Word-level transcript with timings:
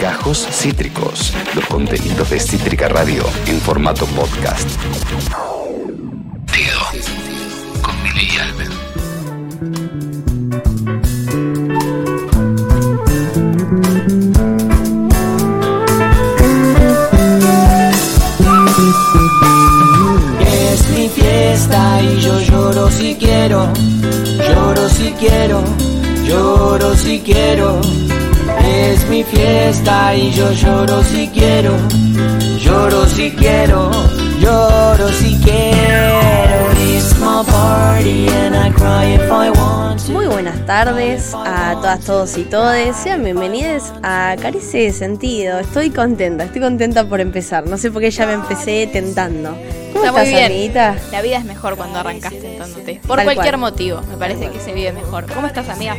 Gajos 0.00 0.46
Cítricos, 0.50 1.32
los 1.54 1.64
contenidos 1.66 2.30
de 2.30 2.40
Cítrica 2.40 2.88
Radio 2.88 3.24
en 3.46 3.60
formato 3.60 4.04
podcast. 4.06 4.68
Tío, 6.52 7.02
con 7.80 8.02
Mili 8.02 8.28
y 8.30 8.38
Alben. 8.38 8.72
Es 20.46 20.88
mi 20.90 21.08
fiesta 21.08 22.02
y 22.02 22.20
yo 22.20 22.40
lloro 22.40 22.90
si 22.90 23.14
quiero, 23.14 23.72
lloro 24.38 24.88
si 24.88 25.12
quiero, 25.12 25.64
lloro 26.26 26.94
si 26.96 27.20
quiero. 27.20 28.01
Es 28.72 29.06
mi 29.08 29.22
fiesta 29.22 30.14
y 30.14 30.32
yo 30.32 30.50
lloro 30.52 31.02
si 31.04 31.28
quiero, 31.28 31.76
lloro 32.58 33.06
si 33.06 33.30
quiero, 33.32 33.90
lloro 34.40 35.08
si 35.08 35.36
quiero. 35.44 36.20
Muy 40.10 40.26
buenas 40.26 40.64
tardes 40.64 41.34
a 41.34 41.74
todas, 41.74 42.00
todos 42.00 42.38
y 42.38 42.44
todes. 42.44 42.96
Sean 42.96 43.22
bienvenidos 43.22 43.92
a 44.02 44.36
Caricia 44.40 44.80
de 44.80 44.92
Sentido. 44.92 45.58
Estoy 45.58 45.90
contenta, 45.90 46.44
estoy 46.44 46.62
contenta 46.62 47.04
por 47.04 47.20
empezar. 47.20 47.66
No 47.66 47.76
sé 47.76 47.90
por 47.90 48.00
qué 48.00 48.10
ya 48.10 48.26
me 48.26 48.32
empecé 48.32 48.88
tentando. 48.90 49.54
¿Cómo 50.06 50.18
Está 50.18 50.22
muy 50.22 50.30
bien. 50.30 50.44
amiguita? 50.46 50.96
La 51.10 51.22
vida 51.22 51.36
es 51.38 51.44
mejor 51.44 51.76
cuando 51.76 51.98
arrancas 51.98 52.32
tentándote. 52.32 53.00
Por 53.06 53.16
Tal 53.16 53.24
cualquier 53.26 53.54
cual. 53.58 53.60
motivo, 53.72 54.00
me 54.10 54.16
parece 54.16 54.48
que 54.50 54.58
se 54.60 54.72
vive 54.72 54.92
mejor. 54.92 55.26
¿Cómo 55.32 55.46
estás, 55.46 55.68
amiga? 55.68 55.96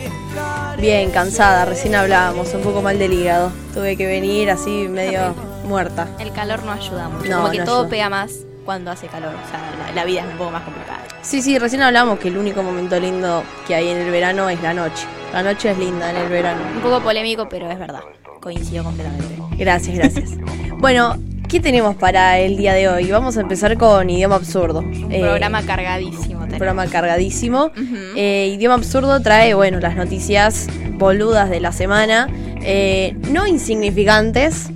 Bien, 0.78 1.12
cansada. 1.12 1.66
Recién 1.66 1.96
hablábamos, 1.96 2.54
un 2.54 2.62
poco 2.62 2.82
mal 2.82 3.00
del 3.00 3.14
hígado. 3.14 3.52
Tuve 3.74 3.96
que 3.96 4.06
venir 4.06 4.50
así 4.50 4.88
medio 4.90 5.34
muerta. 5.66 6.08
El 6.20 6.32
calor 6.34 6.64
no 6.64 6.72
ayuda 6.72 7.10
mucho. 7.10 7.30
No, 7.30 7.38
Como 7.38 7.52
que 7.52 7.60
no 7.60 7.66
todo 7.66 7.80
ayuda. 7.82 7.90
pega 7.90 8.10
más 8.10 8.32
cuando 8.66 8.92
hace 8.92 9.08
calor. 9.08 9.34
O 9.34 9.50
sea, 9.50 9.60
la, 9.88 9.92
la 9.94 10.06
vida 10.06 10.22
es 10.22 10.28
un 10.28 10.38
poco 10.38 10.52
más 10.52 10.64
complicada. 10.64 11.00
Sí, 11.22 11.42
sí, 11.42 11.58
recién 11.58 11.82
hablamos 11.82 12.20
que 12.20 12.28
el 12.28 12.38
único 12.38 12.64
momento 12.64 13.00
lindo 13.00 13.44
que 13.68 13.76
hay 13.76 13.90
en 13.90 13.98
el 13.98 14.12
verano 14.12 14.50
es 14.50 14.62
la 14.62 14.74
noche. 14.74 15.06
La 15.32 15.42
noche 15.44 15.72
es 15.72 15.78
linda 15.78 16.10
en 16.10 16.18
el 16.18 16.30
verano. 16.30 16.62
Un 16.76 16.82
poco 16.82 17.02
polémico, 17.02 17.48
pero 17.48 17.70
es 17.72 17.80
verdad. 17.80 18.02
Coincido 18.42 18.84
completamente. 18.84 19.38
Gracias, 19.58 19.96
gracias. 19.96 20.30
bueno, 20.78 21.16
¿qué 21.54 21.60
tenemos 21.60 21.96
para 21.96 22.40
el 22.40 22.58
día 22.58 22.74
de 22.74 22.90
hoy? 22.90 23.12
Vamos 23.12 23.38
a 23.38 23.42
empezar 23.42 23.78
con 23.78 24.10
Idioma 24.10 24.36
Absurdo. 24.38 24.80
Un 24.80 25.12
Eh, 25.12 25.20
programa 25.22 25.62
cargadísimo. 25.62 26.16
un 26.40 26.50
tenemos. 26.50 26.58
programa 26.58 26.88
cargadísimo. 26.88 27.72
Eh, 28.16 28.52
Idioma 28.56 28.74
Absurdo 28.76 29.20
trae, 29.22 29.54
bueno, 29.54 29.80
las 29.80 29.96
noticias 29.96 30.68
boludas 30.94 31.50
de 31.52 31.60
la 31.60 31.72
semana. 31.72 32.28
eh, 32.66 33.16
no 33.30 33.46
insignificantes. 33.46 34.70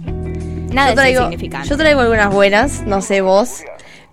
Nada 0.74 0.90
yo 0.90 0.96
traigo, 0.96 1.20
es 1.22 1.26
insignificante. 1.28 1.70
Yo 1.70 1.78
traigo 1.78 2.02
algunas 2.02 2.34
buenas, 2.34 2.82
no 2.86 3.02
sé 3.02 3.22
vos. 3.22 3.62
Yo 3.62 3.68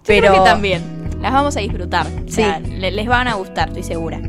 pero 0.07 0.29
creo 0.29 0.45
que 0.45 0.49
también. 0.49 0.83
Las 1.21 1.33
vamos 1.33 1.57
a 1.57 1.61
disfrutar. 1.61 2.07
O 2.07 2.31
sea, 2.31 2.61
Sí. 2.65 2.71
le- 2.71 2.93
les 2.93 3.07
van 3.09 3.27
a 3.27 3.35
gustar, 3.35 3.69
estoy 3.69 3.83
segura. 3.83 4.21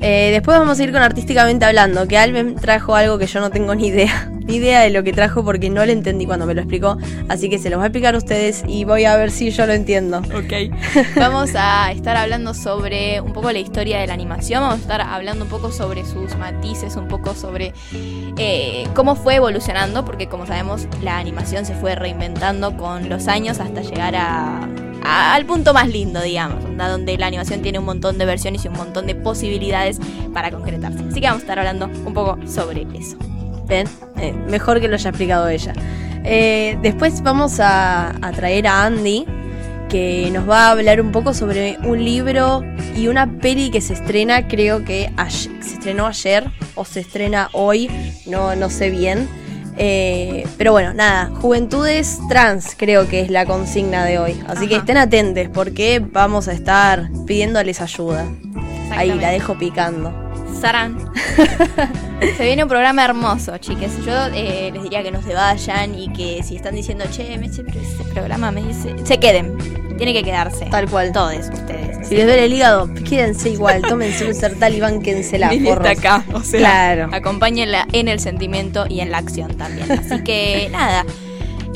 Eh, 0.00 0.30
después 0.32 0.58
vamos 0.58 0.78
a 0.80 0.82
ir 0.84 0.90
con 0.90 1.02
Artísticamente 1.02 1.64
Hablando, 1.66 2.08
que 2.08 2.16
Alben 2.16 2.54
trajo 2.56 2.94
algo 2.96 3.18
que 3.18 3.26
yo 3.26 3.40
no 3.40 3.50
tengo 3.50 3.74
ni 3.74 3.88
idea. 3.88 4.30
Ni 4.46 4.56
idea 4.56 4.80
de 4.80 4.90
lo 4.90 5.02
que 5.02 5.12
trajo 5.12 5.44
porque 5.44 5.70
no 5.70 5.84
lo 5.84 5.92
entendí 5.92 6.26
cuando 6.26 6.46
me 6.46 6.54
lo 6.54 6.60
explicó. 6.60 6.96
Así 7.28 7.48
que 7.48 7.58
se 7.58 7.68
los 7.70 7.78
voy 7.78 7.84
a 7.84 7.86
explicar 7.88 8.14
a 8.14 8.18
ustedes 8.18 8.64
y 8.66 8.84
voy 8.84 9.04
a 9.04 9.16
ver 9.16 9.30
si 9.30 9.50
yo 9.50 9.66
lo 9.66 9.72
entiendo. 9.72 10.18
Ok. 10.18 10.72
Vamos 11.16 11.50
a 11.56 11.90
estar 11.92 12.16
hablando 12.16 12.54
sobre 12.54 13.20
un 13.20 13.32
poco 13.32 13.52
la 13.52 13.58
historia 13.58 13.98
de 13.98 14.06
la 14.06 14.14
animación, 14.14 14.62
vamos 14.62 14.78
a 14.78 14.82
estar 14.82 15.00
hablando 15.00 15.44
un 15.44 15.50
poco 15.50 15.70
sobre 15.70 16.04
sus 16.04 16.36
matices, 16.36 16.96
un 16.96 17.08
poco 17.08 17.34
sobre 17.34 17.72
eh, 18.38 18.86
cómo 18.94 19.14
fue 19.14 19.36
evolucionando, 19.36 20.04
porque 20.04 20.28
como 20.28 20.46
sabemos 20.46 20.86
la 21.02 21.18
animación 21.18 21.64
se 21.64 21.74
fue 21.74 21.94
reinventando 21.94 22.76
con 22.76 23.08
los 23.08 23.28
años 23.28 23.60
hasta 23.60 23.82
llegar 23.82 24.14
a, 24.16 24.68
al 25.02 25.46
punto 25.46 25.72
más 25.74 25.88
lindo, 25.88 26.20
digamos, 26.22 26.64
donde 26.76 27.16
la 27.18 27.26
animación 27.26 27.62
tiene 27.62 27.78
un 27.78 27.84
montón 27.84 28.18
de 28.18 28.24
versiones 28.24 28.64
y 28.64 28.68
un 28.68 28.74
montón 28.74 29.06
de 29.06 29.14
posibilidades 29.14 29.98
para 30.32 30.50
concretarse. 30.50 31.04
Así 31.08 31.20
que 31.20 31.26
vamos 31.26 31.42
a 31.42 31.44
estar 31.44 31.58
hablando 31.58 31.86
un 31.86 32.14
poco 32.14 32.38
sobre 32.46 32.86
eso. 32.94 33.16
¿Ven? 33.66 33.88
Eh, 34.18 34.32
mejor 34.48 34.80
que 34.80 34.88
lo 34.88 34.94
haya 34.94 35.10
explicado 35.10 35.48
ella. 35.48 35.72
Eh, 36.24 36.78
después 36.82 37.22
vamos 37.22 37.60
a, 37.60 38.10
a 38.10 38.32
traer 38.32 38.66
a 38.66 38.84
Andy, 38.84 39.26
que 39.88 40.28
nos 40.32 40.48
va 40.48 40.66
a 40.68 40.70
hablar 40.72 41.00
un 41.00 41.12
poco 41.12 41.34
sobre 41.34 41.78
un 41.84 42.04
libro 42.04 42.62
y 42.96 43.08
una 43.08 43.38
peli 43.38 43.70
que 43.70 43.80
se 43.80 43.92
estrena, 43.92 44.48
creo 44.48 44.84
que 44.84 45.12
ayer- 45.16 45.62
se 45.62 45.74
estrenó 45.74 46.06
ayer 46.06 46.50
o 46.74 46.84
se 46.84 47.00
estrena 47.00 47.48
hoy, 47.52 47.88
no, 48.26 48.56
no 48.56 48.70
sé 48.70 48.90
bien. 48.90 49.28
Eh, 49.78 50.46
pero 50.56 50.72
bueno, 50.72 50.94
nada, 50.94 51.26
Juventudes 51.34 52.18
Trans 52.30 52.74
creo 52.78 53.06
que 53.08 53.20
es 53.20 53.30
la 53.30 53.44
consigna 53.44 54.04
de 54.04 54.18
hoy. 54.18 54.40
Así 54.48 54.68
que 54.68 54.76
estén 54.76 54.96
atentos 54.96 55.48
porque 55.52 56.00
vamos 56.00 56.48
a 56.48 56.52
estar 56.52 57.10
pidiéndoles 57.26 57.80
ayuda. 57.82 58.24
Ahí 58.90 59.12
la 59.12 59.30
dejo 59.30 59.56
picando. 59.58 60.12
Sarán. 60.60 60.96
Se 62.36 62.44
viene 62.44 62.62
un 62.62 62.68
programa 62.68 63.04
hermoso, 63.04 63.56
chiques. 63.58 64.04
Yo 64.04 64.12
eh, 64.34 64.70
les 64.72 64.82
diría 64.82 65.02
que 65.02 65.10
no 65.10 65.22
se 65.22 65.34
vayan 65.34 65.94
y 65.94 66.12
que 66.12 66.42
si 66.42 66.56
están 66.56 66.74
diciendo, 66.74 67.04
che, 67.10 67.36
me 67.38 67.46
este 67.46 67.62
programa 68.12 68.50
me 68.50 68.62
dice. 68.62 68.94
Se 69.04 69.18
queden. 69.18 69.56
Tiene 69.96 70.12
que 70.12 70.22
quedarse. 70.22 70.66
Tal 70.66 70.88
cual. 70.90 71.12
Todos 71.12 71.34
ustedes. 71.52 72.06
Si 72.08 72.14
les 72.16 72.26
duele 72.26 72.44
el 72.44 72.52
hígado, 72.52 72.88
quédense 73.08 73.50
igual, 73.50 73.82
tómense 73.82 74.26
un 74.26 74.34
sertal 74.34 74.74
y 74.74 74.80
bánquensela, 74.80 75.50
forros. 75.64 75.88
acá, 75.88 76.24
o 76.34 76.40
sea, 76.40 76.60
Claro. 76.60 77.08
acompáñenla 77.12 77.88
en 77.92 78.06
el 78.08 78.20
sentimiento 78.20 78.86
y 78.88 79.00
en 79.00 79.10
la 79.10 79.18
acción 79.18 79.56
también. 79.56 79.90
Así 79.90 80.22
que 80.22 80.68
nada, 80.72 81.04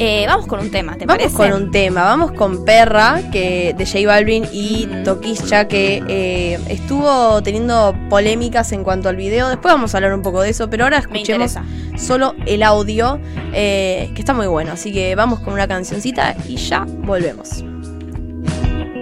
eh, 0.03 0.25
vamos 0.27 0.47
con 0.47 0.61
un 0.61 0.71
tema, 0.71 0.97
¿te 0.97 1.05
Vamos 1.05 1.19
parece? 1.23 1.37
con 1.37 1.53
un 1.53 1.71
tema, 1.71 2.05
vamos 2.05 2.33
con 2.33 2.65
Perra, 2.65 3.21
que 3.31 3.75
de 3.77 3.85
J 3.87 4.07
Balvin 4.07 4.49
y 4.51 4.89
Ujú. 4.91 5.03
Toquilla, 5.05 5.69
que 5.69 6.03
eh, 6.09 6.59
estuvo 6.69 7.43
teniendo 7.43 7.95
polémicas 8.09 8.73
en 8.73 8.83
cuanto 8.83 9.11
al 9.11 9.17
video. 9.17 9.49
Después 9.49 9.75
vamos 9.75 9.95
a 9.95 9.99
hablar 9.99 10.15
un 10.15 10.23
poco 10.23 10.41
de 10.41 10.49
eso, 10.51 10.71
pero 10.71 10.85
ahora 10.85 10.99
escuchemos 10.99 11.55
solo 11.99 12.35
el 12.47 12.63
audio, 12.63 13.21
eh, 13.53 14.11
que 14.15 14.21
está 14.23 14.33
muy 14.33 14.47
bueno. 14.47 14.73
Así 14.73 14.91
que 14.91 15.15
vamos 15.15 15.41
con 15.41 15.53
una 15.53 15.69
cancioncita 15.69 16.35
y 16.49 16.57
ya 16.57 16.87
volvemos. 16.89 17.63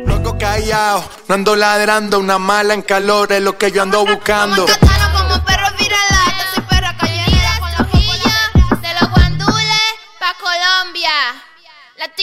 Loco 0.06 0.36
callado, 0.36 1.04
no 1.28 1.34
ando 1.36 1.54
ladrando, 1.54 2.18
una 2.18 2.38
mala 2.38 2.74
en 2.74 2.82
calor 2.82 3.30
es 3.32 3.40
lo 3.40 3.56
que 3.56 3.70
yo 3.70 3.82
ando 3.82 4.04
buscando. 4.04 4.66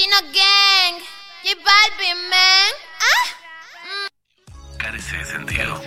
Latino 0.06 0.32
Gang, 0.34 1.02
J 1.44 1.56
Balvin, 1.66 2.30
man. 2.30 2.74
Ah. 3.02 3.26
Carece 4.78 5.18
de 5.18 5.26
sentido. 5.26 5.82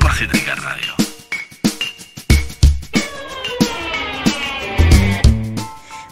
Por 0.00 0.14
Cítrica 0.14 0.54
Radio. 0.54 0.94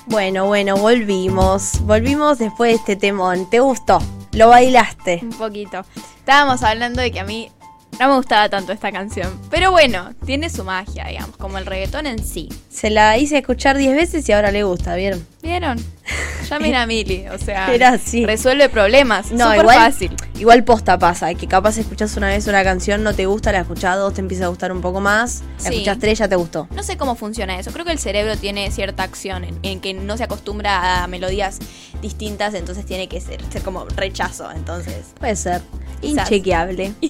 Bueno, 0.07 0.47
bueno, 0.47 0.77
volvimos. 0.77 1.81
Volvimos 1.83 2.39
después 2.39 2.71
de 2.71 2.77
este 2.77 2.97
temón. 2.97 3.49
¿Te 3.49 3.61
gustó? 3.61 4.01
¿Lo 4.33 4.49
bailaste? 4.49 5.21
Un 5.23 5.31
poquito. 5.31 5.85
Estábamos 6.19 6.63
hablando 6.65 7.01
de 7.01 7.13
que 7.13 7.21
a 7.21 7.25
mí 7.25 7.51
no 7.99 8.09
me 8.09 8.17
gustaba 8.17 8.49
tanto 8.51 8.73
esta 8.73 8.93
canción. 8.93 9.41
Pero 9.51 9.71
bueno, 9.71 10.13
tiene 10.27 10.51
su 10.51 10.65
magia, 10.65 11.07
digamos, 11.09 11.37
como 11.39 11.57
el 11.59 11.65
reggaetón 11.67 12.07
en 12.07 12.23
sí. 12.25 12.49
Se 12.69 12.91
la 12.91 13.17
hice 13.17 13.39
escuchar 13.39 13.79
10 13.79 13.97
veces 13.97 14.29
y 14.29 14.33
ahora 14.33 14.51
le 14.51 14.65
gusta, 14.65 14.95
¿vieron? 14.97 15.27
¿Vieron? 15.43 15.83
Llamen 16.51 16.75
a 16.75 16.87
Mili, 16.87 17.27
o 17.29 17.39
sea, 17.39 17.67
Era 17.75 17.89
así. 17.91 18.25
resuelve 18.27 18.69
problemas. 18.69 19.33
No, 19.33 19.47
Súper 19.47 19.61
igual, 19.61 19.79
fácil. 19.79 20.17
igual 20.39 20.63
posta 20.65 20.99
pasa, 20.99 21.33
que 21.35 21.47
capaz 21.49 21.79
escuchás 21.79 22.17
una 22.19 22.29
vez 22.29 22.47
una 22.47 22.63
canción, 22.63 23.03
no 23.03 23.15
te 23.15 23.25
gusta, 23.27 23.51
la 23.51 23.61
escuchás 23.61 23.97
dos, 23.97 24.13
te 24.15 24.21
empieza 24.21 24.45
a 24.45 24.49
gustar 24.49 24.71
un 24.73 24.83
poco 24.83 25.01
más, 25.01 25.43
la 25.65 25.71
Sí. 25.71 25.75
escuchás 25.77 25.99
tres, 25.99 26.19
ya 26.19 26.29
te 26.29 26.37
gustó. 26.37 26.69
No 26.77 26.83
sé 26.83 26.97
cómo 26.99 27.17
funciona 27.17 27.59
eso. 27.59 27.73
Creo 27.73 27.85
que 27.87 27.93
el 27.93 27.99
cerebro 27.99 28.37
tiene 28.37 28.71
cierta 28.71 29.03
acción 29.05 29.43
en, 29.45 29.59
en 29.63 29.81
que 29.81 29.95
no 29.95 30.17
se 30.19 30.25
acostumbra 30.25 31.03
a 31.03 31.07
melodías 31.07 31.59
distintas, 32.03 32.53
entonces 32.55 32.85
tiene 32.85 33.09
que 33.09 33.21
ser, 33.23 33.41
ser 33.51 33.63
como 33.63 33.87
rechazo. 33.87 34.51
Entonces, 34.53 35.07
Puede 35.19 35.35
ser. 35.35 35.63
Quizás. 36.03 36.31
Inchequeable. 36.31 36.93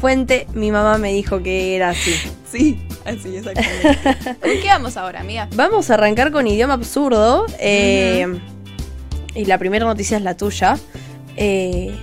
Fuente, 0.00 0.46
mi 0.54 0.70
mamá 0.70 0.98
me 0.98 1.12
dijo 1.12 1.42
que 1.42 1.76
era 1.76 1.90
así. 1.90 2.14
sí, 2.50 2.82
así 3.04 3.36
exactamente. 3.36 3.98
¿Con 4.40 4.50
qué 4.62 4.68
vamos 4.68 4.96
ahora, 4.96 5.20
amiga? 5.20 5.48
Vamos 5.54 5.90
a 5.90 5.94
arrancar 5.94 6.32
con 6.32 6.46
idioma 6.46 6.74
absurdo. 6.74 7.46
eh, 7.58 8.26
Y 9.34 9.44
la 9.44 9.58
primera 9.58 9.84
noticia 9.84 10.16
es 10.16 10.22
la 10.22 10.36
tuya. 10.36 10.78
Eh, 11.36 11.94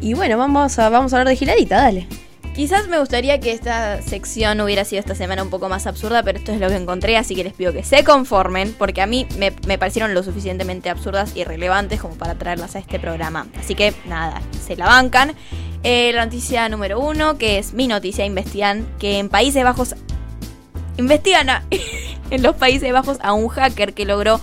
y 0.00 0.14
bueno, 0.14 0.36
vamos 0.38 0.78
a, 0.78 0.88
vamos 0.88 1.12
a 1.12 1.16
hablar 1.16 1.28
de 1.28 1.36
giladita, 1.36 1.76
dale. 1.76 2.06
Quizás 2.54 2.86
me 2.88 2.98
gustaría 3.00 3.40
que 3.40 3.50
esta 3.52 4.00
sección 4.00 4.60
hubiera 4.60 4.84
sido 4.84 5.00
esta 5.00 5.16
semana 5.16 5.42
un 5.42 5.50
poco 5.50 5.68
más 5.68 5.86
absurda, 5.88 6.22
pero 6.22 6.38
esto 6.38 6.52
es 6.52 6.60
lo 6.60 6.68
que 6.68 6.76
encontré, 6.76 7.16
así 7.16 7.34
que 7.34 7.42
les 7.42 7.52
pido 7.52 7.72
que 7.72 7.82
se 7.82 8.04
conformen, 8.04 8.74
porque 8.78 9.02
a 9.02 9.06
mí 9.06 9.26
me, 9.38 9.52
me 9.66 9.76
parecieron 9.76 10.14
lo 10.14 10.22
suficientemente 10.22 10.88
absurdas 10.88 11.32
y 11.34 11.42
relevantes 11.42 12.00
como 12.00 12.14
para 12.14 12.36
traerlas 12.36 12.76
a 12.76 12.78
este 12.78 13.00
programa. 13.00 13.48
Así 13.58 13.74
que 13.74 13.92
nada, 14.06 14.40
se 14.64 14.76
la 14.76 14.86
bancan. 14.86 15.32
Eh, 15.84 16.12
la 16.14 16.24
noticia 16.24 16.66
número 16.70 16.98
uno, 16.98 17.36
que 17.36 17.58
es 17.58 17.74
mi 17.74 17.86
noticia, 17.88 18.24
investigan 18.24 18.86
que 18.98 19.18
en 19.18 19.28
Países 19.28 19.62
Bajos 19.62 19.94
investigan 20.96 21.50
a... 21.50 21.62
en 22.30 22.42
los 22.42 22.56
Países 22.56 22.90
Bajos 22.90 23.18
a 23.20 23.34
un 23.34 23.48
hacker 23.48 23.92
que 23.92 24.06
logró 24.06 24.40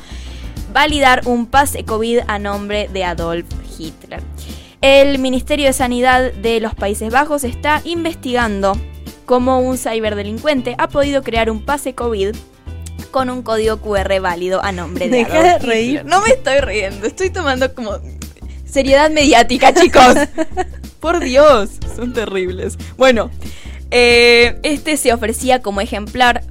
validar 0.72 1.24
un 1.26 1.48
pase 1.48 1.84
COVID 1.84 2.20
a 2.28 2.38
nombre 2.38 2.90
de 2.94 3.04
Adolf 3.04 3.48
Hitler. 3.78 4.22
El 4.82 5.18
Ministerio 5.18 5.66
de 5.66 5.74
Sanidad 5.74 6.32
de 6.32 6.60
los 6.60 6.76
Países 6.76 7.12
Bajos 7.12 7.44
está 7.44 7.82
investigando 7.86 8.80
cómo 9.26 9.60
un 9.60 9.80
ciberdelincuente 9.80 10.76
ha 10.78 10.90
podido 10.90 11.24
crear 11.24 11.50
un 11.50 11.66
pase 11.66 11.96
COVID 11.96 12.36
con 13.10 13.32
un 13.32 13.42
código 13.42 13.78
QR 13.78 14.20
válido 14.22 14.64
a 14.64 14.72
nombre 14.72 15.10
de 15.10 15.18
Deja 15.18 15.40
Adolf 15.40 15.64
de 15.64 15.68
reír. 15.68 15.90
Hitler. 15.90 16.06
No 16.06 16.22
me 16.22 16.30
estoy 16.30 16.60
riendo, 16.60 17.08
estoy 17.08 17.32
tomando 17.32 17.74
como 17.74 17.98
seriedad 18.64 19.10
mediática, 19.10 19.74
chicos. 19.74 20.16
Por 21.02 21.20
Dios, 21.20 21.72
son 21.96 22.14
terribles. 22.14 22.78
Bueno, 22.96 23.32
eh, 23.90 24.60
este 24.64 24.96
se 24.98 25.12
ofrecía 25.12 25.62
como 25.62 25.82
ejemplar 25.82 26.44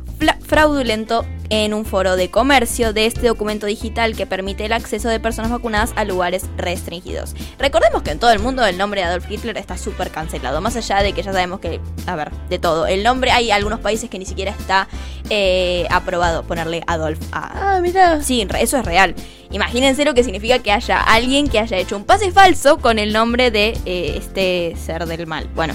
fraudulento 0.45 1.25
en 1.49 1.75
un 1.75 1.85
foro 1.85 2.17
de 2.17 2.31
comercio 2.31 2.93
de 2.93 3.07
este 3.07 3.27
documento 3.27 3.67
digital 3.67 4.17
que 4.17 4.27
permite 4.27 4.67
el 4.67 4.73
acceso 4.73 5.09
de 5.09 5.19
personas 5.19 5.51
vacunadas 5.51 5.93
a 5.97 6.05
lugares 6.05 6.47
restringidos. 6.57 7.35
Recordemos 7.59 8.03
que 8.03 8.11
en 8.11 8.19
todo 8.19 8.31
el 8.33 8.39
mundo 8.39 8.65
el 8.67 8.77
nombre 8.77 9.01
de 9.01 9.07
Adolf 9.07 9.31
Hitler 9.31 9.57
está 9.57 9.79
súper 9.79 10.11
cancelado, 10.11 10.61
más 10.61 10.77
allá 10.77 11.03
de 11.03 11.13
que 11.13 11.23
ya 11.23 11.33
sabemos 11.33 11.61
que, 11.61 11.81
a 12.07 12.17
ver, 12.17 12.31
de 12.49 12.59
todo. 12.59 12.87
El 12.87 13.03
nombre 13.03 13.31
hay 13.31 13.51
algunos 13.51 13.81
países 13.81 14.11
que 14.11 14.19
ni 14.19 14.27
siquiera 14.27 14.53
está 14.53 14.89
eh, 15.29 15.87
aprobado 15.91 16.43
ponerle 16.45 16.83
Adolf 16.87 17.21
a, 17.33 17.77
Ah, 17.77 17.81
mira. 17.81 18.23
Sí, 18.23 18.47
eso 18.59 18.77
es 18.79 18.85
real. 18.85 19.15
Imagínense 19.51 20.05
lo 20.05 20.15
que 20.15 20.23
significa 20.23 20.59
que 20.61 20.71
haya 20.73 21.01
alguien 21.01 21.49
que 21.49 21.59
haya 21.59 21.77
hecho 21.77 21.97
un 21.97 22.05
pase 22.05 22.31
falso 22.31 22.79
con 22.79 22.99
el 22.99 23.13
nombre 23.13 23.51
de 23.51 23.77
eh, 23.85 24.15
este 24.17 24.75
ser 24.77 25.07
del 25.07 25.27
mal. 25.27 25.49
Bueno, 25.55 25.75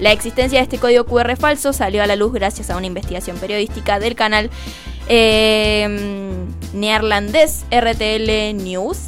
la 0.00 0.10
existencia 0.10 0.58
de 0.58 0.64
este 0.64 0.78
código 0.78 1.04
QR 1.04 1.36
falso 1.36 1.72
salió 1.72 2.02
a 2.02 2.06
la 2.06 2.16
luz 2.16 2.32
gracias 2.32 2.70
a 2.70 2.76
una 2.76 2.86
investigación 2.86 3.36
periodística 3.38 4.00
del 4.00 4.14
canal 4.16 4.50
eh, 5.08 5.88
neerlandés 6.72 7.64
RTL 7.70 8.54
News. 8.62 8.98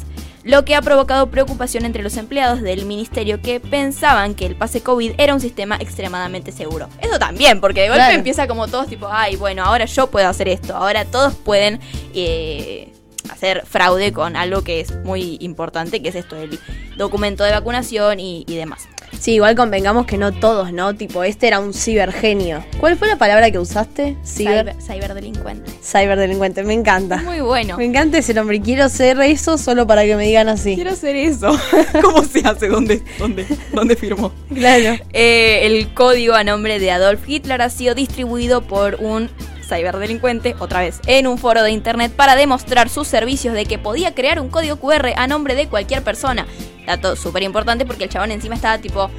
Lo 0.43 0.63
que 0.63 0.75
ha 0.75 0.81
provocado 0.83 1.31
preocupación 1.31 1.85
entre 1.85 2.03
los 2.03 2.17
empleados 2.17 2.61
del 2.61 2.85
ministerio 2.85 3.41
que 3.41 3.59
pensaban 3.59 4.35
que 4.35 4.45
el 4.45 4.55
pase 4.55 4.81
COVID 4.81 5.13
era 5.17 5.33
un 5.33 5.41
sistema 5.41 5.75
extremadamente 5.79 6.51
seguro. 6.51 6.87
Eso 7.01 7.17
también, 7.17 7.59
porque 7.59 7.81
de 7.81 7.87
golpe 7.87 8.01
Claro. 8.03 8.15
empieza 8.15 8.47
como 8.47 8.67
todos 8.67 8.85
tipo, 8.85 9.07
ay, 9.09 9.37
bueno, 9.37 9.63
ahora 9.63 9.85
yo 9.85 10.05
puedo 10.07 10.29
hacer 10.29 10.47
esto, 10.47 10.75
ahora 10.75 11.03
todos 11.05 11.33
pueden 11.33 11.79
eh, 12.13 12.93
hacer 13.29 13.63
fraude 13.65 14.11
con 14.11 14.35
algo 14.35 14.63
que 14.63 14.79
es 14.79 14.95
muy 15.03 15.37
importante, 15.41 16.01
que 16.01 16.09
es 16.09 16.15
esto, 16.15 16.35
el 16.35 16.59
documento 16.97 17.43
de 17.43 17.51
vacunación 17.51 18.19
y, 18.19 18.45
y 18.47 18.55
demás. 18.55 18.87
Sí, 19.19 19.33
igual 19.33 19.55
convengamos 19.55 20.05
que 20.05 20.17
no 20.17 20.31
todos, 20.31 20.71
¿no? 20.73 20.93
Tipo, 20.93 21.23
este 21.23 21.47
era 21.47 21.59
un 21.59 21.73
cibergenio. 21.73 22.63
¿Cuál 22.79 22.97
fue 22.97 23.07
la 23.07 23.17
palabra 23.17 23.49
que 23.49 23.59
usaste? 23.59 24.17
Ciber. 24.25 24.75
Cyber, 24.79 25.01
ciberdelincuente. 25.03 25.71
Cyberdelincuente, 25.81 26.63
me 26.63 26.73
encanta. 26.73 27.17
Muy 27.17 27.39
bueno. 27.39 27.77
Me 27.77 27.85
encanta 27.85 28.17
ese 28.17 28.33
nombre. 28.33 28.61
Quiero 28.61 28.89
ser 28.89 29.19
eso 29.21 29.57
solo 29.57 29.87
para 29.87 30.03
que 30.03 30.15
me 30.15 30.27
digan 30.27 30.49
así. 30.49 30.75
Quiero 30.75 30.91
hacer 30.91 31.15
eso. 31.15 31.57
¿Cómo 32.01 32.23
se 32.23 32.39
hace? 32.41 32.67
¿Dónde, 32.67 33.01
dónde, 33.17 33.45
dónde 33.73 33.95
firmó? 33.95 34.31
Claro. 34.53 35.01
Eh, 35.13 35.65
el 35.65 35.93
código 35.93 36.35
a 36.35 36.43
nombre 36.43 36.79
de 36.79 36.91
Adolf 36.91 37.27
Hitler 37.27 37.61
ha 37.61 37.69
sido 37.69 37.95
distribuido 37.95 38.61
por 38.61 38.95
un 38.95 39.29
ciberdelincuente, 39.67 40.55
otra 40.59 40.79
vez, 40.81 40.99
en 41.07 41.27
un 41.27 41.37
foro 41.37 41.63
de 41.63 41.71
internet 41.71 42.11
para 42.15 42.35
demostrar 42.35 42.89
sus 42.89 43.07
servicios 43.07 43.53
de 43.53 43.65
que 43.65 43.77
podía 43.77 44.13
crear 44.13 44.39
un 44.39 44.49
código 44.49 44.77
QR 44.77 45.13
a 45.15 45.27
nombre 45.27 45.55
de 45.55 45.67
cualquier 45.67 46.03
persona. 46.03 46.45
Dato 46.85 47.15
súper 47.15 47.43
importante 47.43 47.85
porque 47.85 48.05
el 48.05 48.09
chabón 48.09 48.31
encima 48.31 48.55
estaba 48.55 48.77
tipo... 48.77 49.09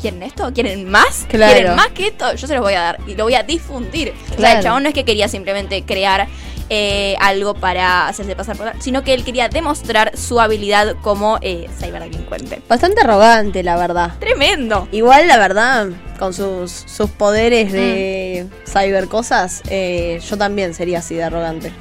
¿Quieren 0.00 0.22
esto? 0.24 0.52
¿Quieren 0.52 0.90
más? 0.90 1.26
Claro. 1.28 1.52
¿Quieren 1.54 1.76
más 1.76 1.88
que 1.90 2.08
esto? 2.08 2.34
Yo 2.34 2.48
se 2.48 2.54
los 2.54 2.62
voy 2.64 2.74
a 2.74 2.80
dar 2.80 2.98
y 3.06 3.14
lo 3.14 3.22
voy 3.22 3.36
a 3.36 3.44
difundir. 3.44 4.12
O 4.24 4.26
sea, 4.26 4.36
Claro. 4.36 4.58
el 4.58 4.64
chabón 4.64 4.82
no 4.82 4.88
es 4.88 4.94
que 4.96 5.04
quería 5.04 5.28
simplemente 5.28 5.84
crear 5.84 6.26
eh, 6.74 7.16
algo 7.20 7.52
para 7.52 8.08
hacerse 8.08 8.34
pasar 8.34 8.56
por... 8.56 8.72
sino 8.78 9.04
que 9.04 9.12
él 9.12 9.24
quería 9.24 9.50
demostrar 9.50 10.16
su 10.16 10.40
habilidad 10.40 10.96
como 11.02 11.36
eh, 11.42 11.68
ciberdelincuente. 11.78 12.62
Bastante 12.66 13.02
arrogante, 13.02 13.62
la 13.62 13.76
verdad. 13.76 14.14
Tremendo. 14.18 14.88
Igual, 14.90 15.28
la 15.28 15.36
verdad, 15.36 15.88
con 16.18 16.32
sus, 16.32 16.72
sus 16.72 17.10
poderes 17.10 17.72
de 17.72 18.46
cybercosas, 18.66 19.60
eh, 19.68 20.18
yo 20.26 20.38
también 20.38 20.72
sería 20.72 21.00
así 21.00 21.14
de 21.14 21.24
arrogante. 21.24 21.72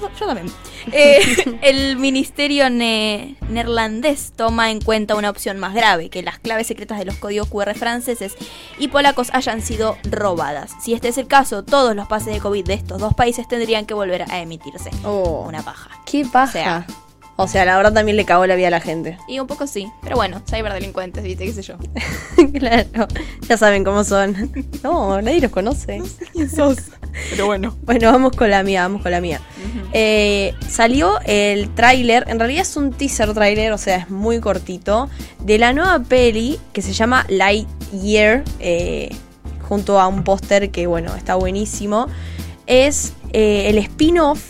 Yo, 0.00 0.10
yo 0.18 0.26
también. 0.26 0.52
Eh, 0.92 1.20
el 1.62 1.96
ministerio 1.96 2.68
ne- 2.68 3.36
neerlandés 3.48 4.32
toma 4.36 4.70
en 4.70 4.80
cuenta 4.80 5.14
una 5.14 5.30
opción 5.30 5.58
más 5.58 5.74
grave, 5.74 6.08
que 6.10 6.22
las 6.22 6.38
claves 6.38 6.66
secretas 6.66 6.98
de 6.98 7.04
los 7.04 7.16
códigos 7.16 7.48
QR 7.48 7.74
franceses 7.74 8.34
y 8.78 8.88
polacos 8.88 9.28
hayan 9.32 9.62
sido 9.62 9.96
robadas. 10.10 10.72
Si 10.82 10.92
este 10.94 11.08
es 11.08 11.18
el 11.18 11.26
caso, 11.28 11.62
todos 11.64 11.94
los 11.94 12.08
pases 12.08 12.34
de 12.34 12.40
COVID 12.40 12.64
de 12.64 12.74
estos 12.74 12.98
dos 13.00 13.14
países 13.14 13.46
tendrían 13.48 13.86
que 13.86 13.94
volver 13.94 14.22
a 14.30 14.40
emitirse. 14.40 14.90
Oh, 15.04 15.44
Una 15.48 15.62
paja. 15.62 15.90
qué 16.04 16.24
paja. 16.24 16.48
O 16.48 16.52
sea. 16.52 16.86
O 17.42 17.48
sea, 17.48 17.64
la 17.64 17.76
verdad 17.76 17.92
también 17.92 18.16
le 18.16 18.24
cagó 18.24 18.46
la 18.46 18.54
vida 18.54 18.68
a 18.68 18.70
la 18.70 18.80
gente. 18.80 19.18
Y 19.26 19.40
un 19.40 19.48
poco 19.48 19.66
sí, 19.66 19.90
pero 20.00 20.14
bueno, 20.14 20.40
ciberdelincuentes, 20.48 21.24
viste, 21.24 21.44
qué 21.44 21.52
sé 21.52 21.62
yo. 21.62 21.74
claro, 22.58 23.08
ya 23.48 23.56
saben 23.56 23.82
cómo 23.82 24.04
son. 24.04 24.52
No, 24.84 25.20
nadie 25.20 25.40
los 25.40 25.50
conoce. 25.50 26.02
Pero 27.30 27.46
bueno. 27.46 27.76
Bueno, 27.82 28.12
vamos 28.12 28.32
con 28.36 28.48
la 28.48 28.62
mía, 28.62 28.82
vamos 28.82 29.02
con 29.02 29.10
la 29.10 29.20
mía. 29.20 29.40
Eh, 29.92 30.54
salió 30.66 31.18
el 31.26 31.68
tráiler, 31.74 32.24
en 32.28 32.38
realidad 32.38 32.62
es 32.62 32.76
un 32.76 32.92
teaser 32.92 33.34
tráiler, 33.34 33.72
o 33.72 33.78
sea, 33.78 33.96
es 33.96 34.10
muy 34.10 34.40
cortito, 34.40 35.10
de 35.40 35.58
la 35.58 35.72
nueva 35.72 35.98
peli 35.98 36.58
que 36.72 36.80
se 36.80 36.92
llama 36.92 37.26
Lightyear, 37.28 38.44
eh, 38.60 39.10
junto 39.68 40.00
a 40.00 40.06
un 40.06 40.22
póster 40.22 40.70
que, 40.70 40.86
bueno, 40.86 41.14
está 41.16 41.34
buenísimo. 41.34 42.06
Es 42.66 43.12
eh, 43.32 43.68
el 43.68 43.78
spin-off 43.78 44.40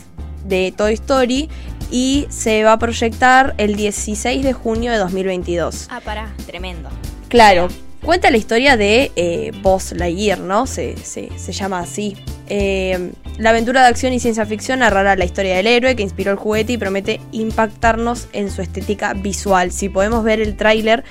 de 0.44 0.72
Toy 0.76 0.94
Story 0.94 1.48
y 1.92 2.26
se 2.30 2.64
va 2.64 2.72
a 2.72 2.78
proyectar 2.80 3.54
el 3.58 3.76
16 3.76 4.42
de 4.42 4.52
junio 4.52 4.90
de 4.90 4.98
2022. 4.98 5.86
Ah, 5.90 6.00
pará, 6.04 6.32
tremendo. 6.46 6.88
Claro, 7.28 7.68
cuenta 8.02 8.30
la 8.30 8.38
historia 8.38 8.76
de 8.76 9.12
eh, 9.14 9.52
Buzz 9.62 9.92
Lightyear, 9.92 10.40
¿no? 10.40 10.66
Se, 10.66 10.96
se- 10.96 11.30
se 11.36 11.52
llama 11.52 11.78
así. 11.80 12.16
Eh, 12.48 13.12
la 13.38 13.50
aventura 13.50 13.82
de 13.82 13.88
acción 13.88 14.12
y 14.12 14.20
ciencia 14.20 14.44
ficción 14.44 14.80
narrará 14.80 15.16
la 15.16 15.24
historia 15.24 15.56
del 15.56 15.66
héroe 15.66 15.94
que 15.94 16.02
inspiró 16.02 16.32
el 16.32 16.36
juguete 16.38 16.72
y 16.74 16.78
promete 16.78 17.20
impactarnos 17.30 18.26
en 18.32 18.50
su 18.50 18.60
estética 18.62 19.14
visual. 19.14 19.70
Si 19.70 19.88
podemos 19.88 20.24
ver 20.24 20.40
el 20.40 20.56
tráiler, 20.56 21.04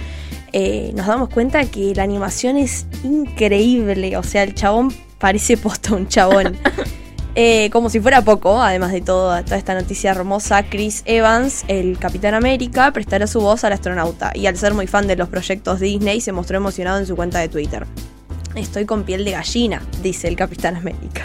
eh, 0.54 0.92
nos 0.96 1.08
damos 1.08 1.30
cuenta 1.30 1.64
que 1.66 1.94
la 1.96 2.04
animación 2.04 2.58
es 2.58 2.86
increíble. 3.04 4.18
O 4.18 4.24
sea, 4.24 4.44
el 4.44 4.54
chabón 4.54 4.94
parece 5.18 5.58
posta 5.58 5.94
un 5.96 6.08
chabón. 6.08 6.58
Eh, 7.34 7.70
como 7.72 7.90
si 7.90 8.02
fuera 8.02 8.24
poco, 8.24 8.62
además 8.62 8.92
de 8.92 9.00
todo, 9.00 9.42
toda 9.44 9.58
esta 9.58 9.74
noticia 9.74 10.12
hermosa, 10.12 10.64
Chris 10.64 11.02
Evans, 11.06 11.64
el 11.70 11.98
Capitán 11.98 12.34
América, 12.34 12.92
prestará 12.92 13.26
su 13.26 13.40
voz 13.40 13.64
al 13.64 13.72
astronauta 13.72 14.32
y 14.36 14.48
al 14.48 14.58
ser 14.58 14.74
muy 14.74 14.86
fan 14.86 15.08
de 15.08 15.16
los 15.16 15.30
proyectos 15.30 15.80
Disney 15.80 16.20
se 16.20 16.34
mostró 16.34 16.58
emocionado 16.58 17.00
en 17.00 17.06
su 17.06 17.16
cuenta 17.16 17.40
de 17.40 17.48
Twitter. 17.48 17.88
Estoy 18.56 18.86
con 18.86 19.04
piel 19.04 19.24
de 19.24 19.32
gallina, 19.32 19.82
dice 20.04 20.28
el 20.28 20.36
Capitán 20.36 20.76
América. 20.76 21.24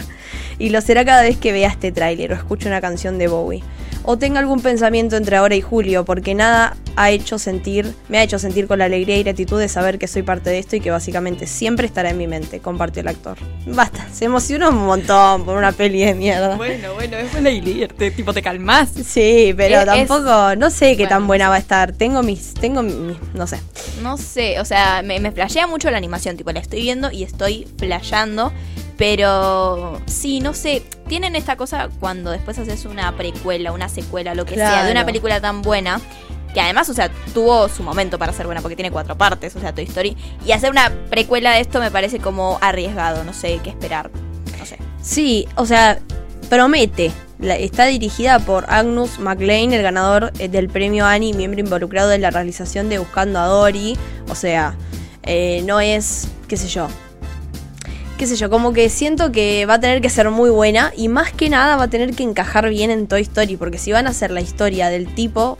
Y 0.59 0.69
lo 0.69 0.81
será 0.81 1.05
cada 1.05 1.21
vez 1.21 1.37
que 1.37 1.51
vea 1.51 1.69
este 1.69 1.91
tráiler 1.91 2.31
o 2.31 2.35
escuche 2.35 2.67
una 2.67 2.81
canción 2.81 3.17
de 3.17 3.27
Bowie. 3.27 3.63
O 4.09 4.17
tenga 4.17 4.39
algún 4.39 4.61
pensamiento 4.61 5.17
entre 5.17 5.35
ahora 5.35 5.55
y 5.55 5.61
julio, 5.61 6.05
porque 6.05 6.33
nada 6.33 6.77
ha 6.95 7.11
hecho 7.11 7.37
sentir, 7.37 7.93
me 8.07 8.17
ha 8.17 8.23
hecho 8.23 8.39
sentir 8.39 8.65
con 8.65 8.79
la 8.79 8.85
alegría 8.85 9.17
y 9.17 9.23
gratitud 9.23 9.59
de 9.59 9.67
saber 9.67 9.99
que 9.99 10.07
soy 10.07 10.21
parte 10.23 10.49
de 10.49 10.59
esto 10.59 10.77
y 10.77 10.79
que 10.79 10.89
básicamente 10.91 11.45
siempre 11.45 11.85
estará 11.85 12.09
en 12.11 12.17
mi 12.17 12.25
mente, 12.25 12.59
compartió 12.59 13.01
el 13.01 13.09
actor. 13.09 13.37
Basta, 13.65 14.07
se 14.13 14.25
emocionó 14.25 14.69
un 14.69 14.77
montón 14.85 15.43
por 15.43 15.57
una 15.57 15.73
peli 15.73 16.05
de 16.05 16.15
mierda. 16.15 16.55
Bueno, 16.55 16.93
bueno, 16.93 17.17
es 17.17 17.33
la 17.33 17.87
te, 17.97 18.11
tipo 18.11 18.33
te 18.33 18.41
calmás. 18.41 18.89
Sí, 19.05 19.53
pero 19.57 19.79
Es- 19.81 19.85
tampoco, 19.85 20.55
no 20.55 20.69
sé 20.69 20.91
qué 20.91 21.03
Bueno, 21.03 21.09
tan 21.09 21.27
buena 21.27 21.49
va 21.49 21.55
a 21.55 21.59
estar. 21.59 21.91
Tengo 21.91 22.23
mis, 22.23 22.53
tengo 22.53 22.81
mis, 22.83 23.17
no 23.33 23.45
sé. 23.45 23.59
No 24.01 24.17
sé, 24.17 24.59
o 24.61 24.65
sea, 24.65 25.01
me, 25.03 25.19
me 25.19 25.31
flashea 25.33 25.67
mucho 25.67 25.91
la 25.91 25.97
animación, 25.97 26.37
tipo, 26.37 26.51
la 26.53 26.61
estoy 26.61 26.81
viendo 26.81 27.11
y 27.11 27.23
estoy 27.23 27.67
flasheando, 27.77 28.53
pero 28.97 30.01
sí, 30.07 30.39
no 30.39 30.53
sé, 30.53 30.83
tienen 31.07 31.35
esta 31.35 31.55
cosa 31.55 31.89
cuando 31.99 32.31
después 32.31 32.57
haces 32.57 32.85
una 32.85 33.15
precuela, 33.15 33.71
una 33.71 33.89
secuela, 33.89 34.33
lo 34.35 34.45
que 34.45 34.55
sea, 34.55 34.85
de 34.85 34.91
una 34.91 35.05
película 35.05 35.39
tan 35.39 35.61
buena, 35.61 36.01
que 36.53 36.59
además, 36.61 36.89
o 36.89 36.93
sea, 36.93 37.09
tuvo 37.33 37.69
su 37.69 37.83
momento 37.83 38.17
para 38.17 38.33
ser 38.33 38.45
buena, 38.47 38.61
porque 38.61 38.75
tiene 38.75 38.91
cuatro 38.91 39.17
partes, 39.17 39.55
o 39.55 39.59
sea, 39.59 39.73
Toy 39.73 39.83
Story, 39.85 40.17
y 40.45 40.51
hacer 40.51 40.71
una 40.71 40.91
precuela 41.09 41.51
de 41.51 41.61
esto 41.61 41.79
me 41.79 41.91
parece 41.91 42.19
como 42.19 42.57
arriesgado, 42.61 43.23
no 43.23 43.33
sé 43.33 43.59
qué 43.63 43.69
esperar, 43.69 44.09
no 44.57 44.65
sé. 44.65 44.77
Sí, 45.01 45.47
o 45.55 45.65
sea, 45.65 45.99
promete. 46.49 47.11
La- 47.39 47.55
está 47.55 47.85
dirigida 47.85 48.39
por 48.39 48.65
Agnus 48.67 49.19
MacLean, 49.19 49.71
el 49.71 49.83
ganador 49.83 50.33
eh, 50.39 50.47
del 50.47 50.69
premio 50.69 51.05
Annie, 51.05 51.33
miembro 51.33 51.59
involucrado 51.59 52.11
en 52.11 52.21
la 52.21 52.31
realización 52.31 52.89
de 52.89 52.97
Buscando 52.97 53.37
a 53.39 53.45
Dory. 53.45 53.95
O 54.29 54.33
sea, 54.33 54.73
eh, 55.21 55.61
no 55.65 55.79
es, 55.79 56.27
qué 56.47 56.57
sé 56.57 56.67
yo. 56.67 56.87
Qué 58.17 58.25
sé 58.25 58.35
yo, 58.35 58.49
como 58.49 58.73
que 58.73 58.89
siento 58.89 59.31
que 59.31 59.65
va 59.67 59.75
a 59.75 59.79
tener 59.79 60.01
que 60.01 60.09
ser 60.09 60.29
muy 60.31 60.49
buena 60.49 60.91
y 60.97 61.07
más 61.07 61.31
que 61.31 61.49
nada 61.49 61.75
va 61.75 61.83
a 61.83 61.87
tener 61.87 62.15
que 62.15 62.23
encajar 62.23 62.67
bien 62.69 62.89
en 62.89 63.07
Toy 63.07 63.21
Story, 63.21 63.57
porque 63.57 63.77
si 63.77 63.91
van 63.91 64.07
a 64.07 64.09
hacer 64.09 64.31
la 64.31 64.41
historia 64.41 64.89
del 64.89 65.13
tipo, 65.13 65.59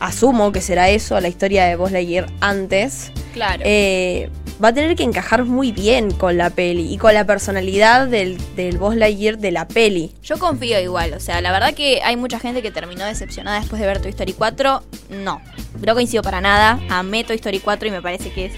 asumo 0.00 0.50
que 0.50 0.60
será 0.60 0.88
eso, 0.90 1.20
la 1.20 1.28
historia 1.28 1.64
de 1.66 1.76
Buzz 1.76 1.92
Lightyear 1.92 2.26
antes, 2.40 3.12
Claro. 3.32 3.62
eh, 3.64 4.30
va 4.62 4.68
a 4.68 4.72
tener 4.74 4.96
que 4.96 5.04
encajar 5.04 5.44
muy 5.44 5.70
bien 5.70 6.10
con 6.10 6.36
la 6.36 6.50
peli 6.50 6.92
y 6.92 6.98
con 6.98 7.14
la 7.14 7.24
personalidad 7.24 8.08
del, 8.08 8.36
del 8.56 8.78
Buzz 8.78 8.96
Lightyear 8.96 9.38
de 9.38 9.52
la 9.52 9.68
peli. 9.68 10.10
Yo 10.24 10.38
confío 10.40 10.80
igual, 10.80 11.12
o 11.14 11.20
sea, 11.20 11.40
la 11.40 11.52
verdad 11.52 11.72
que 11.72 12.00
hay 12.02 12.16
mucha 12.16 12.40
gente 12.40 12.62
que 12.62 12.72
terminó 12.72 13.04
decepcionada 13.04 13.60
después 13.60 13.80
de 13.80 13.86
ver 13.86 14.02
Toy 14.02 14.10
Story 14.10 14.32
4. 14.32 14.82
No, 15.10 15.40
no 15.86 15.94
coincido 15.94 16.24
para 16.24 16.40
nada. 16.40 16.80
Amé 16.90 17.22
Toy 17.22 17.36
Story 17.36 17.60
4 17.60 17.86
y 17.86 17.90
me 17.92 18.02
parece 18.02 18.30
que 18.30 18.46
es. 18.46 18.52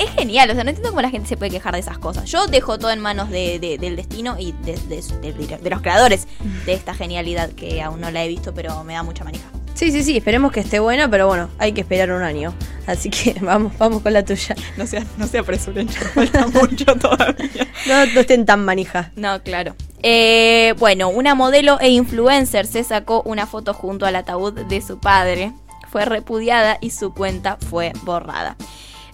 Es 0.00 0.10
genial, 0.14 0.50
o 0.50 0.54
sea, 0.54 0.64
no 0.64 0.70
entiendo 0.70 0.88
cómo 0.90 1.02
la 1.02 1.10
gente 1.10 1.28
se 1.28 1.36
puede 1.36 1.50
quejar 1.50 1.74
de 1.74 1.80
esas 1.80 1.98
cosas. 1.98 2.24
Yo 2.30 2.46
dejo 2.46 2.78
todo 2.78 2.90
en 2.90 3.00
manos 3.00 3.28
de- 3.30 3.58
de- 3.58 3.76
del 3.78 3.96
destino 3.96 4.36
y 4.38 4.52
de, 4.52 4.76
de- 4.88 5.32
de- 5.32 5.58
de 5.58 5.70
los 5.70 5.82
creadores 5.82 6.26
de 6.64 6.72
esta 6.72 6.94
genialidad 6.94 7.50
que 7.50 7.82
aún 7.82 8.00
no 8.00 8.10
la 8.10 8.24
he 8.24 8.28
visto, 8.28 8.54
pero 8.54 8.82
me 8.84 8.94
da 8.94 9.02
mucha 9.02 9.24
manija. 9.24 9.44
Sí, 9.74 9.90
sí, 9.92 10.02
sí, 10.02 10.16
esperemos 10.16 10.52
que 10.52 10.60
esté 10.60 10.78
buena, 10.80 11.08
pero 11.10 11.26
bueno, 11.26 11.48
hay 11.58 11.72
que 11.72 11.80
esperar 11.82 12.10
un 12.12 12.22
año. 12.22 12.52
Así 12.86 13.08
que 13.10 13.34
vamos, 13.40 13.72
vamos 13.78 14.02
con 14.02 14.12
la 14.12 14.24
tuya. 14.24 14.54
No 14.76 14.86
se, 14.86 15.04
no 15.18 15.26
se 15.26 15.38
apresuren, 15.38 15.88
falta 15.88 16.46
mucho 16.52 16.86
todavía. 16.96 17.68
No, 17.86 18.06
no 18.06 18.20
estén 18.20 18.46
tan 18.46 18.64
manija. 18.64 19.12
No, 19.16 19.42
claro. 19.42 19.74
Eh, 20.02 20.74
bueno, 20.78 21.08
una 21.10 21.34
modelo 21.34 21.78
e 21.78 21.90
influencer 21.90 22.66
se 22.66 22.84
sacó 22.84 23.22
una 23.26 23.46
foto 23.46 23.74
junto 23.74 24.06
al 24.06 24.16
ataúd 24.16 24.54
de 24.54 24.80
su 24.80 24.98
padre. 24.98 25.52
Fue 25.90 26.04
repudiada 26.04 26.78
y 26.80 26.90
su 26.90 27.12
cuenta 27.12 27.58
fue 27.68 27.92
borrada. 28.02 28.56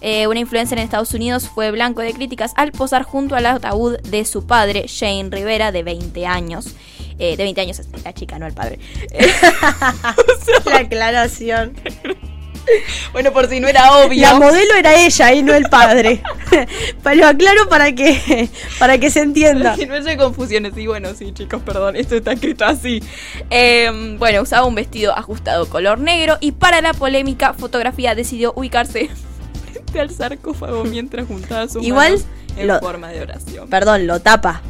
Eh, 0.01 0.27
una 0.27 0.39
influencer 0.39 0.77
en 0.77 0.83
Estados 0.83 1.13
Unidos 1.13 1.49
fue 1.49 1.71
blanco 1.71 2.01
de 2.01 2.13
críticas 2.13 2.53
al 2.55 2.71
posar 2.71 3.03
junto 3.03 3.35
al 3.35 3.45
ataúd 3.45 3.97
de 3.99 4.25
su 4.25 4.45
padre, 4.45 4.85
Shane 4.87 5.29
Rivera, 5.29 5.71
de 5.71 5.83
20 5.83 6.25
años. 6.25 6.75
Eh, 7.19 7.35
de 7.35 7.43
20 7.43 7.61
años 7.61 7.79
es 7.79 7.87
la 8.03 8.13
chica, 8.13 8.37
no 8.37 8.45
el 8.45 8.53
padre. 8.53 8.79
La 10.65 10.77
aclaración. 10.77 11.73
Bueno, 13.13 13.31
por 13.31 13.47
si 13.47 13.59
no 13.59 13.67
era 13.67 13.91
obvio. 13.97 14.21
La 14.21 14.35
modelo 14.35 14.75
era 14.75 14.93
ella 15.05 15.33
y 15.33 15.41
no 15.41 15.53
el 15.53 15.69
padre. 15.69 16.21
Pero 17.03 17.15
lo 17.15 17.27
aclaro 17.27 17.69
para 17.69 17.93
que, 17.93 18.49
para 18.79 18.97
que 18.97 19.09
se 19.09 19.21
entienda. 19.21 19.75
Que 19.75 19.85
no 19.85 19.95
haya 19.95 20.17
confusiones. 20.17 20.77
Y 20.77 20.87
bueno, 20.87 21.13
sí, 21.13 21.31
chicos, 21.33 21.61
perdón, 21.63 21.95
esto 21.95 22.15
está 22.15 22.33
escrito 22.33 22.65
así. 22.65 23.01
Eh, 23.49 24.15
Bueno, 24.19 24.41
usaba 24.41 24.65
un 24.65 24.75
vestido 24.75 25.17
ajustado 25.17 25.69
color 25.69 25.99
negro 25.99 26.37
y 26.41 26.51
para 26.51 26.81
la 26.81 26.93
polémica 26.93 27.53
fotografía 27.53 28.15
decidió 28.15 28.53
ubicarse 28.55 29.09
frente 29.87 29.99
al 29.99 30.09
sarcófago 30.11 30.83
mientras 30.83 31.27
juntaba 31.27 31.67
sus 31.67 31.83
Igual, 31.85 32.13
manos 32.13 32.25
en 32.57 32.67
lo- 32.67 32.79
forma 32.79 33.09
de 33.09 33.21
oración. 33.21 33.69
Perdón, 33.69 34.07
lo 34.07 34.19
tapa. 34.19 34.61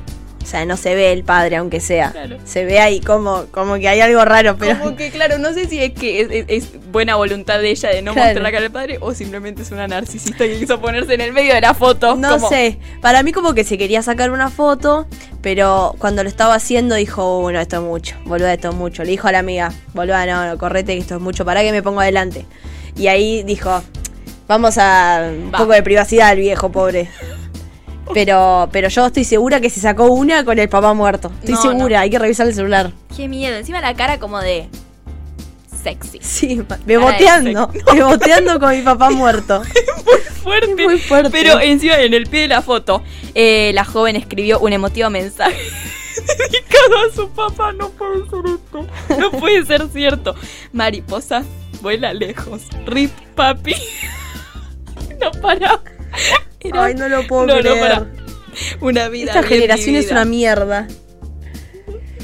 O 0.44 0.50
sea, 0.50 0.66
no 0.66 0.78
se 0.78 0.96
ve 0.96 1.12
el 1.12 1.26
padre, 1.26 1.58
aunque 1.58 1.82
sea. 1.82 2.12
Claro. 2.12 2.38
Se 2.46 2.64
ve 2.64 2.80
ahí 2.80 3.02
como, 3.02 3.48
como 3.52 3.76
que 3.76 3.90
hay 3.90 4.00
algo 4.00 4.24
raro, 4.24 4.56
pero. 4.58 4.80
Como 4.80 4.96
que, 4.96 5.10
claro, 5.10 5.40
no 5.40 5.52
sé 5.54 5.68
si 5.68 5.84
es 5.84 5.92
que 5.92 6.22
es, 6.22 6.28
es- 6.32 6.46
es 6.48 6.90
buena 6.90 7.18
voluntad 7.18 7.60
de 7.60 7.70
ella 7.70 7.90
de 7.90 8.02
no 8.02 8.14
Claro. 8.14 8.28
mostrar 8.28 8.44
la 8.44 8.52
cara 8.52 8.62
del 8.62 8.72
padre 8.72 8.98
o 9.02 9.14
simplemente 9.14 9.64
es 9.64 9.72
una 9.72 9.90
narcisista 9.90 10.46
que 10.46 10.58
quiso 10.58 10.80
ponerse 10.80 11.16
en 11.16 11.20
el 11.22 11.34
medio 11.34 11.54
de 11.54 11.60
la 11.60 11.74
foto. 11.74 12.16
No 12.16 12.30
como- 12.38 12.48
sé, 12.48 12.80
para 13.02 13.24
mí 13.24 13.34
como 13.34 13.54
que 13.54 13.66
se 13.66 13.78
quería 13.78 14.02
sacar 14.04 14.32
una 14.32 14.50
foto, 14.50 15.06
pero 15.42 15.96
cuando 16.00 16.24
lo 16.24 16.30
estaba 16.30 16.54
haciendo 16.56 16.96
dijo, 16.96 17.42
bueno, 17.42 17.60
esto 17.60 17.76
es 17.78 17.82
mucho, 17.82 18.16
boluda, 18.24 18.54
esto 18.54 18.70
es 18.70 18.76
mucho. 18.76 19.04
Le 19.04 19.12
dijo 19.12 19.28
a 19.28 19.34
la 19.34 19.40
amiga, 19.40 19.74
boluda, 19.94 20.26
no, 20.28 20.48
no, 20.48 20.58
correte 20.58 20.94
que 20.94 21.02
esto 21.02 21.16
es 21.16 21.22
mucho, 21.22 21.44
para 21.44 21.60
que 21.62 21.74
me 21.74 21.84
pongo 21.84 22.00
adelante. 22.00 22.46
Y 22.96 23.08
ahí 23.08 23.44
dijo, 23.44 23.84
vamos 24.48 24.78
a 24.78 25.30
un 25.32 25.52
Va. 25.54 25.58
poco 25.60 25.74
de 25.74 25.84
privacidad 25.84 26.30
al 26.30 26.38
viejo, 26.40 26.72
pobre. 26.72 27.10
Pero, 28.14 28.70
pero 28.72 28.88
yo 28.88 29.06
estoy 29.08 29.26
segura 29.26 29.60
que 29.60 29.70
se 29.70 29.82
sacó 29.82 30.06
una 30.06 30.46
con 30.46 30.58
el 30.58 30.70
papá 30.70 30.94
muerto. 30.94 31.30
Estoy 31.42 31.56
No, 31.56 31.62
segura, 31.62 32.00
hay 32.00 32.10
que 32.10 32.18
revisar 32.18 32.48
el 32.48 32.54
celular. 32.56 32.94
Qué 33.16 33.28
miedo. 33.28 33.58
Encima 33.58 33.82
la 33.82 33.94
cara 33.96 34.18
como 34.18 34.40
de 34.40 34.70
sexy. 35.84 36.20
Sí, 36.22 36.64
beboteando, 36.86 37.70
beboteando 37.94 38.62
con 38.62 38.72
mi 38.74 38.82
papá 38.82 39.10
muerto. 39.10 39.62
fuerte. 40.44 40.72
Es 40.72 40.88
muy 40.88 41.00
fuerte. 41.00 41.30
Pero 41.32 41.60
encima 41.60 41.98
en 42.00 42.14
el 42.14 42.28
pie 42.28 42.44
de 42.44 42.48
la 42.48 42.62
foto, 42.62 43.04
eh, 43.36 43.72
la 43.74 43.84
joven 43.84 44.16
escribió 44.16 44.60
un 44.62 44.72
emotivo 44.72 45.10
mensaje 45.10 45.58
dedicado 46.16 46.98
a 47.12 47.14
su 47.14 47.30
papá. 47.32 47.74
No 47.74 47.90
puede 47.90 48.20
ser 48.30 48.46
esto. 48.56 48.88
No 49.20 49.32
puede 49.32 49.66
ser 49.66 49.86
cierto. 49.92 50.34
Mariposa 50.72 51.44
vuela 51.82 52.14
lejos. 52.14 52.62
Rip 52.86 53.12
papi. 53.36 53.76
No 55.22 55.32
para. 55.42 55.82
Era- 56.60 56.84
Ay, 56.86 56.96
no 56.96 57.08
lo 57.08 57.26
puedo 57.28 57.48
no, 57.48 57.60
creer. 57.60 57.76
no 57.76 57.82
para. 57.82 58.06
Una 58.82 59.08
vida. 59.10 59.32
Esta 59.32 59.44
generación 59.44 59.96
es 59.96 60.12
una 60.12 60.26
mierda. 60.26 60.88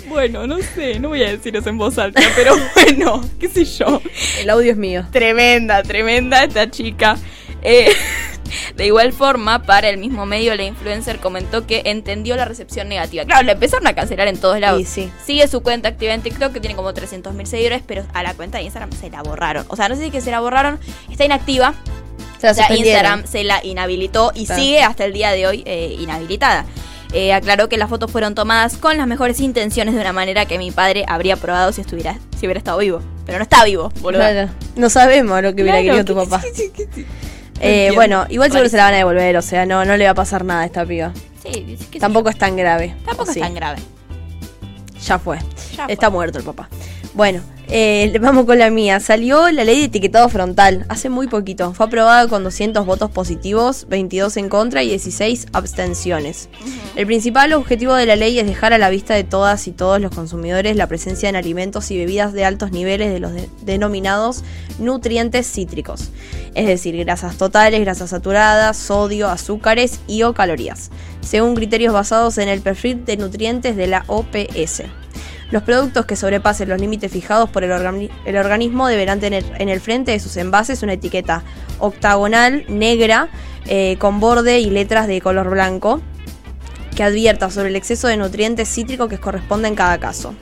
Bueno, 0.07 0.45
no 0.45 0.59
sé, 0.59 0.99
no 0.99 1.09
voy 1.09 1.23
a 1.23 1.29
decir 1.31 1.55
eso 1.55 1.69
en 1.69 1.77
voz 1.77 1.97
alta, 1.97 2.21
pero 2.35 2.53
bueno, 2.75 3.21
qué 3.39 3.47
sé 3.49 3.65
yo. 3.65 4.01
El 4.39 4.49
audio 4.49 4.71
es 4.71 4.77
mío. 4.77 5.07
Tremenda, 5.11 5.81
tremenda 5.81 6.43
esta 6.43 6.69
chica. 6.69 7.17
Eh, 7.63 7.87
de 8.75 8.85
igual 8.85 9.11
forma, 9.13 9.63
para 9.63 9.89
el 9.89 9.97
mismo 9.97 10.25
medio, 10.27 10.53
la 10.55 10.63
influencer 10.63 11.17
comentó 11.17 11.65
que 11.65 11.81
entendió 11.85 12.35
la 12.35 12.45
recepción 12.45 12.89
negativa. 12.89 13.25
Claro, 13.25 13.43
la 13.43 13.53
empezaron 13.53 13.87
a 13.87 13.93
cancelar 13.93 14.27
en 14.27 14.37
todos 14.37 14.59
lados. 14.59 14.81
Y 14.81 14.85
sí. 14.85 15.11
Sigue 15.25 15.47
su 15.47 15.63
cuenta 15.63 15.89
activa 15.89 16.13
en 16.13 16.21
TikTok, 16.21 16.51
que 16.53 16.59
tiene 16.59 16.75
como 16.75 16.93
300.000 16.93 17.45
seguidores, 17.45 17.81
pero 17.87 18.05
a 18.13 18.21
la 18.21 18.33
cuenta 18.35 18.59
de 18.59 18.65
Instagram 18.65 18.91
se 18.91 19.09
la 19.09 19.23
borraron. 19.23 19.65
O 19.69 19.75
sea, 19.75 19.89
no 19.89 19.95
sé 19.95 20.01
si 20.01 20.07
es 20.07 20.11
que 20.13 20.21
se 20.21 20.29
la 20.31 20.41
borraron, 20.41 20.79
está 21.09 21.25
inactiva. 21.25 21.73
Se 22.43 22.47
la 22.47 22.51
O 22.51 22.55
sea, 22.55 22.67
suspendieron. 22.67 23.01
Instagram 23.03 23.27
se 23.31 23.43
la 23.43 23.65
inhabilitó 23.65 24.31
y 24.35 24.45
Claro. 24.45 24.61
sigue 24.61 24.81
hasta 24.83 25.05
el 25.05 25.13
día 25.13 25.31
de 25.31 25.47
hoy 25.47 25.63
eh, 25.65 25.95
inhabilitada. 25.99 26.65
Eh, 27.13 27.31
aclaró 27.31 27.69
que 27.69 27.77
las 27.77 27.89
fotos 27.89 28.09
fueron 28.11 28.33
tomadas 28.35 28.75
con 28.77 28.97
las 28.97 29.05
mejores 29.07 29.39
intenciones 29.39 29.93
de 29.93 30.01
una 30.01 30.13
manera 30.13 30.45
que 30.45 30.57
mi 30.57 30.71
padre 30.71 31.05
habría 31.07 31.35
probado 31.37 31.71
si 31.71 31.79
estuviera 31.81 32.17
si 32.39 32.45
hubiera 32.47 32.57
estado 32.57 32.79
vivo. 32.79 33.01
Pero 33.25 33.37
no 33.37 33.43
está 33.43 33.63
vivo, 33.63 33.91
boludo. 34.01 34.21
Claro. 34.21 34.49
No 34.75 34.89
sabemos 34.89 35.41
lo 35.41 35.53
que 35.55 35.61
hubiera 35.61 35.81
querido 35.81 36.03
tu 36.03 36.15
papá. 36.15 36.41
Eh, 37.61 37.91
bueno, 37.95 38.25
igual 38.29 38.51
seguro 38.51 38.67
se 38.69 38.75
la 38.77 38.83
van 38.85 38.95
a 38.95 38.97
devolver, 38.97 39.37
o 39.37 39.41
sea, 39.41 39.65
no, 39.65 39.85
no 39.85 39.95
le 39.95 40.03
va 40.05 40.11
a 40.11 40.15
pasar 40.15 40.43
nada 40.43 40.61
a 40.61 40.65
esta 40.65 40.85
piba. 40.85 41.13
Sí, 41.43 41.77
que 41.91 41.99
Tampoco 41.99 42.29
es 42.29 42.37
tan 42.37 42.55
grave. 42.57 42.95
Tampoco 43.05 43.31
es 43.31 43.39
tan 43.39 43.53
grave. 43.53 43.77
Ya 45.05 45.19
fue. 45.19 45.37
Ya 45.77 45.85
Está 45.85 46.09
muerto 46.09 46.39
el 46.39 46.43
papá. 46.45 46.67
Bueno, 47.13 47.41
eh, 47.75 48.17
vamos 48.21 48.45
con 48.45 48.59
la 48.59 48.69
mía. 48.69 48.99
Salió 48.99 49.49
la 49.51 49.63
ley 49.63 49.79
de 49.79 49.85
etiquetado 49.85 50.29
frontal 50.29 50.85
hace 50.89 51.09
muy 51.09 51.27
poquito. 51.27 51.73
Fue 51.73 51.87
aprobada 51.87 52.27
con 52.27 52.43
200 52.43 52.85
votos 52.85 53.09
positivos, 53.09 53.87
22 53.89 54.37
en 54.37 54.47
contra 54.49 54.83
y 54.83 54.89
16 54.89 55.47
abstenciones. 55.53 56.49
El 56.95 57.07
principal 57.07 57.51
objetivo 57.53 57.95
de 57.95 58.05
la 58.05 58.15
ley 58.15 58.37
es 58.37 58.45
dejar 58.45 58.73
a 58.73 58.77
la 58.77 58.89
vista 58.89 59.15
de 59.15 59.23
todas 59.23 59.67
y 59.67 59.71
todos 59.71 59.99
los 59.99 60.13
consumidores 60.13 60.75
la 60.75 60.87
presencia 60.87 61.27
en 61.29 61.35
alimentos 61.35 61.89
y 61.89 61.97
bebidas 61.97 62.31
de 62.33 62.45
altos 62.45 62.71
niveles 62.71 63.11
de 63.11 63.19
los 63.19 63.33
de- 63.33 63.49
denominados 63.63 64.43
nutrientes 64.77 65.51
cítricos, 65.51 66.09
es 66.53 66.67
decir, 66.67 66.95
grasas 66.97 67.37
totales, 67.37 67.81
grasas 67.81 68.11
saturadas, 68.11 68.77
sodio, 68.77 69.29
azúcares 69.29 69.99
y 70.07 70.21
o 70.23 70.33
calorías, 70.33 70.91
según 71.21 71.55
criterios 71.55 71.93
basados 71.93 72.37
en 72.37 72.49
el 72.49 72.61
perfil 72.61 73.03
de 73.05 73.17
nutrientes 73.17 73.75
de 73.75 73.87
la 73.87 74.03
OPS. 74.07 74.83
Los 75.53 75.61
productos 75.61 76.07
que 76.07 76.15
sobrepasen 76.15 76.67
los 76.67 76.81
límites 76.81 77.11
fijados 77.11 77.47
por 77.47 77.63
el, 77.63 77.69
organi- 77.69 78.09
el 78.25 78.37
organismo 78.37 78.87
deberán 78.87 79.19
tener 79.19 79.45
en 79.59 79.69
el 79.69 79.79
frente 79.79 80.09
de 80.09 80.19
sus 80.19 80.35
envases 80.37 80.81
una 80.81 80.93
etiqueta 80.93 81.43
octagonal 81.77 82.65
negra 82.69 83.29
eh, 83.67 83.97
con 83.99 84.19
borde 84.19 84.61
y 84.61 84.71
letras 84.71 85.05
de 85.05 85.21
color 85.21 85.51
blanco 85.51 86.01
que 86.95 87.03
advierta 87.03 87.51
sobre 87.51 87.69
el 87.69 87.75
exceso 87.75 88.07
de 88.07 88.17
nutrientes 88.17 88.67
cítricos 88.67 89.07
que 89.09 89.19
corresponde 89.19 89.67
en 89.67 89.75
cada 89.75 89.99
caso. 89.99 90.33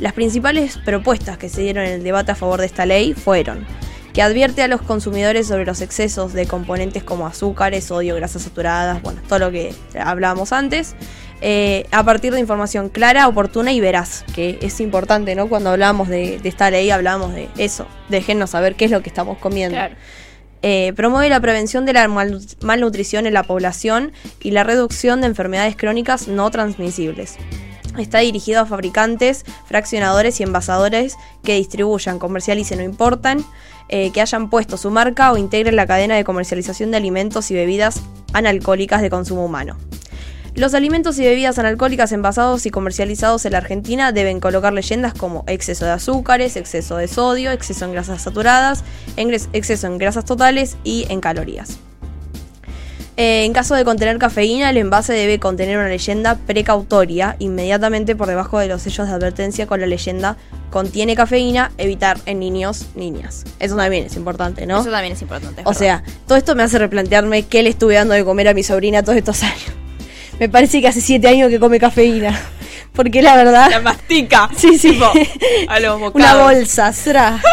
Las 0.00 0.12
principales 0.12 0.76
propuestas 0.84 1.38
que 1.38 1.48
se 1.48 1.60
dieron 1.60 1.84
en 1.84 1.92
el 1.92 2.02
debate 2.02 2.32
a 2.32 2.34
favor 2.34 2.58
de 2.58 2.66
esta 2.66 2.84
ley 2.84 3.14
fueron 3.14 3.64
que 4.12 4.22
advierte 4.22 4.62
a 4.62 4.66
los 4.66 4.82
consumidores 4.82 5.46
sobre 5.46 5.66
los 5.66 5.80
excesos 5.80 6.32
de 6.32 6.46
componentes 6.46 7.04
como 7.04 7.28
azúcares, 7.28 7.84
sodio, 7.84 8.16
grasas 8.16 8.42
saturadas, 8.42 9.02
bueno, 9.02 9.20
todo 9.28 9.38
lo 9.38 9.52
que 9.52 9.72
hablábamos 9.96 10.52
antes, 10.52 10.96
eh, 11.40 11.86
a 11.92 12.02
partir 12.04 12.32
de 12.32 12.40
información 12.40 12.88
clara, 12.88 13.28
oportuna 13.28 13.72
y 13.72 13.80
veraz, 13.80 14.24
que 14.34 14.58
es 14.62 14.80
importante, 14.80 15.34
¿no? 15.34 15.48
Cuando 15.48 15.70
hablamos 15.70 16.08
de, 16.08 16.38
de 16.38 16.48
esta 16.48 16.70
ley 16.70 16.90
hablamos 16.90 17.32
de 17.34 17.48
eso, 17.56 17.86
déjennos 18.08 18.50
saber 18.50 18.74
qué 18.74 18.86
es 18.86 18.90
lo 18.90 19.02
que 19.02 19.08
estamos 19.08 19.38
comiendo. 19.38 19.76
Claro. 19.76 19.94
Eh, 20.62 20.92
promueve 20.96 21.28
la 21.28 21.38
prevención 21.40 21.86
de 21.86 21.92
la 21.92 22.08
mal- 22.08 22.40
malnutrición 22.62 23.26
en 23.26 23.34
la 23.34 23.44
población 23.44 24.12
y 24.40 24.50
la 24.50 24.64
reducción 24.64 25.20
de 25.20 25.28
enfermedades 25.28 25.76
crónicas 25.76 26.26
no 26.26 26.50
transmisibles. 26.50 27.36
Está 27.96 28.18
dirigido 28.18 28.60
a 28.60 28.66
fabricantes, 28.66 29.44
fraccionadores 29.66 30.40
y 30.40 30.42
envasadores 30.42 31.16
que 31.44 31.54
distribuyan, 31.54 32.18
comercialicen 32.18 32.80
o 32.80 32.82
importan, 32.82 33.44
eh, 33.88 34.10
que 34.12 34.20
hayan 34.20 34.50
puesto 34.50 34.76
su 34.76 34.90
marca 34.90 35.32
o 35.32 35.36
integren 35.36 35.76
la 35.76 35.86
cadena 35.86 36.16
de 36.16 36.24
comercialización 36.24 36.90
de 36.90 36.96
alimentos 36.96 37.50
y 37.50 37.54
bebidas 37.54 38.02
analcohólicas 38.32 39.00
de 39.00 39.10
consumo 39.10 39.44
humano. 39.44 39.76
Los 40.58 40.74
alimentos 40.74 41.16
y 41.20 41.22
bebidas 41.22 41.56
analcohólicas 41.60 42.10
envasados 42.10 42.66
y 42.66 42.70
comercializados 42.70 43.44
en 43.44 43.52
la 43.52 43.58
Argentina 43.58 44.10
deben 44.10 44.40
colocar 44.40 44.72
leyendas 44.72 45.14
como 45.14 45.44
exceso 45.46 45.84
de 45.84 45.92
azúcares, 45.92 46.56
exceso 46.56 46.96
de 46.96 47.06
sodio, 47.06 47.52
exceso 47.52 47.84
en 47.84 47.92
grasas 47.92 48.22
saturadas, 48.22 48.82
exceso 49.16 49.86
en 49.86 49.98
grasas 49.98 50.24
totales 50.24 50.76
y 50.82 51.06
en 51.10 51.20
calorías. 51.20 51.78
Eh, 53.16 53.44
en 53.44 53.52
caso 53.52 53.76
de 53.76 53.84
contener 53.84 54.18
cafeína, 54.18 54.70
el 54.70 54.78
envase 54.78 55.12
debe 55.12 55.38
contener 55.38 55.78
una 55.78 55.86
leyenda 55.86 56.34
precautoria 56.34 57.36
inmediatamente 57.38 58.16
por 58.16 58.26
debajo 58.26 58.58
de 58.58 58.66
los 58.66 58.82
sellos 58.82 59.06
de 59.06 59.14
advertencia 59.14 59.68
con 59.68 59.80
la 59.80 59.86
leyenda 59.86 60.36
contiene 60.70 61.14
cafeína, 61.14 61.70
evitar 61.78 62.18
en 62.26 62.40
niños, 62.40 62.86
niñas. 62.96 63.44
Eso 63.60 63.76
también 63.76 64.06
es 64.06 64.16
importante, 64.16 64.66
¿no? 64.66 64.80
Eso 64.80 64.90
también 64.90 65.12
es 65.12 65.22
importante. 65.22 65.60
es 65.60 65.66
O 65.68 65.70
verdad. 65.70 65.78
sea, 65.78 66.02
todo 66.26 66.36
esto 66.36 66.56
me 66.56 66.64
hace 66.64 66.80
replantearme 66.80 67.44
qué 67.44 67.62
le 67.62 67.70
estuve 67.70 67.94
dando 67.94 68.14
de 68.14 68.24
comer 68.24 68.48
a 68.48 68.54
mi 68.54 68.64
sobrina 68.64 69.04
todos 69.04 69.18
estos 69.18 69.40
años. 69.44 69.78
Me 70.38 70.48
parece 70.48 70.80
que 70.80 70.88
hace 70.88 71.00
siete 71.00 71.28
años 71.28 71.50
que 71.50 71.58
come 71.58 71.78
cafeína. 71.78 72.38
Porque 72.92 73.22
la 73.22 73.36
verdad. 73.36 73.70
La 73.70 73.80
mastica. 73.80 74.48
Sí, 74.56 74.78
sí. 74.78 74.92
Tipo, 74.92 75.10
a 75.68 75.80
los 75.80 76.00
bocados. 76.00 76.14
Una 76.14 76.42
bolsa, 76.42 76.92
será. 76.92 77.40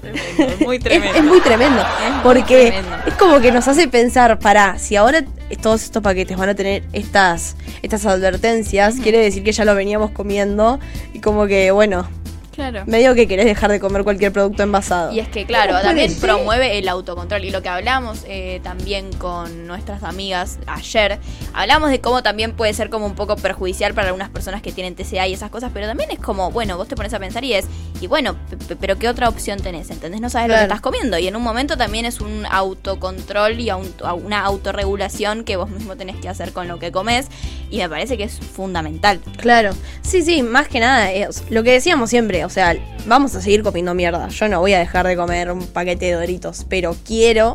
Tremendo, 0.00 0.52
es 0.54 0.60
muy 0.60 0.76
Es, 0.76 0.82
tremendo. 0.82 1.18
es 1.18 1.24
muy 1.24 1.40
tremendo. 1.40 1.82
muy 1.82 2.22
porque 2.22 2.66
tremendo. 2.72 2.96
es 3.06 3.14
como 3.14 3.40
que 3.40 3.50
nos 3.50 3.66
hace 3.66 3.88
pensar, 3.88 4.38
para, 4.38 4.78
si 4.78 4.94
ahora 4.94 5.24
todos 5.60 5.82
estos 5.82 6.00
paquetes 6.02 6.36
van 6.36 6.48
a 6.48 6.54
tener 6.54 6.84
estas, 6.92 7.56
estas 7.82 8.06
advertencias, 8.06 8.96
quiere 9.02 9.18
decir 9.18 9.42
que 9.42 9.50
ya 9.52 9.64
lo 9.64 9.74
veníamos 9.74 10.12
comiendo. 10.12 10.78
Y 11.12 11.18
como 11.20 11.46
que, 11.46 11.72
bueno, 11.72 12.08
Claro. 12.56 12.84
medio 12.86 13.14
que 13.14 13.28
querés 13.28 13.44
dejar 13.44 13.70
de 13.70 13.78
comer 13.78 14.02
cualquier 14.02 14.32
producto 14.32 14.62
envasado. 14.62 15.12
Y 15.12 15.20
es 15.20 15.28
que, 15.28 15.44
claro, 15.46 15.72
¿Cómo 15.74 15.82
también 15.84 16.10
ser? 16.10 16.20
promueve 16.20 16.78
el 16.78 16.88
autocontrol. 16.88 17.44
Y 17.44 17.50
lo 17.50 17.60
que 17.62 17.68
hablamos 17.68 18.24
eh, 18.26 18.60
también 18.64 19.12
con 19.12 19.66
nuestras 19.66 20.02
amigas 20.02 20.58
ayer, 20.66 21.18
hablamos 21.52 21.90
de 21.90 22.00
cómo 22.00 22.22
también 22.22 22.52
puede 22.52 22.72
ser 22.72 22.88
como 22.90 23.04
un 23.06 23.14
poco 23.14 23.36
perjudicial 23.36 23.92
para 23.94 24.08
algunas 24.08 24.30
personas 24.30 24.62
que 24.62 24.72
tienen 24.72 24.94
TCA 24.94 25.28
y 25.28 25.34
esas 25.34 25.50
cosas, 25.50 25.70
pero 25.74 25.86
también 25.86 26.10
es 26.10 26.18
como, 26.18 26.50
bueno, 26.50 26.76
vos 26.78 26.88
te 26.88 26.96
pones 26.96 27.12
a 27.12 27.18
pensar 27.18 27.44
y 27.44 27.52
es, 27.52 27.66
y 28.00 28.06
bueno, 28.06 28.36
pero 28.80 28.98
¿qué 28.98 29.08
otra 29.08 29.28
opción 29.28 29.60
tenés? 29.60 29.90
¿Entendés? 29.90 30.20
No 30.22 30.30
sabes 30.30 30.48
lo 30.48 30.54
que 30.56 30.62
estás 30.62 30.80
comiendo. 30.80 31.18
Y 31.18 31.28
en 31.28 31.36
un 31.36 31.42
momento 31.42 31.76
también 31.76 32.06
es 32.06 32.20
un 32.22 32.46
autocontrol 32.46 33.60
y 33.60 33.68
aun- 33.68 33.92
a 34.02 34.14
una 34.14 34.40
autorregulación 34.44 35.44
que 35.44 35.56
vos 35.56 35.68
mismo 35.70 35.96
tenés 35.96 36.16
que 36.16 36.28
hacer 36.30 36.52
con 36.52 36.68
lo 36.68 36.78
que 36.78 36.90
comes. 36.90 37.26
Y 37.70 37.78
me 37.78 37.88
parece 37.88 38.16
que 38.16 38.24
es 38.24 38.38
fundamental. 38.38 39.20
Claro, 39.38 39.72
sí, 40.02 40.22
sí, 40.22 40.42
más 40.42 40.68
que 40.68 40.80
nada, 40.80 41.10
es 41.12 41.44
lo 41.50 41.62
que 41.64 41.72
decíamos 41.72 42.10
siempre, 42.10 42.44
o 42.46 42.50
sea, 42.50 42.76
vamos 43.06 43.34
a 43.34 43.42
seguir 43.42 43.62
comiendo 43.62 43.92
mierda. 43.94 44.28
Yo 44.28 44.48
no 44.48 44.60
voy 44.60 44.72
a 44.72 44.78
dejar 44.78 45.06
de 45.06 45.16
comer 45.16 45.50
un 45.50 45.66
paquete 45.66 46.06
de 46.06 46.12
Doritos, 46.12 46.64
pero 46.68 46.96
quiero 47.04 47.54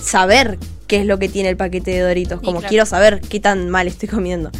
saber 0.00 0.58
qué 0.86 1.00
es 1.00 1.06
lo 1.06 1.18
que 1.18 1.28
tiene 1.28 1.48
el 1.48 1.56
paquete 1.56 1.90
de 1.90 2.00
Doritos, 2.00 2.40
como 2.40 2.58
claro. 2.58 2.68
quiero 2.68 2.86
saber 2.86 3.20
qué 3.20 3.40
tan 3.40 3.70
mal 3.70 3.86
estoy 3.86 4.08
comiendo. 4.08 4.50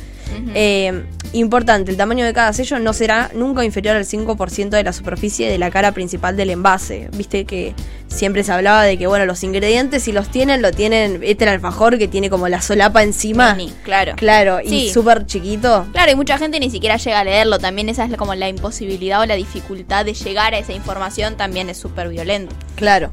Eh, 0.55 1.05
importante, 1.33 1.91
el 1.91 1.97
tamaño 1.97 2.25
de 2.25 2.33
cada 2.33 2.53
sello 2.53 2.79
no 2.79 2.93
será 2.93 3.31
nunca 3.35 3.65
inferior 3.65 3.97
al 3.97 4.05
5% 4.05 4.71
de 4.71 4.83
la 4.83 4.93
superficie 4.93 5.49
de 5.49 5.59
la 5.59 5.71
cara 5.71 5.93
principal 5.93 6.37
del 6.37 6.51
envase. 6.51 7.09
Viste 7.17 7.45
que 7.45 7.75
siempre 8.09 8.45
se 8.45 8.53
hablaba 8.53 8.83
de 8.83 8.99
que, 8.99 9.07
bueno, 9.07 9.27
los 9.27 9.43
ingredientes 9.45 10.03
si 10.03 10.13
los 10.13 10.29
tienen, 10.31 10.63
lo 10.63 10.73
tienen, 10.73 11.21
este 11.23 11.45
el 11.45 11.51
alfajor 11.51 11.99
que 11.99 12.09
tiene 12.09 12.31
como 12.31 12.49
la 12.49 12.61
solapa 12.61 13.03
encima. 13.03 13.55
Mini, 13.55 13.73
claro. 13.83 14.15
Claro, 14.17 14.61
y 14.61 14.91
súper 14.91 15.27
chiquito. 15.27 15.87
Claro, 15.93 16.13
y 16.13 16.15
mucha 16.15 16.39
gente 16.39 16.61
ni 16.61 16.71
siquiera 16.71 16.97
llega 16.97 17.21
a 17.21 17.25
leerlo. 17.25 17.59
También 17.59 17.89
esa 17.89 18.05
es 18.05 18.17
como 18.17 18.35
la 18.35 18.49
imposibilidad 18.49 19.21
o 19.21 19.27
la 19.27 19.35
dificultad 19.35 20.05
de 20.05 20.15
llegar 20.15 20.55
a 20.55 20.59
esa 20.59 20.73
información 20.73 21.37
también 21.37 21.71
es 21.71 21.79
súper 21.79 22.09
violento. 22.09 22.55
Claro. 22.77 23.11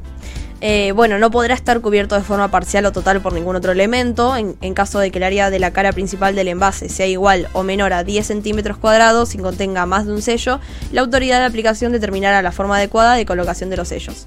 Eh, 0.60 0.90
bueno, 0.92 1.18
no 1.20 1.30
podrá 1.30 1.54
estar 1.54 1.80
cubierto 1.80 2.16
de 2.16 2.22
forma 2.22 2.50
parcial 2.50 2.84
o 2.86 2.92
total 2.92 3.20
por 3.20 3.32
ningún 3.32 3.54
otro 3.54 3.70
elemento. 3.72 4.34
En, 4.36 4.54
caso 4.74 4.98
de 4.98 5.10
que 5.12 5.18
el 5.18 5.24
área 5.24 5.50
de 5.50 5.58
la 5.60 5.72
cara 5.72 5.92
principal 5.92 6.34
del 6.34 6.48
envase 6.48 6.88
sea 6.88 7.06
igual 7.06 7.48
o 7.52 7.62
menor 7.62 7.92
a 7.92 8.02
10 8.02 8.26
centímetros 8.26 8.76
cuadrados 8.76 9.34
y 9.34 9.38
contenga 9.38 9.86
más 9.86 10.06
de 10.06 10.12
un 10.12 10.22
sello, 10.22 10.58
la 10.92 11.00
autoridad 11.02 11.38
de 11.40 11.46
aplicación 11.46 11.92
determinará 11.92 12.42
la 12.42 12.50
forma 12.52 12.76
adecuada 12.76 13.14
de 13.14 13.24
colocación 13.24 13.70
de 13.70 13.76
los 13.76 13.88
sellos. 13.88 14.26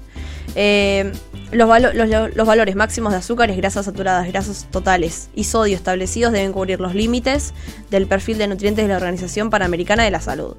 Eh, 0.54 1.12
los- 1.50 2.34
los 2.34 2.46
valores 2.46 2.76
máximos 2.76 3.12
de 3.12 3.18
azúcares, 3.18 3.56
grasas 3.58 3.84
saturadas, 3.84 4.26
grasas 4.28 4.66
totales 4.70 5.28
y 5.34 5.44
sodio 5.44 5.76
establecidos 5.76 6.32
deben 6.32 6.52
cubrir 6.52 6.80
los 6.80 6.94
límites 6.94 7.52
del 7.90 8.06
perfil 8.06 8.38
de 8.38 8.46
nutrientes 8.48 8.84
de 8.84 8.88
la 8.88 8.96
Organización 8.96 9.50
Panamericana 9.50 10.02
de 10.04 10.10
la 10.10 10.20
Salud. 10.20 10.56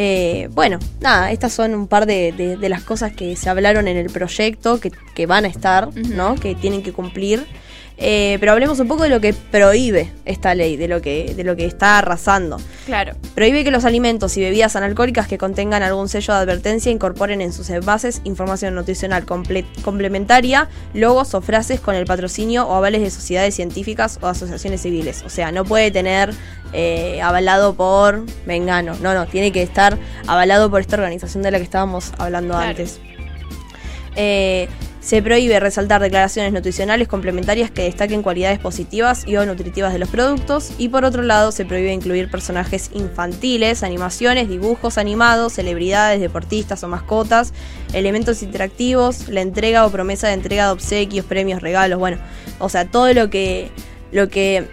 Eh, 0.00 0.48
bueno, 0.52 0.78
nada, 1.00 1.32
estas 1.32 1.52
son 1.52 1.74
un 1.74 1.88
par 1.88 2.06
de, 2.06 2.30
de- 2.30 2.56
de 2.56 2.68
las 2.68 2.84
cosas 2.84 3.12
que 3.12 3.34
se 3.34 3.50
hablaron 3.50 3.88
en 3.88 3.96
el 3.96 4.10
proyecto, 4.10 4.78
que, 4.78 4.92
que 5.16 5.26
van 5.26 5.44
a 5.44 5.48
estar, 5.48 5.88
¿no? 5.96 6.36
Que 6.36 6.54
tienen 6.54 6.84
que 6.84 6.92
cumplir. 6.92 7.44
Eh, 8.00 8.36
pero 8.38 8.52
hablemos 8.52 8.78
un 8.78 8.86
poco 8.86 9.02
de 9.02 9.08
lo 9.08 9.20
que 9.20 9.32
prohíbe 9.34 10.12
esta 10.24 10.54
ley, 10.54 10.76
de 10.76 10.86
lo 10.86 11.02
que, 11.02 11.34
de 11.34 11.42
lo 11.42 11.56
que 11.56 11.64
está 11.66 11.98
arrasando. 11.98 12.58
Claro. 12.86 13.14
Prohíbe 13.34 13.64
que 13.64 13.72
los 13.72 13.84
alimentos 13.84 14.36
y 14.36 14.40
bebidas 14.40 14.76
analcohólicas 14.76 15.26
que 15.26 15.36
contengan 15.36 15.82
algún 15.82 16.08
sello 16.08 16.32
de 16.34 16.38
advertencia 16.40 16.92
incorporen 16.92 17.40
en 17.40 17.52
sus 17.52 17.70
envases 17.70 18.20
información 18.22 18.76
nutricional 18.76 19.26
comple- 19.26 19.66
complementaria, 19.82 20.68
logos 20.94 21.34
o 21.34 21.40
frases 21.40 21.80
con 21.80 21.96
el 21.96 22.04
patrocinio 22.06 22.68
o 22.68 22.74
avales 22.76 23.02
de 23.02 23.10
sociedades 23.10 23.56
científicas 23.56 24.20
o 24.22 24.28
asociaciones 24.28 24.80
civiles. 24.82 25.24
O 25.26 25.28
sea, 25.28 25.50
no 25.50 25.64
puede 25.64 25.90
tener 25.90 26.32
eh, 26.72 27.20
avalado 27.20 27.74
por 27.74 28.22
Mengano. 28.46 28.94
No, 29.02 29.12
no, 29.12 29.26
tiene 29.26 29.50
que 29.50 29.62
estar 29.62 29.98
avalado 30.28 30.70
por 30.70 30.80
esta 30.82 30.94
organización 30.94 31.42
de 31.42 31.50
la 31.50 31.58
que 31.58 31.64
estábamos 31.64 32.12
hablando 32.18 32.54
Claro. 32.54 32.68
antes. 32.70 33.00
Eh, 34.14 34.68
se 35.08 35.22
prohíbe 35.22 35.58
resaltar 35.58 36.02
declaraciones 36.02 36.52
nutricionales 36.52 37.08
complementarias 37.08 37.70
que 37.70 37.84
destaquen 37.84 38.22
cualidades 38.22 38.58
positivas 38.58 39.26
y 39.26 39.38
o 39.38 39.46
nutritivas 39.46 39.94
de 39.94 39.98
los 39.98 40.10
productos. 40.10 40.70
Y 40.76 40.90
por 40.90 41.06
otro 41.06 41.22
lado, 41.22 41.50
se 41.50 41.64
prohíbe 41.64 41.94
incluir 41.94 42.30
personajes 42.30 42.90
infantiles, 42.92 43.82
animaciones, 43.82 44.50
dibujos 44.50 44.98
animados, 44.98 45.54
celebridades, 45.54 46.20
deportistas 46.20 46.84
o 46.84 46.88
mascotas, 46.88 47.54
elementos 47.94 48.42
interactivos, 48.42 49.30
la 49.30 49.40
entrega 49.40 49.86
o 49.86 49.90
promesa 49.90 50.28
de 50.28 50.34
entrega 50.34 50.66
de 50.66 50.72
obsequios, 50.72 51.24
premios, 51.24 51.62
regalos. 51.62 51.98
Bueno, 51.98 52.18
o 52.58 52.68
sea, 52.68 52.84
todo 52.84 53.10
lo 53.14 53.30
que, 53.30 53.70
lo 54.12 54.28
que 54.28 54.68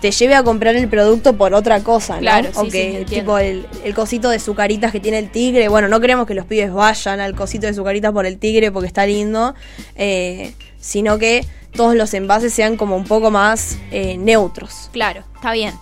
te 0.00 0.10
lleve 0.10 0.34
a 0.34 0.42
comprar 0.42 0.76
el 0.76 0.88
producto 0.88 1.36
por 1.36 1.54
otra 1.54 1.80
cosa, 1.82 2.14
¿no? 2.14 2.20
Claro, 2.20 2.48
sí, 2.52 2.58
o 2.58 2.64
sí, 2.64 2.70
que, 2.70 2.86
entiendo. 3.00 3.14
tipo 3.14 3.38
el, 3.38 3.66
el 3.84 3.94
cosito 3.94 4.30
de 4.30 4.38
sucaritas 4.38 4.92
que 4.92 5.00
tiene 5.00 5.18
el 5.18 5.30
tigre. 5.30 5.68
Bueno, 5.68 5.88
no 5.88 6.00
queremos 6.00 6.26
que 6.26 6.34
los 6.34 6.46
pibes 6.46 6.72
vayan 6.72 7.20
al 7.20 7.34
cosito 7.34 7.66
de 7.66 7.74
sucaritas 7.74 8.12
por 8.12 8.26
el 8.26 8.38
tigre 8.38 8.72
porque 8.72 8.86
está 8.86 9.06
lindo, 9.06 9.54
eh, 9.96 10.54
sino 10.80 11.18
que 11.18 11.44
todos 11.72 11.94
los 11.94 12.14
envases 12.14 12.52
sean 12.52 12.76
como 12.76 12.96
un 12.96 13.04
poco 13.04 13.30
más 13.30 13.78
eh, 13.90 14.16
neutros. 14.16 14.88
Claro, 14.92 15.22
está 15.34 15.52
bien. 15.52 15.74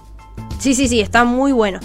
Sí, 0.59 0.74
sí, 0.74 0.88
sí, 0.88 1.00
está 1.00 1.24
muy 1.24 1.52
bueno. 1.52 1.81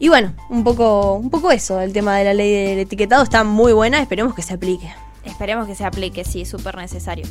Y 0.00 0.08
bueno, 0.08 0.34
un 0.48 0.62
poco, 0.64 1.14
un 1.14 1.30
poco 1.30 1.50
eso, 1.50 1.80
el 1.80 1.92
tema 1.92 2.16
de 2.16 2.24
la 2.24 2.34
ley 2.34 2.52
del 2.52 2.78
etiquetado 2.80 3.22
está 3.22 3.42
muy 3.42 3.72
buena, 3.72 4.00
esperemos 4.00 4.34
que 4.34 4.42
se 4.42 4.54
aplique. 4.54 4.92
Esperemos 5.24 5.66
que 5.66 5.74
se 5.74 5.84
aplique, 5.84 6.24
sí, 6.24 6.44
súper 6.44 6.76
necesario. 6.76 7.26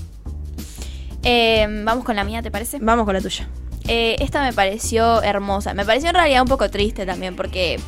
Eh, 1.24 1.66
Vamos 1.84 2.04
con 2.04 2.16
la 2.16 2.24
mía, 2.24 2.42
¿te 2.42 2.52
parece? 2.52 2.78
Vamos 2.82 3.06
con 3.06 3.14
la 3.14 3.22
tuya. 3.22 3.48
Eh, 3.88 4.18
esta 4.20 4.42
me 4.42 4.54
pareció 4.54 5.22
hermosa. 5.22 5.74
Me 5.74 5.86
pareció 5.86 6.10
en 6.10 6.16
realidad 6.16 6.42
un 6.42 6.48
poco 6.48 6.70
triste 6.70 7.06
también 7.06 7.36
porque... 7.36 7.80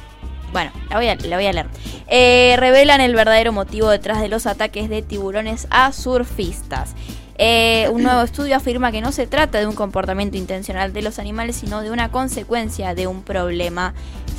Bueno, 0.52 0.72
la 0.90 0.96
voy 0.96 1.08
a, 1.08 1.16
leer. 1.54 1.68
Eh, 2.08 2.56
revelan 2.58 3.02
el 3.02 3.14
verdadero 3.14 3.52
motivo 3.52 3.88
detrás 3.90 4.20
de 4.20 4.30
los 4.30 4.48
ataques 4.48 4.90
de 4.90 5.04
tiburones 5.04 5.68
a 5.70 5.92
surfistas. 5.92 6.96
Eh, 7.38 7.88
un 7.92 8.02
nuevo 8.02 8.22
estudio 8.22 8.56
afirma 8.56 8.92
que 8.92 9.00
no 9.00 9.12
se 9.12 9.28
trata 9.28 9.60
de 9.60 9.68
un 9.68 9.76
comportamiento 9.76 10.38
intencional 10.38 10.92
de 10.92 11.04
los 11.04 11.20
animales, 11.20 11.56
sino 11.56 11.82
de 11.82 11.92
una 11.92 12.10
consecuencia 12.10 12.96
de 12.96 13.06
un 13.06 13.22
problema 13.22 13.94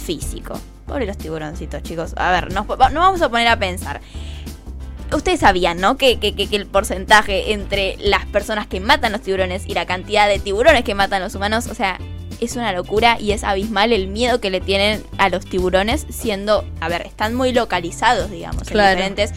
físico. 0.05 0.59
Pobre 0.85 1.07
los 1.07 1.17
tiburoncitos, 1.17 1.83
chicos. 1.85 2.15
A 2.17 2.33
ver, 2.33 2.53
nos, 2.53 2.67
nos 2.67 2.77
vamos 2.77 3.23
a 3.23 3.29
poner 3.29 3.47
a 3.47 3.57
pensar. 3.57 4.01
Ustedes 5.13 5.41
sabían, 5.41 5.81
¿no? 5.81 5.97
Que, 5.97 6.19
que- 6.19 6.35
que- 6.35 6.57
el 6.57 6.67
porcentaje 6.67 7.53
entre 7.53 7.97
las 7.99 8.27
personas 8.27 8.67
que 8.67 8.81
matan 8.81 9.13
los 9.13 9.21
tiburones 9.23 9.65
y 9.67 9.75
la 9.75 9.87
cantidad 9.87 10.29
de 10.29 10.39
tiburones 10.39 10.85
que 10.85 10.95
matan 10.95 11.21
los 11.23 11.35
humanos, 11.35 11.67
o 11.67 11.75
sea, 11.75 11.99
es 12.41 12.57
una 12.57 12.73
locura 12.73 13.17
y 13.21 13.33
es 13.33 13.45
abismal 13.45 13.93
el 13.93 14.09
miedo 14.09 14.41
que 14.41 14.51
le 14.51 14.61
tienen 14.61 15.03
a 15.19 15.29
los 15.29 15.45
tiburones, 15.45 16.07
siendo, 16.11 16.65
a 16.81 16.89
ver, 16.89 17.03
están 17.07 17.35
muy 17.35 17.53
localizados, 17.53 18.31
digamos, 18.31 18.65
Claro. 18.69 18.91
en 18.91 18.97
diferentes 19.15 19.33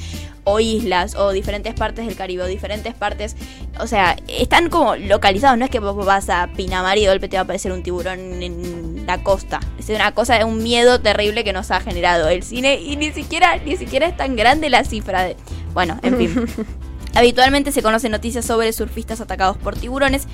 o 0.45 0.59
islas 0.59 1.15
o 1.15 1.31
diferentes 1.31 1.73
partes 1.73 2.05
del 2.05 2.15
Caribe 2.17 2.43
o 2.43 2.47
diferentes 2.47 2.93
partes, 2.93 3.35
o 3.79 3.87
sea, 3.87 4.17
están 4.27 4.69
como 4.69 4.95
localizados, 4.97 5.57
no 5.57 5.63
es 5.65 5.71
que 5.71 5.79
vos 5.79 6.05
vas 6.05 6.29
a 6.29 6.49
Pinamar 6.55 6.97
y 6.97 7.01
de 7.01 7.07
golpe 7.07 7.29
te 7.29 7.37
va 7.37 7.41
a 7.41 7.43
aparecer 7.43 7.71
un 7.71 7.81
tiburón 7.81 8.43
en 8.43 9.05
la 9.07 9.23
costa, 9.23 9.61
es 9.79 9.87
una 9.89 10.11
cosa 10.13 10.37
de 10.37 10.43
un 10.43 10.61
miedo 10.61 10.99
terrible 10.99 11.45
que 11.45 11.53
nos 11.53 11.71
ha 11.71 11.79
generado 11.79 12.27
el 12.27 12.43
cine 12.43 12.75
y 12.81 12.97
ni 12.97 13.11
siquiera 13.13 13.57
ni 13.65 13.77
siquiera 13.77 14.05
es 14.05 14.17
tan 14.17 14.35
grande 14.35 14.69
la 14.69 14.83
cifra 14.83 15.23
de, 15.23 15.37
bueno, 15.73 15.97
en 16.03 16.17
fin. 16.17 16.45
Habitualmente 17.15 17.71
se 17.71 17.81
conocen 17.83 18.11
noticias 18.11 18.43
sobre 18.43 18.73
surfistas 18.73 19.21
atacados 19.21 19.55
por 19.57 19.77
tiburones, 19.77 20.27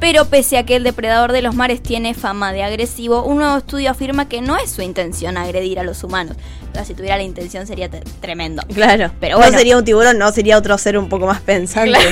pero 0.00 0.24
pese 0.26 0.58
a 0.58 0.64
que 0.64 0.76
el 0.76 0.84
depredador 0.84 1.32
de 1.32 1.42
los 1.42 1.54
mares 1.54 1.82
tiene 1.82 2.14
fama 2.14 2.52
de 2.52 2.62
agresivo, 2.62 3.22
un 3.24 3.38
nuevo 3.38 3.56
estudio 3.58 3.90
afirma 3.90 4.28
que 4.28 4.40
no 4.40 4.56
es 4.56 4.70
su 4.70 4.82
intención 4.82 5.36
agredir 5.36 5.78
a 5.78 5.82
los 5.82 6.04
humanos. 6.04 6.36
O 6.70 6.74
sea, 6.74 6.84
si 6.84 6.94
tuviera 6.94 7.16
la 7.16 7.22
intención 7.22 7.66
sería 7.66 7.88
tremendo. 8.20 8.62
Claro, 8.74 9.10
Pero 9.20 9.36
no 9.36 9.42
bueno. 9.42 9.58
sería 9.58 9.76
un 9.76 9.84
tiburón, 9.84 10.18
no 10.18 10.30
sería 10.32 10.58
otro 10.58 10.76
ser 10.78 10.98
un 10.98 11.08
poco 11.08 11.26
más 11.26 11.40
pensante. 11.40 11.90
Claro. 11.90 12.10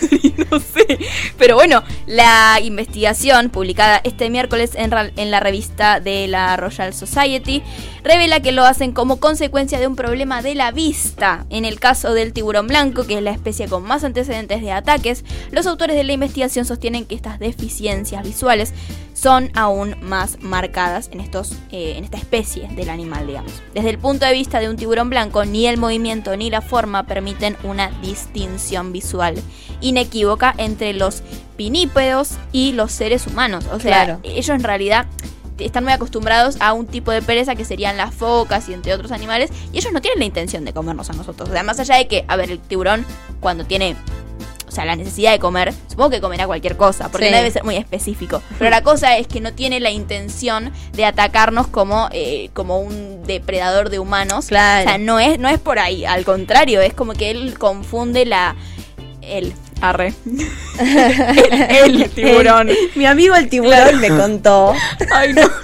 no 0.50 0.60
sé. 0.60 0.98
Pero 1.36 1.54
bueno, 1.56 1.82
la 2.06 2.58
investigación 2.62 3.50
publicada 3.50 4.00
este 4.04 4.30
miércoles 4.30 4.72
en, 4.74 4.90
la 5.30 5.40
revista 5.40 6.00
de 6.00 6.28
la 6.28 6.56
Royal 6.56 6.94
Society 6.94 7.62
revela 8.02 8.40
que 8.40 8.52
lo 8.52 8.64
hacen 8.64 8.92
como 8.92 9.20
consecuencia 9.20 9.78
de 9.78 9.86
un 9.86 9.96
problema 9.96 10.42
de 10.42 10.54
la 10.54 10.70
vista. 10.70 11.46
En 11.50 11.64
el 11.64 11.80
caso 11.80 12.14
del 12.14 12.32
tiburón 12.32 12.66
blanco, 12.66 13.06
que 13.06 13.16
es 13.18 13.22
la 13.22 13.30
especie 13.30 13.68
con 13.68 13.82
más 13.82 14.04
antecedentes 14.04 14.60
de 14.60 14.72
ataques, 14.72 15.24
los 15.50 15.66
autores 15.66 15.96
de 15.96 16.04
la 16.04 16.12
investigación 16.12 16.64
sostienen 16.64 17.04
que 17.04 17.14
estas 17.14 17.38
deficiencias 17.38 18.22
visuales 18.22 18.72
son 19.14 19.50
aún 19.54 19.96
más 20.00 20.38
marcadas 20.40 21.10
en, 21.12 21.20
eh, 21.20 21.94
en 21.96 22.04
esta 22.04 22.18
especie 22.18 22.68
del 22.68 22.88
animal, 22.88 23.26
digamos. 23.26 23.52
Desde 23.74 23.90
el 23.90 23.98
punto 23.98 24.26
de 24.26 24.32
vista 24.32 24.60
de 24.60 24.68
un 24.68 24.76
tiburón 24.76 25.10
blanco, 25.10 25.44
ni 25.44 25.66
el 25.66 25.76
movimiento 25.76 26.36
ni 26.36 26.50
la 26.50 26.60
forma 26.60 27.04
permiten 27.04 27.56
una 27.64 27.90
distinción 28.00 28.92
visual 28.92 29.34
inequívoca 29.80 30.54
entre 30.58 30.92
los 30.92 31.22
pinípedos 31.56 32.32
y 32.52 32.72
los 32.72 32.92
seres 32.92 33.26
humanos. 33.26 33.64
O 33.72 33.80
sea, 33.80 34.04
Claro. 34.04 34.20
ellos 34.22 34.48
en 34.50 34.62
realidad 34.62 35.06
están 35.58 35.82
muy 35.84 35.92
acostumbrados 35.92 36.56
a 36.60 36.72
un 36.72 36.86
tipo 36.86 37.10
de 37.10 37.20
presa 37.20 37.56
que 37.56 37.64
serían 37.64 37.96
las 37.96 38.14
focas 38.14 38.68
y 38.68 38.74
entre 38.74 38.94
otros 38.94 39.10
animales, 39.10 39.50
y 39.72 39.78
ellos 39.78 39.92
no 39.92 40.00
tienen 40.00 40.20
la 40.20 40.24
intención 40.24 40.64
de 40.64 40.72
comernos 40.72 41.10
a 41.10 41.14
nosotros. 41.14 41.48
O 41.48 41.52
sea, 41.52 41.64
más 41.64 41.80
allá 41.80 41.96
de 41.96 42.06
que, 42.06 42.24
a 42.28 42.36
ver, 42.36 42.50
el 42.52 42.60
tiburón 42.60 43.04
cuando 43.40 43.64
tiene 43.64 43.96
o 44.66 44.70
sea, 44.70 44.84
la 44.84 44.96
necesidad 44.96 45.32
de 45.32 45.38
comer, 45.38 45.72
supongo 45.88 46.10
que 46.10 46.20
comerá 46.20 46.46
cualquier 46.46 46.76
cosa, 46.76 47.08
porque 47.10 47.26
Sí. 47.28 47.32
no 47.32 47.38
debe 47.38 47.50
ser 47.50 47.64
muy 47.64 47.76
específico. 47.76 48.42
Pero 48.58 48.70
la 48.70 48.82
cosa 48.82 49.16
es 49.16 49.26
que 49.26 49.40
no 49.40 49.54
tiene 49.54 49.80
la 49.80 49.90
intención 49.90 50.70
de 50.92 51.06
atacarnos 51.06 51.68
como, 51.68 52.08
eh, 52.12 52.50
como 52.52 52.78
un 52.78 53.22
depredador 53.26 53.88
de 53.88 53.98
humanos. 53.98 54.46
Claro. 54.48 54.84
O 54.84 54.88
sea, 54.90 54.98
no 54.98 55.18
es, 55.18 55.38
no 55.38 55.48
es 55.48 55.58
por 55.58 55.78
ahí, 55.78 56.04
al 56.04 56.26
contrario, 56.26 56.82
es 56.82 56.92
como 56.92 57.14
que 57.14 57.30
él 57.30 57.58
confunde 57.58 58.26
la. 58.26 58.56
El. 59.22 59.54
Arre. 59.80 60.12
el, 60.78 62.02
el 62.02 62.10
tiburón. 62.10 62.68
El- 62.68 62.76
mi 62.94 63.06
amigo 63.06 63.34
el 63.36 63.48
tiburón 63.48 64.00
me 64.00 64.08
contó. 64.08 64.74
Ay, 65.12 65.32
no. 65.34 65.42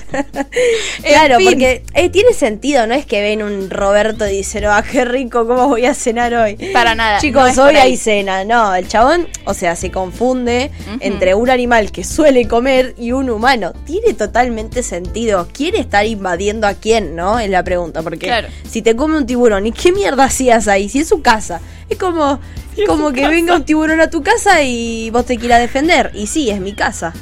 Claro, 1.05 1.39
fin. 1.39 1.49
porque 1.49 1.83
eh, 1.95 2.09
tiene 2.09 2.33
sentido, 2.33 2.87
no 2.87 2.95
es 2.95 3.05
que 3.05 3.21
ven 3.21 3.43
un 3.43 3.69
Roberto 3.69 4.27
y 4.29 4.37
dicen, 4.37 4.65
ah, 4.67 4.83
qué 4.89 5.05
rico, 5.05 5.45
¿cómo 5.47 5.67
voy 5.69 5.87
a 5.87 5.95
cenar 5.95 6.33
hoy? 6.35 6.55
Para 6.73 6.95
nada, 6.95 7.17
no 7.17 7.21
Chicos, 7.21 7.53
por 7.57 7.67
hoy 7.69 7.77
hay 7.77 7.97
cena. 7.97 8.45
No, 8.45 8.73
el 8.77 8.87
chabón, 8.87 9.27
o 9.45 9.55
sea, 9.55 9.75
se 9.75 9.91
confunde 9.91 10.71
entre 11.01 11.35
un 11.35 11.51
animal 11.51 11.91
que 11.91 12.05
suele 12.05 12.47
comer 12.47 12.95
y 12.97 13.11
un 13.11 13.29
humano. 13.29 13.73
Tiene 13.85 14.15
totalmente 14.15 14.85
sentido. 14.85 15.49
¿Quiere 15.53 15.81
estar 15.81 16.07
invadiendo 16.07 16.69
a 16.69 16.75
quién, 16.75 17.17
no? 17.17 17.41
Es 17.41 17.51
la 17.51 17.65
pregunta, 17.65 18.03
porque 18.03 18.27
Claro. 18.27 18.47
si 18.71 18.83
te 18.83 18.95
come 18.95 19.17
un 19.17 19.27
tiburón, 19.27 19.67
¿y 19.67 19.73
qué 19.73 19.91
mierda 19.93 20.25
hacías 20.25 20.69
ahí? 20.69 20.89
Si 20.89 21.01
es 21.01 21.09
su 21.09 21.23
casa. 21.23 21.61
Es 21.89 21.99
como, 21.99 22.41
como 22.87 23.13
que 23.13 23.29
venga 23.29 23.55
un 23.55 23.65
tiburón 23.65 24.01
a 24.01 24.09
tu 24.11 24.23
casa 24.23 24.63
y 24.63 25.11
vos 25.11 25.27
te 25.27 25.37
quieras 25.39 25.61
defender. 25.61 26.11
Y 26.15 26.27
sí, 26.27 26.51
es 26.51 26.61
mi 26.61 26.73
casa. 26.75 27.13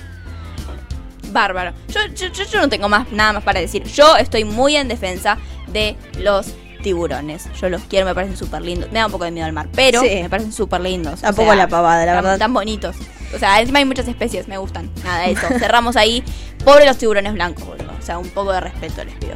Bárbaro. 1.31 1.73
Yo, 1.89 2.01
yo, 2.15 2.27
yo- 2.29 2.45
yo 2.45 2.61
no 2.61 2.69
tengo 2.69 2.89
más 2.89 3.11
nada 3.11 3.33
más 3.33 3.43
para 3.43 3.61
decir. 3.61 3.85
Yo 3.85 4.17
estoy 4.17 4.45
muy 4.45 4.77
en 4.77 4.89
defensa 4.89 5.39
de 5.69 5.97
los 6.19 6.49
tiburones. 6.83 7.49
Yo 7.61 7.69
los 7.71 7.83
quiero, 7.83 8.07
me 8.07 8.15
parecen 8.15 8.37
súper 8.37 8.61
lindos. 8.63 8.91
Me 8.93 8.99
da 8.99 9.07
un 9.07 9.13
poco 9.13 9.25
de 9.25 9.31
miedo 9.31 9.47
al 9.47 9.53
mar, 9.53 9.69
pero 9.75 10.01
Sí. 10.03 10.09
me 10.23 10.29
parecen 10.29 10.53
súper 10.53 10.81
lindos. 10.81 11.21
O 11.21 11.23
Tampoco 11.23 11.55
la 11.55 11.69
pavada, 11.69 12.05
la 12.05 12.13
tan- 12.15 12.25
verdad. 12.25 12.39
Tan 12.39 12.53
bonitos. 12.53 12.97
O 13.35 13.39
sea, 13.39 13.61
encima 13.61 13.79
hay 13.79 13.85
muchas 13.87 14.07
especies, 14.09 14.47
me 14.47 14.59
gustan. 14.59 14.91
Nada, 15.05 15.25
eso. 15.27 15.47
Cerramos 15.59 15.97
ahí. 15.97 16.23
Pobre 16.65 16.85
los 16.85 16.99
tiburones 16.99 17.33
blancos, 17.33 17.65
boludo. 17.65 17.93
O 17.99 18.03
sea, 18.05 18.19
un 18.19 18.29
poco 18.29 18.53
de 18.53 18.61
respeto 18.61 19.03
les 19.05 19.15
pido. 19.15 19.35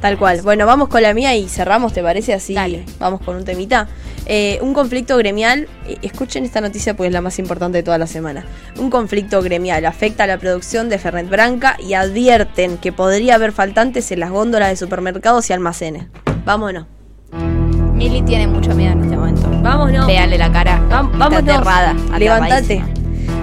Tal 0.00 0.16
cual. 0.16 0.42
Bueno, 0.42 0.64
vamos 0.64 0.88
con 0.88 1.02
la 1.02 1.12
mía 1.12 1.34
y 1.34 1.48
cerramos, 1.48 1.92
¿te 1.92 2.02
parece? 2.02 2.32
Así 2.32 2.54
Dale. 2.54 2.84
vamos 3.00 3.20
con 3.20 3.34
un 3.36 3.44
temita. 3.44 3.88
Eh, 4.26 4.58
un 4.62 4.72
conflicto 4.74 5.16
gremial, 5.16 5.66
eh, 5.88 5.96
escuchen 6.02 6.44
esta 6.44 6.60
noticia 6.60 6.94
porque 6.94 7.08
es 7.08 7.12
la 7.12 7.20
más 7.20 7.38
importante 7.40 7.78
de 7.78 7.82
toda 7.82 7.98
la 7.98 8.06
semana. 8.06 8.44
Un 8.78 8.90
conflicto 8.90 9.42
gremial 9.42 9.84
afecta 9.86 10.24
a 10.24 10.26
la 10.28 10.38
producción 10.38 10.88
de 10.88 10.98
Fernet 10.98 11.28
Branca 11.28 11.76
y 11.80 11.94
advierten 11.94 12.76
que 12.78 12.92
podría 12.92 13.34
haber 13.36 13.50
faltantes 13.52 14.12
en 14.12 14.20
las 14.20 14.30
góndolas 14.30 14.68
de 14.68 14.76
supermercados 14.76 15.50
y 15.50 15.52
almacenes. 15.52 16.06
Vámonos. 16.44 16.86
Mili 17.92 18.22
tiene 18.22 18.46
mucho 18.46 18.74
miedo 18.76 18.92
en 18.92 19.02
este 19.02 19.16
momento. 19.16 19.50
Vámonos. 19.62 20.06
Véanle 20.06 20.38
la 20.38 20.52
cara. 20.52 20.78
Vam- 20.88 21.06
Está 21.12 21.18
vámonos. 21.28 21.42
aterrada. 21.56 21.94
Levantate. 22.18 22.84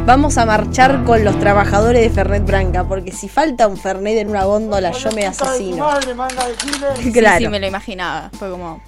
Vamos 0.06 0.38
a 0.38 0.46
marchar 0.46 1.04
con 1.04 1.26
los 1.26 1.40
trabajadores 1.40 2.04
de 2.04 2.12
Fernet 2.12 2.46
Branca 2.46 2.84
porque 2.84 3.12
si 3.12 3.28
falta 3.28 3.68
un 3.68 3.76
Fernet 3.76 4.20
en 4.20 4.30
una 4.30 4.44
góndola 4.44 4.92
yo 4.92 5.12
me 5.14 5.26
asesino. 5.26 5.84
Claro. 7.12 7.40
Sí, 7.40 7.48
me 7.48 7.60
lo 7.60 7.66
imaginaba. 7.66 8.30
Fue 8.38 8.52
como. 8.52 8.84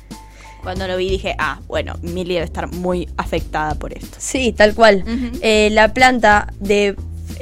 Cuando 0.61 0.87
lo 0.87 0.95
vi 0.95 1.09
dije, 1.09 1.35
ah, 1.39 1.59
bueno, 1.67 1.95
Mili 2.03 2.35
debe 2.35 2.45
estar 2.45 2.71
muy 2.71 3.09
afectada 3.17 3.73
por 3.73 3.93
esto. 3.93 4.15
Sí, 4.19 4.51
tal 4.51 4.75
cual. 4.75 5.03
Eh, 5.41 5.69
la 5.71 5.91
planta 5.91 6.53
de 6.59 6.95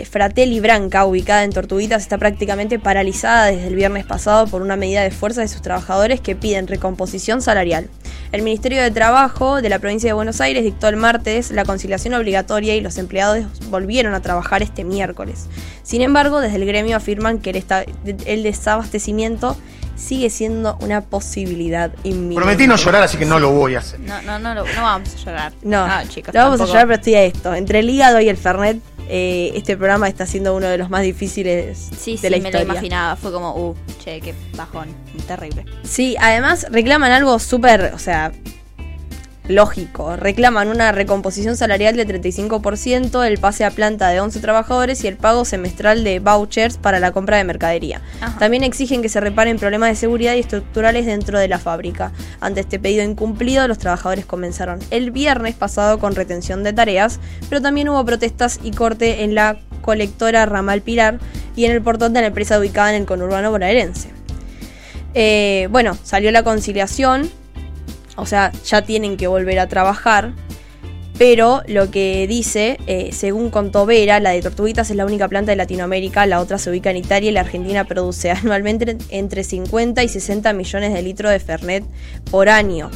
Fratelli 0.10 0.62
Branca, 0.62 1.06
ubicada 1.06 1.44
en 1.44 1.52
Tortuguitas, 1.52 2.02
está 2.02 2.18
prácticamente 2.18 2.80
paralizada 2.80 3.48
desde 3.48 3.68
el 3.68 3.76
viernes 3.76 4.06
pasado 4.06 4.48
por 4.48 4.62
una 4.62 4.78
medida 4.78 5.02
de 5.02 5.12
fuerza 5.12 5.42
de 5.42 5.50
sus 5.50 5.62
trabajadores 5.62 6.22
que 6.22 6.36
piden 6.36 6.68
recomposición 6.68 7.42
salarial. 7.42 7.90
El 8.32 8.42
Ministerio 8.42 8.82
de 8.82 8.92
Trabajo 8.92 9.62
de 9.62 9.70
la 9.70 9.80
provincia 9.80 10.10
de 10.10 10.14
Buenos 10.14 10.42
Aires 10.42 10.64
dictó 10.64 10.88
el 10.88 10.98
martes 10.98 11.52
la 11.52 11.64
conciliación 11.64 12.14
obligatoria 12.14 12.76
y 12.76 12.82
los 12.82 12.98
empleados 12.98 13.46
volvieron 13.70 14.14
a 14.14 14.22
trabajar 14.22 14.62
este 14.62 14.84
miércoles. 14.84 15.48
Sin 15.84 16.02
embargo, 16.02 16.42
desde 16.42 16.58
el 16.58 16.66
gremio 16.66 16.98
afirman 16.98 17.40
que 17.40 17.52
el, 18.26 18.44
desabastecimiento 18.44 19.56
sigue 19.96 20.30
siendo 20.30 20.78
una 20.82 21.02
posibilidad 21.02 21.92
inminente. 22.04 22.36
Prometí 22.36 22.68
no 22.68 22.76
llorar, 22.76 23.04
así 23.04 23.18
que 23.18 23.26
no 23.26 23.40
lo 23.40 23.52
voy 23.52 23.76
a 23.76 23.80
hacer. 23.80 24.00
No, 24.00 24.22
no, 24.22 24.40
no, 24.40 24.54
lo- 24.54 24.66
no 24.66 24.82
vamos 24.82 25.14
a 25.14 25.18
llorar. 25.18 25.54
No, 25.64 25.88
chicos. 26.10 26.34
no 26.34 26.44
vamos 26.44 26.62
a 26.62 26.66
llorar, 26.66 26.84
pero 26.88 26.96
estoy 26.96 27.16
a 27.16 27.24
esto. 27.24 27.54
Entre 27.54 27.80
el 27.80 27.90
hígado 27.90 28.20
y 28.22 28.30
el 28.30 28.38
Fernet, 28.38 28.80
eh, 29.08 29.52
este 29.56 29.78
programa 29.78 30.08
está 30.08 30.26
siendo 30.26 30.56
uno 30.56 30.68
de 30.68 30.78
los 30.78 30.90
más 30.90 31.04
difíciles 31.04 31.78
Sí, 32.00 32.14
de 32.14 32.18
sí, 32.18 32.24
la 32.24 32.30
me 32.32 32.38
historia. 32.38 32.60
lo 32.66 32.72
imaginaba. 32.74 33.16
Fue 33.16 33.32
como, 33.32 33.56
uh, 33.56 33.76
che, 34.04 34.20
qué 34.22 34.34
bajón. 34.56 34.88
Terrible. 35.28 35.66
Sí, 35.84 36.16
además 36.20 36.66
reclaman 36.72 37.12
algo 37.12 37.38
súper, 37.40 37.92
o 37.94 38.00
sea, 38.00 38.32
lógico. 39.48 40.16
Reclaman 40.16 40.70
una 40.70 40.92
recomposición 40.92 41.56
salarial 41.58 41.96
de 41.96 42.08
35%, 42.08 43.26
el 43.26 43.38
pase 43.38 43.66
a 43.66 43.72
planta 43.72 44.10
de 44.10 44.20
11 44.20 44.40
trabajadores 44.40 45.04
y 45.04 45.08
el 45.08 45.18
pago 45.18 45.46
semestral 45.46 46.04
de 46.04 46.20
vouchers 46.20 46.78
para 46.78 47.00
la 47.00 47.12
compra 47.12 47.38
de 47.38 47.44
mercadería. 47.44 48.02
Ajá. 48.22 48.38
También 48.40 48.64
exigen 48.64 49.02
que 49.02 49.10
se 49.10 49.20
reparen 49.20 49.58
problemas 49.58 49.90
de 49.90 49.96
seguridad 49.96 50.36
y 50.36 50.40
estructurales 50.40 51.06
dentro 51.06 51.40
de 51.40 51.48
la 51.48 51.60
fábrica. 51.60 52.12
Ante 52.40 52.62
este 52.62 52.80
pedido 52.80 53.04
incumplido, 53.04 53.68
los 53.68 53.78
trabajadores 53.78 54.26
comenzaron 54.26 54.80
el 54.92 55.12
viernes 55.12 55.56
pasado 55.56 56.00
con 56.00 56.16
retención 56.16 56.64
de 56.64 56.74
tareas, 56.74 57.20
pero 57.50 57.62
también 57.62 57.90
hubo 57.90 58.04
protestas 58.06 58.60
y 58.64 58.72
corte 58.72 59.24
en 59.24 59.36
la 59.36 59.58
colectora 59.82 60.46
Ramal 60.46 60.82
Pilar 60.82 61.20
y 61.56 61.66
en 61.66 61.72
el 61.72 61.82
portón 61.82 62.14
de 62.14 62.22
la 62.22 62.28
empresa 62.28 62.60
ubicada 62.60 62.90
en 62.90 63.02
el 63.02 63.06
conurbano 63.06 63.52
bonaerense. 63.52 64.10
Eh, 65.14 65.70
bueno, 65.72 65.98
salió 66.04 66.32
la 66.32 66.44
conciliación, 66.44 67.30
o 68.16 68.26
sea, 68.26 68.52
ya 68.66 68.82
tienen 68.84 69.18
que 69.18 69.28
volver 69.28 69.60
a 69.60 69.68
trabajar, 69.68 70.34
pero 71.18 71.62
lo 71.68 71.92
que 71.92 72.28
dice, 72.28 72.78
eh, 72.88 73.12
según 73.14 73.50
contó 73.50 73.86
Vera, 73.86 74.20
la 74.20 74.32
de 74.32 74.42
Tortuguitas 74.42 74.90
es 74.90 74.98
la 74.98 75.06
única 75.06 75.30
planta 75.30 75.52
de 75.52 75.56
Latinoamérica, 75.56 76.26
la 76.26 76.42
otra 76.42 76.58
se 76.58 76.70
ubica 76.70 76.92
en 76.92 76.98
Italia 76.98 77.30
y 77.30 77.34
la 77.34 77.40
Argentina 77.42 77.86
produce 77.86 78.32
anualmente 78.32 78.98
entre 79.10 79.44
50 79.44 80.04
y 80.04 80.10
60 80.10 80.52
millones 80.54 80.94
de 80.94 81.02
litros 81.02 81.32
de 81.32 81.40
Fernet 81.40 81.86
por 82.30 82.50
año. 82.50 82.92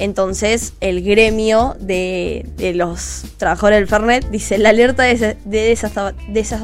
Entonces, 0.00 0.72
el 0.80 1.04
gremio 1.04 1.76
de, 1.78 2.44
de 2.56 2.74
los 2.74 3.26
trabajadores 3.36 3.78
del 3.78 3.86
Fernet 3.86 4.28
dice 4.30 4.58
la 4.58 4.70
alerta 4.70 5.04
de, 5.04 5.36
de 5.44 5.72
desasta- 5.72 6.14
desas- 6.32 6.62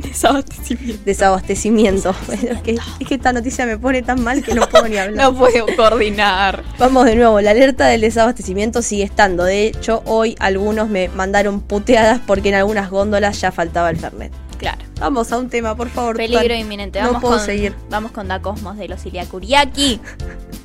Desabastecimiento. 0.08 1.02
desabastecimiento. 1.04 2.14
es, 2.32 2.62
que, 2.62 2.78
es 3.00 3.08
que 3.08 3.14
esta 3.14 3.32
noticia 3.32 3.66
me 3.66 3.78
pone 3.78 4.02
tan 4.02 4.22
mal 4.22 4.42
que 4.42 4.54
no 4.54 4.68
puedo 4.68 4.88
ni 4.88 4.96
hablar. 4.96 5.16
No 5.18 5.34
puedo 5.34 5.66
coordinar. 5.76 6.62
Vamos 6.78 7.04
de 7.06 7.16
nuevo, 7.16 7.40
la 7.40 7.50
alerta 7.50 7.86
del 7.86 8.00
desabastecimiento 8.02 8.82
sigue 8.82 9.02
estando. 9.04 9.44
De 9.44 9.66
hecho, 9.66 10.02
hoy 10.06 10.36
algunos 10.38 10.88
me 10.88 11.08
mandaron 11.08 11.60
puteadas 11.60 12.20
porque 12.26 12.50
en 12.50 12.54
algunas 12.56 12.90
góndolas 12.90 13.40
ya 13.40 13.50
faltaba 13.52 13.90
el 13.90 13.96
Fernet. 13.96 14.32
Claro. 14.58 14.78
Vamos 15.00 15.30
a 15.32 15.38
un 15.38 15.48
tema, 15.48 15.76
por 15.76 15.88
favor. 15.88 16.16
Peligro 16.16 16.54
inminente. 16.54 17.00
No 17.00 17.06
Vamos 17.08 17.20
puedo 17.22 17.36
con, 17.36 17.46
seguir. 17.46 17.74
Vamos 17.90 18.10
con 18.12 18.26
Da 18.28 18.40
Cosmos 18.42 18.76
de 18.76 18.88
los 18.88 19.04
Iliacuriaki. 19.06 20.00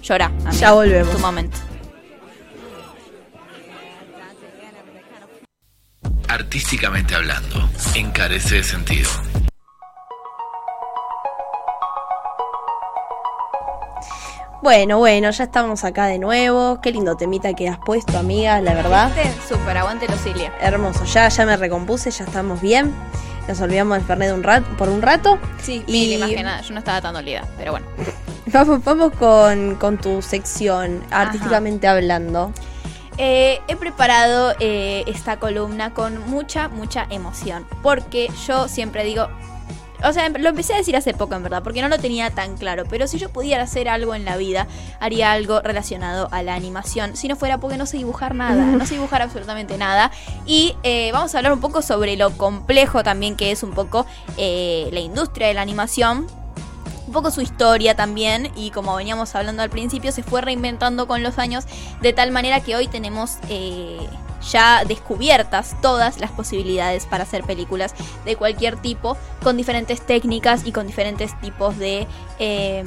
Llora. 0.02 0.26
amiga. 0.26 0.52
Ya 0.52 0.72
volvemos. 0.74 1.14
Tu 1.16 1.20
momento. 1.20 1.58
Artísticamente 6.28 7.16
hablando, 7.16 7.70
encarece 7.96 8.56
de 8.56 8.64
sentido. 8.64 9.10
Bueno, 14.62 14.98
bueno, 14.98 15.30
ya 15.32 15.44
estamos 15.44 15.84
acá 15.84 16.06
de 16.06 16.20
nuevo. 16.20 16.80
Qué 16.82 16.92
lindo 16.92 17.16
temita 17.18 17.54
que 17.54 17.68
has 17.68 17.78
puesto, 17.80 18.18
amiga, 18.18 18.62
la 18.62 18.74
verdad. 18.74 19.12
Súper, 19.48 19.78
aguante 19.78 20.08
los. 20.08 20.20
Hermoso, 20.62 21.04
ya, 21.06 21.28
ya 21.28 21.46
me 21.46 21.58
recompuse, 21.58 22.12
ya 22.12 22.24
estamos 22.24 22.62
bien. 22.62 22.94
Nos 23.48 23.60
olvidamos 23.60 23.98
del 23.98 24.08
Fernet 24.08 24.32
un 24.34 24.42
rat- 24.42 24.64
por 24.78 24.88
un 24.88 25.02
rato. 25.02 25.38
Sí, 25.62 25.84
Y- 25.86 26.18
más 26.18 26.30
que 26.30 26.44
nada. 26.44 26.62
Yo 26.62 26.74
no 26.74 26.80
estaba 26.80 27.02
tan 27.02 27.14
dolida, 27.14 27.46
pero 27.58 27.72
bueno. 27.72 27.86
Vamos, 28.46 28.84
vamos 28.84 29.14
con, 29.14 29.76
con 29.76 29.98
tu 29.98 30.22
sección, 30.22 31.02
artísticamente 31.10 31.88
hablando. 31.88 32.52
Eh, 33.18 33.62
he 33.68 33.76
preparado 33.76 34.54
eh, 34.60 35.04
esta 35.08 35.40
columna 35.40 35.94
con 35.94 36.30
mucha, 36.30 36.68
mucha 36.68 37.06
emoción. 37.10 37.66
Porque 37.82 38.30
yo 38.48 38.68
siempre 38.68 39.04
digo. 39.04 39.28
O 40.06 40.12
sea, 40.12 40.28
lo 40.28 40.50
empecé 40.50 40.74
a 40.74 40.78
decir 40.78 40.98
hace 40.98 41.14
poco 41.14 41.36
en 41.36 41.44
verdad, 41.44 41.64
porque 41.64 41.82
no 41.82 41.88
lo 41.88 41.98
tenía 41.98 42.30
tan 42.30 42.58
claro. 42.58 42.84
Pero 42.90 43.08
si 43.08 43.18
yo 43.18 43.30
pudiera 43.30 43.64
hacer 43.64 43.88
algo 43.88 44.14
en 44.14 44.26
la 44.26 44.36
vida, 44.36 44.68
haría 45.00 45.32
algo 45.32 45.62
relacionado 45.62 46.28
a 46.32 46.44
la 46.44 46.56
animación. 46.56 47.16
Si 47.16 47.30
no 47.30 47.38
fuera 47.38 47.58
porque 47.60 47.78
no 47.78 47.86
sé 47.86 47.98
dibujar 47.98 48.36
nada, 48.36 48.66
no 48.78 48.86
sé 48.86 48.96
dibujar 48.96 49.22
absolutamente 49.22 49.78
nada. 49.78 50.12
Y 50.46 50.76
eh, 50.84 51.12
vamos 51.14 51.34
a 51.34 51.38
hablar 51.38 51.54
un 51.54 51.62
poco 51.62 51.82
sobre 51.82 52.18
lo 52.18 52.32
complejo 52.38 53.02
también 53.02 53.38
que 53.38 53.52
es 53.52 53.64
un 53.64 53.72
poco 53.72 54.06
eh, 54.36 54.90
la 54.92 55.00
industria 55.00 55.48
de 55.48 55.54
la 55.54 55.62
animación 55.62 56.28
un 57.14 57.22
poco 57.22 57.30
su 57.30 57.42
historia 57.42 57.96
también 57.96 58.52
y 58.56 58.72
como 58.72 58.96
veníamos 58.96 59.36
hablando 59.36 59.62
al 59.62 59.70
principio 59.70 60.12
se 60.12 60.24
fue 60.24 60.42
reinventando 60.42 61.08
con 61.08 61.22
los 61.22 61.38
años 61.38 61.66
de 62.02 62.12
tal 62.12 62.32
manera 62.32 62.60
que 62.60 62.76
hoy 62.76 62.88
tenemos 62.88 63.38
eh, 63.50 64.00
ya 64.52 64.84
descubiertas 64.84 65.80
todas 65.80 66.20
las 66.20 66.32
posibilidades 66.32 67.06
para 67.06 67.22
hacer 67.22 67.44
películas 67.44 67.94
de 68.26 68.36
cualquier 68.36 68.78
tipo 68.78 69.16
con 69.44 69.58
diferentes 69.58 70.02
técnicas 70.02 70.66
y 70.66 70.72
con 70.72 70.88
diferentes 70.88 71.40
tipos 71.40 71.78
de 71.78 72.08
eh, 72.40 72.84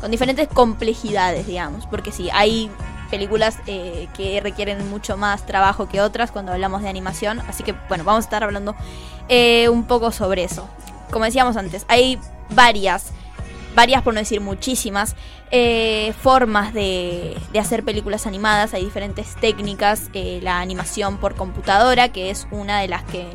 con 0.00 0.10
diferentes 0.10 0.48
complejidades 0.48 1.46
digamos. 1.46 1.86
Porque 1.86 2.12
sí 2.12 2.30
hay 2.32 2.70
películas 3.10 3.58
eh, 3.66 4.08
que 4.16 4.40
requieren 4.40 4.88
mucho 4.88 5.18
más 5.18 5.44
trabajo 5.44 5.90
que 5.90 6.00
otras 6.00 6.30
cuando 6.30 6.52
hablamos 6.52 6.80
de 6.80 6.88
animación. 6.88 7.40
Así 7.40 7.64
que 7.64 7.74
bueno 7.90 8.02
vamos 8.02 8.24
a 8.24 8.28
estar 8.28 8.44
hablando 8.44 8.74
eh, 9.28 9.68
un 9.68 9.84
poco 9.84 10.10
sobre 10.10 10.42
eso. 10.42 10.66
Como 11.10 11.26
decíamos 11.26 11.58
antes 11.58 11.84
hay 11.88 12.18
varias 12.48 13.12
varias, 13.76 14.02
por 14.02 14.14
no 14.14 14.20
decir 14.20 14.40
muchísimas, 14.40 15.14
eh, 15.52 16.12
formas 16.20 16.74
de, 16.74 17.36
de 17.52 17.58
hacer 17.60 17.84
películas 17.84 18.26
animadas. 18.26 18.74
Hay 18.74 18.84
diferentes 18.84 19.36
técnicas. 19.36 20.10
eh, 20.14 20.40
la 20.42 20.60
animación 20.60 21.18
por 21.18 21.36
computadora, 21.36 22.08
que 22.08 22.30
es 22.30 22.48
una 22.50 22.80
de 22.80 22.88
las 22.88 23.04
que 23.04 23.30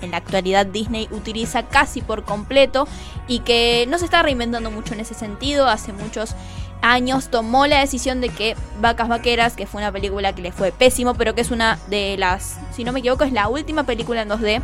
en 0.00 0.10
la 0.10 0.16
actualidad 0.16 0.66
Disney 0.66 1.08
utiliza 1.10 1.64
casi 1.64 2.00
por 2.00 2.24
completo 2.24 2.88
y 3.28 3.40
que 3.40 3.86
no 3.88 3.98
se 3.98 4.04
está 4.04 4.22
reinventando 4.22 4.70
mucho 4.70 4.94
en 4.94 5.00
ese 5.00 5.14
sentido. 5.14 5.68
Hace 5.68 5.92
muchos 5.92 6.34
años 6.80 7.28
tomó 7.28 7.66
la 7.66 7.80
decisión 7.80 8.20
de 8.20 8.28
que 8.28 8.56
Vacas 8.80 9.08
Vaqueras, 9.08 9.54
que 9.54 9.66
fue 9.66 9.80
una 9.80 9.92
película 9.92 10.34
que 10.34 10.42
le 10.42 10.52
fue 10.52 10.72
pésimo, 10.72 11.14
pero 11.14 11.34
que 11.34 11.40
es 11.40 11.50
una 11.50 11.78
de 11.88 12.16
las, 12.18 12.58
si 12.72 12.84
no 12.84 12.92
me 12.92 13.00
equivoco, 13.00 13.24
es 13.24 13.32
la 13.32 13.48
última 13.48 13.84
película 13.84 14.22
en 14.22 14.28
2D 14.28 14.62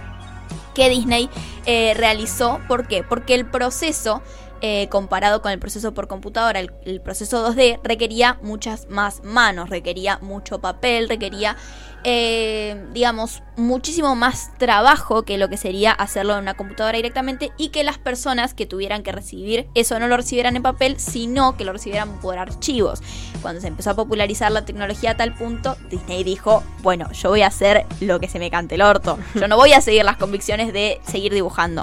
que 0.75 0.89
Disney 0.89 1.29
eh, 1.67 1.95
realizó. 1.97 2.61
¿Por 2.69 2.87
qué? 2.87 3.03
Porque 3.03 3.35
el 3.35 3.47
proceso, 3.47 4.23
eh, 4.61 4.89
comparado 4.89 5.43
con 5.43 5.53
el 5.53 5.59
proceso 5.59 5.95
por 5.95 6.09
computadora, 6.09 6.61
el, 6.61 7.01
proceso 7.01 7.49
2D 7.49 7.81
requería 7.83 8.39
muchas 8.43 8.89
más 8.89 9.23
manos, 9.23 9.71
requería 9.71 10.19
mucho 10.21 10.61
papel, 10.61 11.09
requería, 11.09 11.57
eh, 12.05 12.85
digamos, 12.93 13.43
muchísimo 13.57 14.17
más 14.17 14.57
trabajo 14.59 15.23
que 15.23 15.39
lo 15.39 15.49
que 15.49 15.57
sería 15.57 15.93
hacerlo 15.93 16.35
en 16.35 16.41
una 16.41 16.55
computadora 16.55 16.97
directamente 16.97 17.53
y 17.57 17.69
que 17.69 17.85
las 17.85 17.99
personas 17.99 18.55
que 18.55 18.67
tuvieran 18.67 19.03
que 19.03 19.13
recibir 19.13 19.69
eso 19.75 19.99
no 20.01 20.09
lo 20.09 20.17
recibieran 20.17 20.57
en 20.57 20.63
papel, 20.63 20.99
sino 20.99 21.57
que 21.57 21.65
lo 21.65 21.73
recibieran 21.73 22.21
por 22.21 22.39
archivos. 22.39 23.01
Cuando 23.43 23.61
se 23.61 23.69
empezó 23.69 23.91
a 23.91 23.97
popularizar 23.97 24.51
la 24.51 24.65
tecnología 24.65 25.13
a 25.13 25.17
tal 25.17 25.35
punto, 25.35 25.77
Disney 25.89 26.25
dijo, 26.25 26.65
bueno, 26.83 27.13
yo 27.13 27.29
voy 27.29 27.43
a 27.43 27.47
hacer 27.47 27.87
lo 28.01 28.19
que 28.19 28.29
se 28.29 28.39
me 28.39 28.51
cante 28.51 28.75
el 28.75 28.83
orto. 28.83 29.19
Yo 29.35 29.47
no 29.47 29.57
voy 29.57 29.73
a 29.73 29.81
seguir 29.81 30.05
las 30.05 30.17
convicciones 30.17 30.73
de 30.73 31.01
seguir 31.07 31.33
dibujando. 31.33 31.83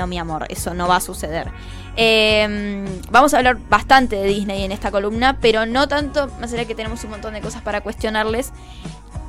No, 0.00 0.06
mi 0.06 0.18
amor, 0.18 0.46
eso 0.48 0.72
no 0.72 0.88
va 0.88 0.96
a 0.96 1.00
suceder. 1.00 1.50
Eh, 1.94 2.86
vamos 3.10 3.34
a 3.34 3.36
hablar 3.36 3.58
bastante 3.68 4.16
de 4.16 4.24
Disney 4.24 4.64
en 4.64 4.72
esta 4.72 4.90
columna, 4.90 5.36
pero 5.42 5.66
no 5.66 5.88
tanto, 5.88 6.28
más 6.40 6.50
allá 6.54 6.64
que 6.64 6.74
tenemos 6.74 7.04
un 7.04 7.10
montón 7.10 7.34
de 7.34 7.42
cosas 7.42 7.60
para 7.60 7.82
cuestionarles. 7.82 8.50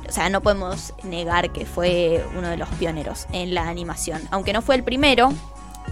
O 0.08 0.10
sea, 0.10 0.30
no 0.30 0.40
podemos 0.40 0.94
negar 1.02 1.52
que 1.52 1.66
fue 1.66 2.24
uno 2.38 2.48
de 2.48 2.56
los 2.56 2.70
pioneros 2.70 3.26
en 3.32 3.52
la 3.52 3.68
animación. 3.68 4.22
Aunque 4.30 4.54
no 4.54 4.62
fue 4.62 4.76
el 4.76 4.82
primero, 4.82 5.30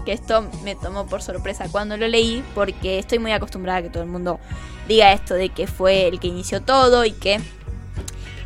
que 0.07 0.14
esto 0.14 0.49
me 0.64 0.77
tomó 0.77 1.05
por 1.05 1.21
sorpresa 1.21 1.66
cuando 1.71 1.99
lo 1.99 2.09
leí, 2.09 2.43
porque 2.55 2.99
estoy 2.99 3.19
muy 3.19 3.33
acostumbrada 3.33 3.81
a 3.81 3.83
que 3.83 3.90
todo 3.90 4.03
el 4.03 4.09
mundo 4.09 4.40
diga 4.88 5.12
esto 5.12 5.35
de 5.35 5.51
que 5.51 5.66
fue 5.66 6.09
el 6.09 6.21
que 6.21 6.29
inició 6.29 6.62
todo 6.62 7.05
y 7.05 7.12
que... 7.12 7.38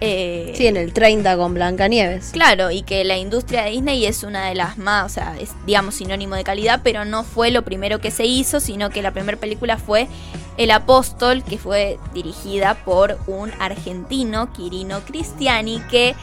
eh, 0.01 0.53
Sí, 0.57 0.67
en 0.67 0.77
el 0.77 0.93
30 0.93 1.37
con 1.37 1.55
Blancanieves. 1.55 2.31
Claro, 2.33 2.71
y 2.71 2.83
que 2.83 3.05
la 3.05 3.17
industria 3.17 3.65
de 3.65 3.71
Disney 3.71 4.07
es 4.07 4.23
una 4.23 4.49
de 4.49 4.55
las 4.55 4.79
más, 4.79 5.07
o 5.07 5.15
sea, 5.15 5.37
es 5.41 5.51
digamos 5.67 5.97
sinónimo 5.97 6.35
de 6.35 6.45
calidad, 6.45 6.81
pero 6.83 7.05
no 7.05 7.25
fue 7.25 7.51
lo 7.51 7.63
primero 7.63 8.01
que 8.01 8.11
se 8.11 8.27
hizo, 8.27 8.61
sino 8.61 8.91
que 8.91 9.03
la 9.03 9.13
primera 9.13 9.39
película 9.39 9.77
fue 9.79 10.09
El 10.57 10.71
Apóstol, 10.71 11.43
que 11.43 11.59
fue 11.59 11.99
dirigida 12.13 12.75
por 12.85 13.19
un 13.27 13.53
argentino, 13.59 14.53
Quirino 14.53 15.01
Cristiani, 15.01 15.81
que 15.91 16.15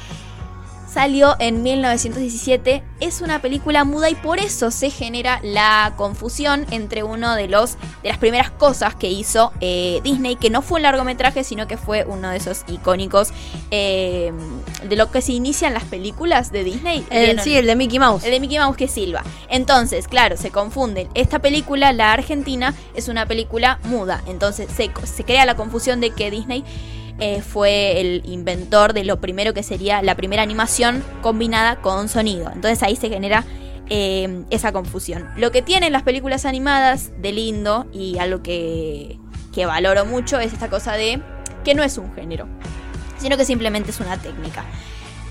salió 0.92 1.36
en 1.40 1.64
1917. 1.64 2.84
Es 3.00 3.22
una 3.22 3.42
película 3.42 3.84
muda 3.84 4.10
y 4.10 4.16
por 4.16 4.40
eso 4.40 4.72
se 4.72 4.90
genera 4.90 5.40
la 5.44 5.94
confusión 5.96 6.66
entre 6.72 7.04
uno 7.04 7.36
de 7.36 7.48
los 7.48 7.78
de 8.04 8.10
las 8.10 8.18
primeras 8.18 8.52
cosas 8.52 8.96
que 8.96 9.10
hizo 9.10 9.54
eh, 9.62 10.02
Disney, 10.04 10.36
que 10.36 10.50
no 10.50 10.62
fue 10.62 10.80
un 10.80 10.84
largometraje, 10.84 11.44
sino 11.44 11.68
que 11.68 11.78
fue 11.78 12.06
uno 12.06 12.30
de 12.30 12.38
esos 12.38 12.64
icónicos 12.68 13.30
eh, 13.70 14.32
de 14.84 14.96
lo 14.96 15.12
que 15.12 15.22
se 15.22 15.34
inician 15.34 15.74
las 15.74 15.84
películas 15.84 16.52
de 16.52 16.64
Disney. 16.64 17.06
Sí, 17.44 17.56
el 17.56 17.66
de 17.66 17.76
Mickey 17.76 18.00
Mouse. 18.00 18.24
El 18.24 18.32
de 18.32 18.40
Mickey 18.40 18.60
Mouse 18.60 18.76
que 18.76 18.86
es 18.86 18.92
Silva. 18.92 19.24
Entonces, 19.50 20.08
claro, 20.08 20.38
se 20.38 20.52
confunden. 20.52 21.08
Esta 21.14 21.40
película, 21.40 21.94
la 21.94 22.12
argentina, 22.12 22.74
es 22.94 23.08
una 23.08 23.26
película 23.26 23.80
muda. 23.84 24.22
Entonces 24.28 24.70
se, 24.76 24.92
se 25.06 25.24
crea 25.24 25.46
la 25.46 25.56
confusión 25.56 26.02
de 26.02 26.12
que 26.12 26.32
Disney 26.32 26.64
eh, 27.22 27.44
fue 27.44 28.02
el 28.02 28.24
inventor 28.26 28.94
de 28.94 29.04
lo 29.04 29.22
primero 29.22 29.54
que 29.54 29.62
sería 29.62 30.02
la 30.02 30.16
primera 30.16 30.42
animación 30.42 31.04
combinada 31.22 31.76
con 31.76 32.10
sonido. 32.10 32.52
Entonces 32.52 32.82
ahí 32.82 32.96
se 32.96 33.10
genera 33.10 33.46
eh, 33.90 34.44
esa 34.50 34.72
confusión. 34.72 35.28
Lo 35.38 35.52
que 35.52 35.62
tienen 35.62 35.94
las 35.94 36.02
películas 36.02 36.46
animadas 36.46 37.12
de 37.22 37.32
lindo 37.32 37.86
y 37.94 38.18
algo 38.18 38.42
que, 38.42 39.20
que 39.54 39.68
valoro 39.68 40.04
mucho 40.06 40.40
es 40.40 40.52
esta 40.52 40.68
cosa 40.70 40.94
de 40.94 41.22
que 41.64 41.76
no 41.76 41.84
es 41.84 42.00
un 42.00 42.12
género, 42.16 42.48
sino 43.20 43.38
que 43.38 43.46
simplemente 43.46 43.92
es 43.92 44.00
una 44.00 44.18
técnica. 44.18 44.66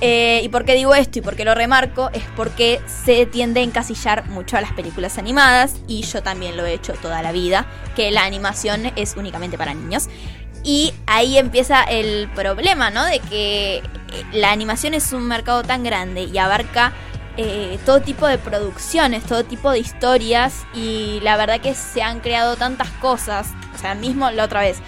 Eh, 0.00 0.40
¿Y 0.42 0.48
por 0.48 0.64
qué 0.64 0.74
digo 0.74 0.94
esto 0.94 1.18
y 1.18 1.22
por 1.22 1.37
qué 1.37 1.44
lo 1.44 1.55
remarco? 1.55 2.09
Es 2.14 2.22
porque 2.35 2.81
se 2.87 3.26
tiende 3.26 3.61
a 3.61 3.64
encasillar 3.64 4.29
mucho 4.31 4.57
a 4.57 4.61
las 4.62 4.72
películas 4.72 5.18
animadas 5.18 5.74
y 5.87 6.03
yo 6.03 6.22
también 6.22 6.57
lo 6.57 6.64
he 6.64 6.72
hecho 6.72 6.94
toda 6.94 7.20
la 7.22 7.33
vida, 7.33 7.66
que 7.96 8.11
la 8.11 8.24
animación 8.24 8.92
es 8.96 9.16
únicamente 9.16 9.59
para 9.59 9.74
niños. 9.74 10.09
Y 10.62 10.92
ahí 11.07 11.38
empieza 11.38 11.83
el 11.85 12.29
problema, 12.35 12.90
¿no? 12.90 13.05
De 13.05 13.18
que 13.20 13.77
eh, 13.79 13.83
la 14.33 14.53
animación 14.53 14.94
es 14.94 15.12
un 15.12 15.27
mercado 15.27 15.62
tan 15.62 15.83
grande 15.83 16.25
y 16.25 16.37
abarca 16.38 16.92
eh, 17.37 17.79
todo 17.87 18.01
tipo 18.03 18.27
de 18.27 18.37
producciones, 18.37 19.23
todo 19.25 19.44
tipo 19.44 19.70
de 19.70 19.79
historias 19.79 20.64
y 20.75 21.20
la 21.23 21.37
verdad 21.38 21.61
que 21.61 21.75
se 21.75 22.03
han 22.03 22.20
creado 22.20 22.57
tantas 22.57 22.90
cosas. 22.92 23.49
O 23.75 23.79
sea, 23.79 23.94
mismo 23.94 24.31
la 24.31 24.44
otra 24.44 24.61
vez 24.61 24.79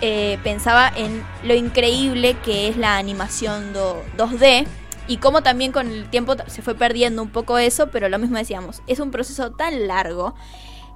eh, 0.00 0.38
pensaba 0.42 0.90
en 0.96 1.24
lo 1.44 1.54
increíble 1.54 2.36
que 2.44 2.66
es 2.66 2.76
la 2.76 2.96
animación 2.96 3.72
do- 3.72 4.02
2D 4.16 4.66
y 5.06 5.18
cómo 5.18 5.42
también 5.44 5.70
con 5.70 5.86
el 5.88 6.08
tiempo 6.10 6.34
se 6.48 6.62
fue 6.62 6.74
perdiendo 6.74 7.22
un 7.22 7.30
poco 7.30 7.58
eso, 7.58 7.88
pero 7.90 8.08
lo 8.08 8.18
mismo 8.18 8.38
decíamos, 8.38 8.82
es 8.88 8.98
un 8.98 9.12
proceso 9.12 9.52
tan 9.52 9.86
largo 9.86 10.34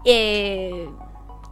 eh, 0.05 0.89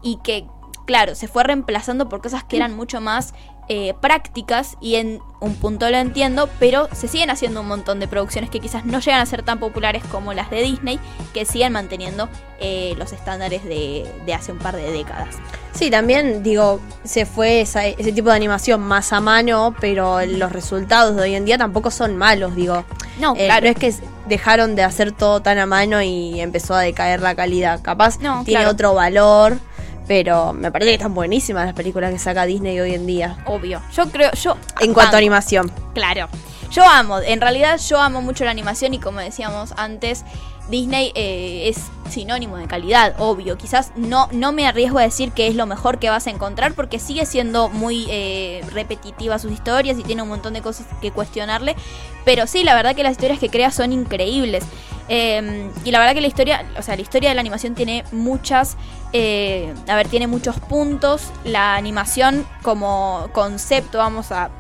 y 0.03 0.19
que, 0.25 0.47
claro, 0.85 1.15
se 1.15 1.29
fue 1.29 1.45
reemplazando 1.45 2.09
por 2.09 2.21
cosas 2.23 2.45
que 2.45 2.57
eran 2.57 2.75
mucho 2.77 3.01
más 3.01 3.35
eh, 3.69 3.95
prácticas 4.03 4.77
y 4.79 4.97
en 4.97 5.21
un 5.41 5.55
punto 5.55 5.89
lo 5.89 5.97
entiendo, 5.97 6.51
pero 6.59 6.87
se 6.93 7.09
siguen 7.09 7.31
haciendo 7.31 7.63
un 7.63 7.69
montón 7.69 7.99
de 7.99 8.07
producciones 8.07 8.51
que 8.51 8.61
quizás 8.61 8.85
no 8.85 9.01
llegan 9.01 9.23
a 9.23 9.27
ser 9.27 9.43
tan 9.43 9.59
populares 9.59 10.03
como 10.11 10.35
las 10.35 10.51
de 10.51 10.61
Disney, 10.63 11.01
que 11.33 11.47
siguen 11.47 11.73
manteniendo 11.73 12.29
eh, 12.61 12.95
los 12.99 13.15
estándares 13.15 13.65
de, 13.65 14.07
de 14.27 14.35
hace 14.35 14.53
un 14.53 14.59
par 14.59 14.77
de 14.77 14.93
décadas. 14.93 15.37
Sí, 15.73 15.91
también 15.91 16.43
digo, 16.43 16.79
se 17.05 17.25
fue 17.25 17.63
esa- 17.63 17.87
ese 17.87 18.13
tipo 18.13 18.29
de 18.29 18.37
animación 18.37 18.83
más 18.83 19.15
a 19.15 19.21
mano, 19.21 19.75
pero 19.81 20.25
los 20.27 20.53
resultados 20.53 21.17
de 21.17 21.23
hoy 21.23 21.35
en 21.35 21.47
día 21.47 21.57
tampoco 21.57 21.91
son 21.91 22.17
malos, 22.19 22.55
digo. 22.55 22.85
No, 23.19 23.33
Eh, 23.35 23.47
claro. 23.47 23.65
No 23.65 23.71
es 23.73 23.77
que 23.79 23.95
dejaron 24.29 24.77
de 24.77 24.83
hacer 24.83 25.13
todo 25.13 25.41
tan 25.41 25.57
a 25.59 25.65
mano 25.67 26.03
y 26.03 26.39
empezó 26.41 26.75
a 26.75 26.81
decaer 26.81 27.21
la 27.23 27.35
calidad. 27.35 27.81
Capaz 27.83 28.19
No, 28.21 28.45
tiene 28.45 28.61
claro. 28.61 28.71
otro 28.73 28.95
valor, 28.95 29.59
pero 30.07 30.53
me 30.53 30.71
parece 30.71 30.91
que 30.91 30.95
están 30.95 31.15
buenísimas 31.15 31.67
las 31.67 31.75
películas 31.75 32.13
que 32.13 32.19
saca 32.19 32.45
Disney 32.47 32.79
hoy 32.81 32.95
en 32.95 33.07
día. 33.07 33.39
Obvio. 33.47 33.81
Yo 33.95 34.11
creo, 34.11 34.33
yo... 34.33 34.57
En 34.81 34.93
cuanto 34.93 35.17
a 35.17 35.19
animación. 35.19 35.71
Claro. 35.95 36.29
Yo 36.71 36.83
amo, 36.85 37.21
en 37.21 37.41
realidad 37.41 37.79
yo 37.79 38.01
amo 38.01 38.21
mucho 38.21 38.45
la 38.45 38.51
animación 38.51 38.95
y 38.95 38.99
como 38.99 39.21
decíamos 39.21 39.73
antes, 39.77 40.25
Disney 40.69 41.13
eh, 41.15 41.69
es 41.69 41.91
sinónimo 42.11 42.57
de 42.57 42.67
calidad, 42.67 43.15
obvio. 43.19 43.57
Quizás 43.59 43.93
no, 43.97 44.29
no 44.33 44.53
me 44.53 44.67
arriesgo 44.67 44.99
a 44.99 45.03
decir 45.03 45.33
que 45.33 45.47
es 45.47 45.55
lo 45.55 45.67
mejor 45.67 45.99
que 45.99 46.11
vas 46.11 46.27
a 46.27 46.31
encontrar 46.31 46.75
porque 46.75 46.99
sigue 46.99 47.27
siendo 47.27 47.69
muy 47.69 48.07
eh, 48.09 48.65
repetitiva 48.73 49.39
sus 49.39 49.53
historias 49.53 49.99
y 49.99 50.03
tiene 50.03 50.23
un 50.23 50.29
montón 50.29 50.55
de 50.55 50.63
cosas 50.63 50.87
que 51.01 51.11
cuestionarle. 51.11 51.77
Pero 52.25 52.47
sí, 52.47 52.65
la 52.65 52.75
verdad 52.75 52.95
que 52.95 53.03
las 53.03 53.13
historias 53.13 53.39
que 53.39 53.49
crea 53.49 53.71
son 53.71 53.93
increíbles. 53.93 54.65
Eh, 55.09 55.71
y 55.85 55.91
la 55.91 55.99
verdad 55.99 56.15
que 56.15 56.23
la 56.23 56.29
historia, 56.29 56.67
o 56.79 56.83
sea, 56.83 56.97
la 56.97 57.03
historia 57.03 57.29
de 57.29 57.35
la 57.35 57.41
animación 57.41 57.75
tiene 57.75 58.05
muchas, 58.13 58.77
eh, 59.13 59.75
a 59.87 59.97
ver, 59.97 60.09
tiene 60.09 60.27
muchos 60.27 60.59
puntos. 60.61 61.31
La 61.45 61.75
animación 61.75 62.47
como 62.63 63.29
concepto, 63.33 63.99
vamos 63.99 64.33
a 64.33 64.51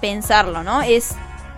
pensarlo, 0.00 0.62
¿no? 0.62 0.82
Es 0.82 1.14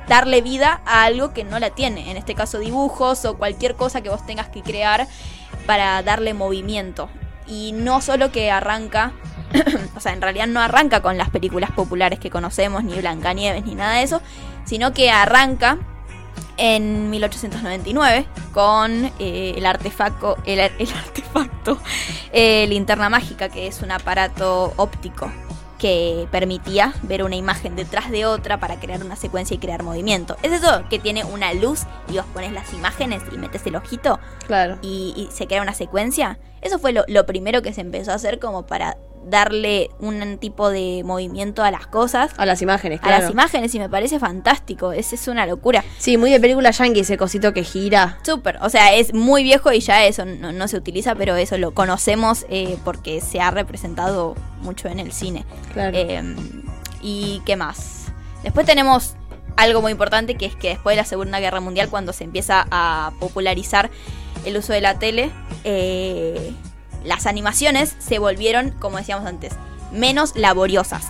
darle 0.08 0.40
vida 0.42 0.80
a 0.84 1.04
algo 1.04 1.32
que 1.32 1.44
no 1.44 1.58
la 1.58 1.70
tiene, 1.70 2.10
en 2.10 2.16
este 2.16 2.34
caso 2.34 2.58
dibujos 2.58 3.24
o 3.24 3.36
cualquier 3.36 3.74
cosa 3.76 4.00
que 4.00 4.08
vos 4.08 4.24
tengas 4.26 4.48
que 4.48 4.62
crear 4.62 5.06
para 5.66 6.02
darle 6.02 6.34
movimiento. 6.34 7.08
Y 7.46 7.72
no 7.72 8.00
solo 8.00 8.30
que 8.30 8.50
arranca, 8.50 9.12
o 9.96 10.00
sea, 10.00 10.12
en 10.12 10.22
realidad 10.22 10.46
no 10.46 10.60
arranca 10.60 11.02
con 11.02 11.18
las 11.18 11.30
películas 11.30 11.70
populares 11.70 12.18
que 12.18 12.30
conocemos, 12.30 12.84
ni 12.84 12.94
Blancanieves, 12.94 13.64
ni 13.64 13.74
nada 13.74 13.94
de 13.94 14.02
eso, 14.02 14.22
sino 14.64 14.92
que 14.92 15.10
arranca 15.10 15.78
en 16.56 17.10
1899 17.10 18.26
con 18.52 19.10
eh, 19.18 19.54
el 19.56 19.66
artefacto, 19.66 20.36
el, 20.44 20.58
el 20.78 20.92
artefacto 20.92 21.78
eh, 22.32 22.66
linterna 22.68 23.08
mágica, 23.08 23.48
que 23.48 23.66
es 23.66 23.82
un 23.82 23.90
aparato 23.90 24.72
óptico 24.76 25.30
que 25.82 26.28
permitía 26.30 26.94
ver 27.02 27.24
una 27.24 27.34
imagen 27.34 27.74
detrás 27.74 28.08
de 28.12 28.24
otra 28.24 28.60
para 28.60 28.78
crear 28.78 29.04
una 29.04 29.16
secuencia 29.16 29.56
y 29.56 29.58
crear 29.58 29.82
movimiento. 29.82 30.36
Es 30.44 30.52
eso 30.52 30.84
que 30.88 31.00
tiene 31.00 31.24
una 31.24 31.52
luz 31.54 31.80
y 32.08 32.18
vos 32.18 32.26
pones 32.32 32.52
las 32.52 32.72
imágenes 32.72 33.20
y 33.32 33.36
metes 33.36 33.66
el 33.66 33.74
ojito 33.74 34.20
Claro. 34.46 34.78
y, 34.80 35.12
y 35.16 35.28
se 35.34 35.48
crea 35.48 35.60
una 35.60 35.74
secuencia. 35.74 36.38
Eso 36.60 36.78
fue 36.78 36.92
lo, 36.92 37.02
lo 37.08 37.26
primero 37.26 37.62
que 37.62 37.72
se 37.72 37.80
empezó 37.80 38.12
a 38.12 38.14
hacer 38.14 38.38
como 38.38 38.64
para 38.64 38.96
darle 39.24 39.90
un 40.00 40.38
tipo 40.38 40.70
de 40.70 41.02
movimiento 41.04 41.62
a 41.62 41.70
las 41.70 41.86
cosas, 41.86 42.32
A 42.36 42.46
las 42.46 42.62
imágenes, 42.62 43.00
a 43.00 43.02
claro. 43.02 43.22
las 43.22 43.30
imágenes 43.30 43.74
y 43.74 43.78
me 43.78 43.88
parece 43.88 44.18
fantástico. 44.18 44.92
Es, 44.92 45.12
es 45.12 45.28
una 45.28 45.46
locura. 45.46 45.84
Sí, 45.98 46.16
muy 46.16 46.30
de 46.30 46.40
película 46.40 46.70
yankee 46.70 47.00
ese 47.00 47.16
cosito 47.16 47.52
que 47.52 47.64
gira. 47.64 48.18
Súper, 48.22 48.58
o 48.62 48.68
sea, 48.68 48.94
es 48.94 49.14
muy 49.14 49.42
viejo 49.42 49.72
y 49.72 49.80
ya 49.80 50.04
eso 50.04 50.24
no, 50.24 50.52
no 50.52 50.68
se 50.68 50.76
utiliza, 50.76 51.14
pero 51.14 51.36
eso 51.36 51.58
lo 51.58 51.72
conocemos 51.72 52.46
eh, 52.48 52.76
porque 52.84 53.20
se 53.20 53.40
ha 53.40 53.50
representado 53.50 54.34
mucho 54.62 54.88
en 54.88 54.98
el 54.98 55.12
cine. 55.12 55.44
Claro. 55.72 55.96
Eh, 55.96 56.22
¿Y 57.00 57.42
qué 57.44 57.56
más? 57.56 58.06
Después 58.42 58.66
tenemos 58.66 59.14
algo 59.56 59.82
muy 59.82 59.92
importante 59.92 60.36
que 60.36 60.46
es 60.46 60.56
que 60.56 60.70
después 60.70 60.96
de 60.96 61.02
la 61.02 61.06
Segunda 61.06 61.40
Guerra 61.40 61.60
Mundial, 61.60 61.88
cuando 61.88 62.12
se 62.12 62.24
empieza 62.24 62.66
a 62.70 63.12
popularizar 63.20 63.90
el 64.44 64.56
uso 64.56 64.72
de 64.72 64.80
la 64.80 64.98
tele, 64.98 65.30
eh, 65.64 66.52
las 67.04 67.26
animaciones 67.26 67.94
se 67.98 68.18
volvieron, 68.18 68.70
como 68.72 68.98
decíamos 68.98 69.26
antes, 69.26 69.52
menos 69.92 70.34
laboriosas. 70.36 71.08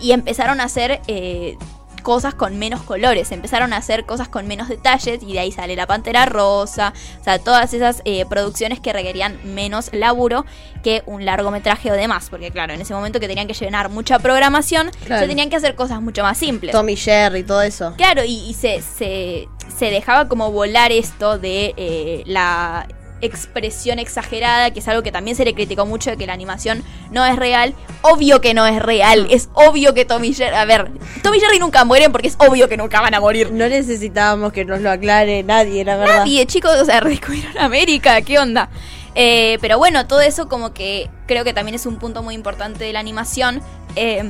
Y 0.00 0.12
empezaron 0.12 0.60
a 0.60 0.64
hacer 0.64 1.00
eh, 1.06 1.56
cosas 2.02 2.34
con 2.34 2.58
menos 2.58 2.82
colores, 2.82 3.30
empezaron 3.30 3.72
a 3.72 3.76
hacer 3.76 4.04
cosas 4.04 4.26
con 4.28 4.48
menos 4.48 4.68
detalles 4.68 5.22
y 5.22 5.34
de 5.34 5.38
ahí 5.38 5.52
sale 5.52 5.76
la 5.76 5.86
Pantera 5.86 6.26
Rosa, 6.26 6.92
o 7.20 7.22
sea, 7.24 7.38
todas 7.38 7.72
esas 7.74 8.02
eh, 8.04 8.26
producciones 8.26 8.80
que 8.80 8.92
requerían 8.92 9.38
menos 9.54 9.90
laburo 9.92 10.44
que 10.82 11.04
un 11.06 11.24
largometraje 11.24 11.92
o 11.92 11.94
demás, 11.94 12.26
porque 12.28 12.50
claro, 12.50 12.72
en 12.72 12.80
ese 12.80 12.92
momento 12.92 13.20
que 13.20 13.28
tenían 13.28 13.46
que 13.46 13.54
llenar 13.54 13.88
mucha 13.88 14.18
programación, 14.18 14.90
Claro. 15.06 15.22
se 15.22 15.28
tenían 15.28 15.48
que 15.48 15.54
hacer 15.54 15.76
cosas 15.76 16.02
mucho 16.02 16.24
más 16.24 16.36
simples. 16.38 16.72
Tommy 16.72 16.96
Jerry, 16.96 17.44
todo 17.44 17.62
eso. 17.62 17.94
Claro, 17.96 18.24
y, 18.24 18.48
y 18.50 18.54
se, 18.54 18.82
se, 18.82 19.46
se 19.78 19.86
dejaba 19.90 20.26
como 20.26 20.50
volar 20.50 20.90
esto 20.90 21.38
de 21.38 21.72
eh, 21.76 22.24
la 22.26 22.88
expresión 23.22 23.98
exagerada, 23.98 24.70
que 24.72 24.80
es 24.80 24.88
algo 24.88 25.02
que 25.02 25.12
también 25.12 25.36
se 25.36 25.44
le 25.44 25.54
criticó 25.54 25.86
mucho 25.86 26.10
de 26.10 26.16
que 26.16 26.26
la 26.26 26.34
animación 26.34 26.84
no 27.10 27.24
es 27.24 27.36
real. 27.36 27.74
Obvio 28.02 28.40
que 28.40 28.52
no 28.52 28.66
es 28.66 28.82
real, 28.82 29.26
es 29.30 29.48
obvio 29.54 29.94
que 29.94 30.04
Tommy 30.04 30.34
Jerry... 30.34 30.54
A 30.54 30.64
ver, 30.64 30.90
Tommy 31.22 31.40
Jerry 31.40 31.58
nunca 31.58 31.84
mueren 31.84 32.12
porque 32.12 32.28
es 32.28 32.36
obvio 32.38 32.68
que 32.68 32.76
nunca 32.76 33.00
van 33.00 33.14
a 33.14 33.20
morir. 33.20 33.50
No 33.52 33.68
necesitábamos 33.68 34.52
que 34.52 34.64
nos 34.64 34.80
lo 34.80 34.90
aclare 34.90 35.42
nadie, 35.42 35.84
la 35.84 35.96
verdad. 35.96 36.18
Nadie, 36.18 36.46
chicos, 36.46 36.72
o 36.80 36.84
sea, 36.84 37.00
redescubrieron 37.00 37.56
América, 37.58 38.20
¿qué 38.22 38.38
onda? 38.38 38.68
Eh, 39.14 39.58
pero 39.60 39.78
bueno, 39.78 40.06
todo 40.06 40.20
eso 40.20 40.48
como 40.48 40.72
que 40.72 41.10
creo 41.26 41.44
que 41.44 41.52
también 41.52 41.74
es 41.74 41.86
un 41.86 41.96
punto 41.98 42.22
muy 42.22 42.34
importante 42.34 42.84
de 42.84 42.92
la 42.92 43.00
animación. 43.00 43.62
eh, 43.96 44.22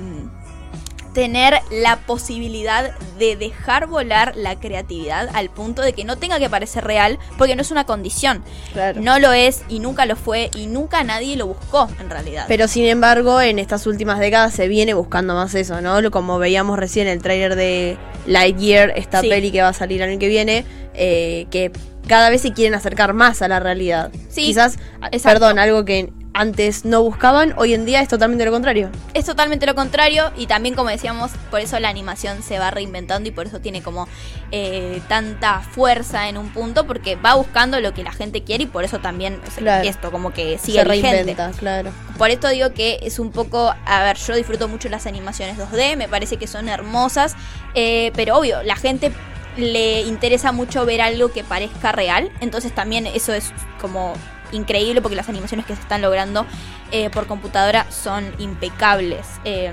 tener 1.12 1.54
la 1.70 1.96
posibilidad 2.06 2.96
de 3.18 3.36
dejar 3.36 3.86
volar 3.86 4.32
la 4.36 4.58
creatividad 4.58 5.28
al 5.34 5.50
punto 5.50 5.82
de 5.82 5.92
que 5.92 6.04
no 6.04 6.16
tenga 6.16 6.38
que 6.38 6.48
parecer 6.48 6.84
real, 6.84 7.18
porque 7.38 7.54
no 7.56 7.62
es 7.62 7.70
una 7.70 7.84
condición. 7.84 8.42
Claro. 8.72 9.00
No 9.00 9.18
lo 9.18 9.32
es 9.32 9.62
y 9.68 9.78
nunca 9.78 10.06
lo 10.06 10.16
fue 10.16 10.50
y 10.54 10.66
nunca 10.66 11.04
nadie 11.04 11.36
lo 11.36 11.46
buscó 11.48 11.88
en 12.00 12.08
realidad. 12.10 12.46
Pero 12.48 12.68
sin 12.68 12.84
embargo, 12.86 13.40
en 13.40 13.58
estas 13.58 13.86
últimas 13.86 14.18
décadas 14.18 14.54
se 14.54 14.68
viene 14.68 14.94
buscando 14.94 15.34
más 15.34 15.54
eso, 15.54 15.80
¿no? 15.80 16.10
Como 16.10 16.38
veíamos 16.38 16.78
recién 16.78 17.06
el 17.08 17.20
tráiler 17.22 17.56
de 17.56 17.96
Lightyear, 18.26 18.92
esta 18.96 19.20
Sí. 19.20 19.28
peli 19.28 19.50
que 19.52 19.62
va 19.62 19.68
a 19.68 19.72
salir 19.72 20.00
el 20.02 20.10
año 20.10 20.18
que 20.18 20.28
viene, 20.28 20.64
eh, 20.94 21.46
que 21.50 21.70
cada 22.06 22.30
vez 22.30 22.42
se 22.42 22.52
quieren 22.52 22.74
acercar 22.74 23.12
más 23.14 23.42
a 23.42 23.48
la 23.48 23.60
realidad. 23.60 24.10
Sí, 24.28 24.42
Quizás, 24.46 24.78
exacto. 25.12 25.40
perdón, 25.40 25.58
algo 25.58 25.84
que 25.84 26.12
antes 26.34 26.86
no 26.86 27.02
buscaban, 27.02 27.52
hoy 27.58 27.74
en 27.74 27.84
día 27.84 28.00
es 28.00 28.08
totalmente 28.08 28.46
lo 28.46 28.50
contrario. 28.52 28.88
es 29.12 29.26
totalmente 29.26 29.66
lo 29.66 29.74
contrario 29.74 30.32
y 30.34 30.46
también 30.46 30.74
como 30.74 30.88
decíamos 30.88 31.30
por 31.50 31.60
eso 31.60 31.78
la 31.78 31.90
animación 31.90 32.42
se 32.42 32.58
va 32.58 32.70
reinventando 32.70 33.28
y 33.28 33.32
por 33.32 33.46
eso 33.46 33.60
tiene 33.60 33.82
como 33.82 34.08
eh, 34.50 35.02
tanta 35.08 35.60
fuerza 35.60 36.30
en 36.30 36.38
un 36.38 36.48
punto 36.48 36.86
porque 36.86 37.16
va 37.16 37.34
buscando 37.34 37.80
lo 37.80 37.92
que 37.92 38.02
la 38.02 38.12
gente 38.12 38.42
quiere 38.44 38.64
y 38.64 38.66
por 38.66 38.82
eso 38.82 38.98
también 38.98 39.40
o 39.46 39.50
sea, 39.50 39.58
Claro. 39.62 39.86
esto 39.88 40.10
como 40.10 40.32
que 40.32 40.56
sigue 40.56 40.78
se 40.82 40.88
vigente. 40.88 41.10
reinventa, 41.16 41.50
claro. 41.58 41.90
por 42.16 42.30
esto 42.30 42.48
digo 42.48 42.72
que 42.72 42.98
es 43.02 43.18
un 43.18 43.30
poco 43.30 43.74
a 43.84 44.02
ver 44.02 44.16
yo 44.16 44.34
disfruto 44.34 44.68
mucho 44.68 44.88
las 44.88 45.06
animaciones 45.06 45.58
2D 45.58 45.98
me 45.98 46.08
parece 46.08 46.38
que 46.38 46.46
son 46.46 46.70
hermosas 46.70 47.36
eh, 47.74 48.10
pero 48.14 48.38
obvio 48.38 48.62
la 48.62 48.76
gente 48.76 49.12
le 49.56 50.02
interesa 50.02 50.52
mucho 50.52 50.86
ver 50.86 51.00
algo 51.00 51.30
que 51.30 51.44
parezca 51.44 51.92
real 51.92 52.30
entonces 52.40 52.74
también 52.74 53.06
eso 53.06 53.32
es 53.32 53.52
como 53.80 54.14
increíble 54.52 55.02
porque 55.02 55.16
las 55.16 55.28
animaciones 55.28 55.66
que 55.66 55.74
se 55.74 55.82
están 55.82 56.02
logrando 56.02 56.46
eh, 56.94 57.08
por 57.10 57.26
computadora 57.26 57.90
son 57.90 58.34
impecables. 58.38 59.26
Eh, 59.44 59.72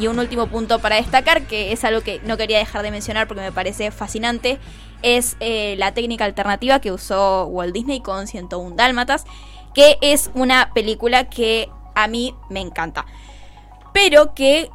y 0.00 0.06
un 0.06 0.18
último 0.18 0.46
punto 0.46 0.78
para 0.78 0.96
destacar, 0.96 1.42
que 1.42 1.72
es 1.72 1.84
algo 1.84 2.00
que 2.00 2.20
no 2.24 2.36
quería 2.36 2.58
dejar 2.58 2.82
de 2.82 2.90
mencionar 2.90 3.28
porque 3.28 3.42
me 3.42 3.52
parece 3.52 3.90
fascinante, 3.90 4.58
es 5.02 5.36
eh, 5.40 5.76
la 5.78 5.92
técnica 5.92 6.24
alternativa 6.24 6.80
que 6.80 6.90
usó 6.90 7.46
Walt 7.46 7.74
Disney 7.74 8.00
con 8.00 8.26
101 8.26 8.76
Dálmatas, 8.76 9.24
que 9.74 9.98
es 10.00 10.30
una 10.34 10.72
película 10.72 11.28
que 11.28 11.68
a 11.94 12.08
mí 12.08 12.34
me 12.48 12.60
encanta. 12.60 13.04
Pero 13.92 14.34
que 14.34 14.70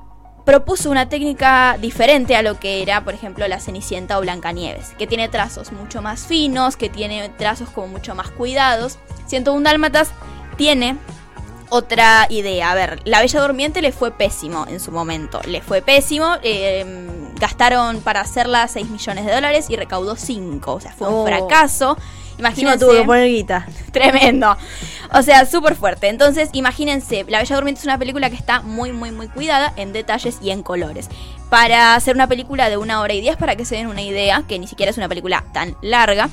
propuso 0.49 0.89
una 0.89 1.07
técnica 1.07 1.77
diferente 1.79 2.35
a 2.35 2.41
lo 2.41 2.59
que 2.59 2.81
era, 2.81 3.03
por 3.03 3.13
ejemplo, 3.13 3.47
la 3.47 3.59
Cenicienta 3.59 4.17
o 4.17 4.21
Blancanieves, 4.21 4.95
que 4.97 5.05
tiene 5.05 5.29
trazos 5.29 5.71
mucho 5.71 6.01
más 6.01 6.25
finos, 6.25 6.75
que 6.75 6.89
tiene 6.89 7.29
trazos 7.29 7.69
como 7.69 7.85
mucho 7.87 8.15
más 8.15 8.31
cuidados. 8.31 8.97
101 9.27 9.61
Dálmatas 9.63 10.09
tiene 10.57 10.97
otra 11.69 12.25
idea. 12.31 12.71
A 12.71 12.73
ver, 12.73 12.99
La 13.05 13.19
Bella 13.21 13.41
Durmiente 13.41 13.83
le 13.83 13.91
fue 13.91 14.09
pésimo 14.09 14.65
en 14.67 14.79
su 14.79 14.91
momento. 14.91 15.39
Le 15.45 15.61
fue 15.61 15.83
pésimo. 15.83 16.37
eh, 16.41 16.83
gastaron 17.39 18.01
para 18.01 18.21
hacerla 18.21 18.67
6 18.67 18.89
millones 18.89 19.25
de 19.27 19.31
dólares 19.33 19.67
y 19.69 19.75
recaudó 19.75 20.15
5. 20.15 20.73
O 20.73 20.79
sea, 20.81 20.93
fue 20.93 21.07
un 21.09 21.13
Oh. 21.13 21.25
fracaso. 21.27 21.95
Imagínense. 22.39 22.79
tuvo 22.79 22.93
que 22.93 23.03
poner 23.03 23.27
guita. 23.27 23.67
Tremendo. 23.91 24.57
O 25.13 25.21
sea, 25.21 25.45
súper 25.45 25.75
fuerte. 25.75 26.07
Entonces, 26.07 26.49
imagínense, 26.53 27.25
La 27.27 27.39
Bella 27.39 27.55
Durmiente 27.55 27.79
es 27.79 27.85
una 27.85 27.97
película 27.97 28.29
que 28.29 28.35
está 28.35 28.61
muy, 28.61 28.91
muy, 28.91 29.11
muy 29.11 29.27
cuidada 29.27 29.73
en 29.75 29.91
detalles 29.93 30.37
y 30.41 30.51
en 30.51 30.63
colores. 30.63 31.09
Para 31.49 31.95
hacer 31.95 32.15
una 32.15 32.27
película 32.27 32.69
de 32.69 32.77
una 32.77 33.01
hora 33.01 33.13
y 33.13 33.21
diez, 33.21 33.35
para 33.37 33.55
que 33.55 33.65
se 33.65 33.75
den 33.75 33.87
una 33.87 34.01
idea, 34.01 34.43
que 34.47 34.57
ni 34.59 34.67
siquiera 34.67 34.91
es 34.91 34.97
una 34.97 35.09
película 35.09 35.43
tan 35.51 35.75
larga, 35.81 36.29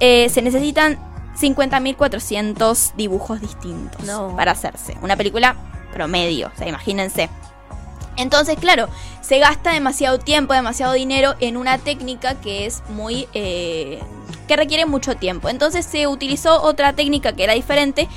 eh, 0.00 0.28
se 0.28 0.42
necesitan 0.42 0.98
50.400 1.40 2.92
dibujos 2.96 3.40
distintos 3.40 4.02
No. 4.04 4.34
para 4.36 4.52
hacerse. 4.52 4.96
Una 5.02 5.16
película 5.16 5.56
promedio, 5.92 6.50
o 6.54 6.58
sea, 6.58 6.68
imagínense. 6.68 7.28
Entonces, 8.18 8.56
claro, 8.58 8.88
se 9.22 9.38
gasta 9.38 9.72
demasiado 9.72 10.18
tiempo, 10.18 10.52
demasiado 10.52 10.92
dinero 10.92 11.34
en 11.40 11.56
una 11.56 11.78
técnica 11.78 12.34
que 12.34 12.66
es 12.66 12.82
muy... 12.90 13.28
eh, 13.32 14.00
que 14.46 14.56
requiere 14.56 14.86
mucho 14.86 15.16
tiempo. 15.16 15.48
Entonces 15.48 15.86
se 15.86 16.06
utilizó 16.06 16.62
otra 16.62 16.94
técnica 16.94 17.32
que 17.32 17.44
era 17.44 17.52
diferente, 17.52 18.08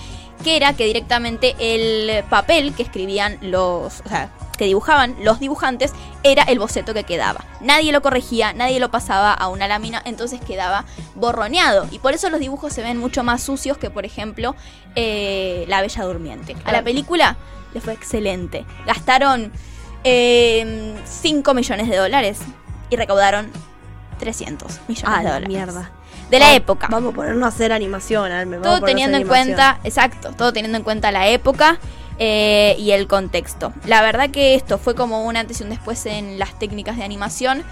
que 0.44 0.56
era 0.56 0.74
que 0.74 0.86
directamente 0.86 1.56
el 1.60 2.24
papel 2.26 2.74
que 2.74 2.84
escribían 2.84 3.38
los... 3.42 4.02
O 4.02 4.10
sea, 4.10 4.32
que 4.58 4.66
dibujaban 4.66 5.16
los 5.24 5.40
dibujantes 5.40 5.92
era 6.22 6.44
el 6.44 6.60
boceto 6.60 6.94
que 6.94 7.04
quedaba. 7.04 7.44
Nadie 7.62 7.92
lo 7.92 8.04
corregía, 8.04 8.54
nadie 8.54 8.80
lo 8.80 8.92
pasaba 8.92 9.34
a 9.34 9.48
una 9.48 9.68
lámina, 9.68 10.02
entonces 10.06 10.40
quedaba 10.40 10.86
borroneado. 11.16 11.88
Y 11.90 11.98
por 11.98 12.14
eso 12.14 12.30
los 12.30 12.40
dibujos 12.40 12.72
se 12.72 12.84
ven 12.84 12.98
mucho 12.98 13.24
más 13.24 13.42
sucios 13.42 13.80
que, 13.80 13.90
por 13.90 14.06
ejemplo, 14.06 14.56
eh, 14.96 15.66
La 15.68 15.82
Bella 15.82 16.04
Durmiente. 16.04 16.56
A 16.64 16.72
la 16.72 16.84
película 16.84 17.38
le 17.74 17.82
fue 17.82 17.94
excelente. 17.94 18.66
Gastaron 18.86 19.52
5 20.04 21.54
millones 21.54 21.88
de 21.90 21.98
dólares 21.98 22.40
y 22.90 22.96
recaudaron 22.96 23.50
300 24.20 24.80
millones 24.88 25.04
Ah, 25.08 25.18
de 25.20 25.24
la 25.24 25.30
dólares. 25.34 25.48
mierda. 25.50 25.92
De 26.30 26.40
la 26.40 26.56
época. 26.56 26.88
Vamos 26.90 27.12
a 27.12 27.16
ponernos 27.16 27.44
a 27.44 27.48
hacer 27.48 27.72
animación, 27.74 28.32
Alme. 28.32 28.58
Todo 28.58 28.82
teniendo 28.82 29.18
en 29.18 29.24
animación. 29.24 29.48
cuenta, 29.48 29.80
exacto, 29.84 30.32
todo 30.38 30.54
teniendo 30.54 30.78
en 30.78 30.84
cuenta 30.84 31.12
la 31.12 31.28
época 31.28 31.78
eh, 32.20 32.76
y 32.80 32.92
el 32.92 33.08
contexto. 33.08 33.74
La 33.86 34.02
verdad 34.02 34.30
que 34.30 34.56
esto 34.56 34.78
fue 34.78 34.96
como 34.96 35.26
un 35.26 35.36
antes 35.38 35.60
y 35.60 35.64
un 35.64 35.70
después 35.70 36.06
en 36.06 36.40
las 36.40 36.58
técnicas 36.58 36.96
de 36.98 37.04
animación 37.04 37.64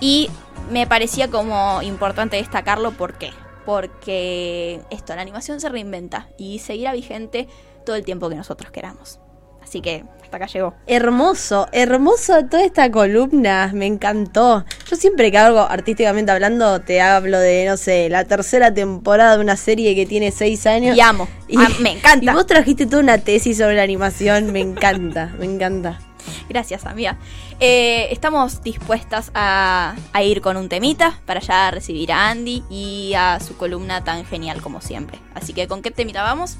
y 0.00 0.30
me 0.70 0.86
parecía 0.86 1.28
como 1.28 1.80
importante 1.82 2.36
destacarlo. 2.36 2.90
¿Por 2.92 3.14
qué? 3.14 3.30
Porque 3.64 4.80
esto, 4.90 5.14
la 5.14 5.22
animación 5.22 5.60
se 5.60 5.68
reinventa 5.68 6.28
y 6.38 6.58
seguirá 6.58 6.92
vigente 6.92 7.48
todo 7.86 7.94
el 7.96 8.04
tiempo 8.04 8.28
que 8.28 8.34
nosotros 8.34 8.70
queramos. 8.72 9.20
Así 9.68 9.82
que 9.82 10.02
hasta 10.22 10.38
acá 10.38 10.46
llegó. 10.46 10.74
Hermoso, 10.86 11.68
hermoso 11.72 12.44
toda 12.46 12.64
esta 12.64 12.90
columna, 12.90 13.70
me 13.74 13.84
encantó. 13.84 14.64
Yo 14.88 14.96
siempre 14.96 15.30
que 15.30 15.36
hago 15.36 15.60
artísticamente 15.60 16.32
hablando, 16.32 16.80
te 16.80 17.02
hablo 17.02 17.38
de, 17.38 17.66
no 17.66 17.76
sé, 17.76 18.08
la 18.08 18.24
tercera 18.24 18.72
temporada 18.72 19.36
de 19.36 19.42
una 19.42 19.56
serie 19.56 19.94
que 19.94 20.06
tiene 20.06 20.30
seis 20.30 20.66
años. 20.66 20.96
Y 20.96 21.00
amo. 21.00 21.28
Ah, 21.58 21.68
me 21.80 21.92
encanta. 21.92 22.32
Y 22.32 22.34
vos 22.34 22.46
trajiste 22.46 22.86
toda 22.86 23.02
una 23.02 23.18
tesis 23.18 23.58
sobre 23.58 23.76
la 23.76 23.82
animación, 23.82 24.52
me 24.52 24.60
encanta, 24.60 25.34
me 25.38 25.44
encanta. 25.44 26.00
Gracias, 26.48 26.86
amiga. 26.86 27.18
Eh, 27.60 28.08
estamos 28.10 28.62
dispuestas 28.62 29.30
a, 29.34 29.96
a 30.14 30.22
ir 30.22 30.40
con 30.40 30.56
un 30.56 30.70
temita 30.70 31.20
para 31.26 31.40
ya 31.40 31.70
recibir 31.70 32.10
a 32.12 32.30
Andy 32.30 32.64
y 32.70 33.12
a 33.16 33.38
su 33.40 33.56
columna 33.58 34.02
tan 34.02 34.24
genial 34.24 34.62
como 34.62 34.80
siempre. 34.80 35.18
Así 35.34 35.52
que, 35.52 35.68
¿con 35.68 35.82
qué 35.82 35.90
temita 35.90 36.22
vamos? 36.22 36.56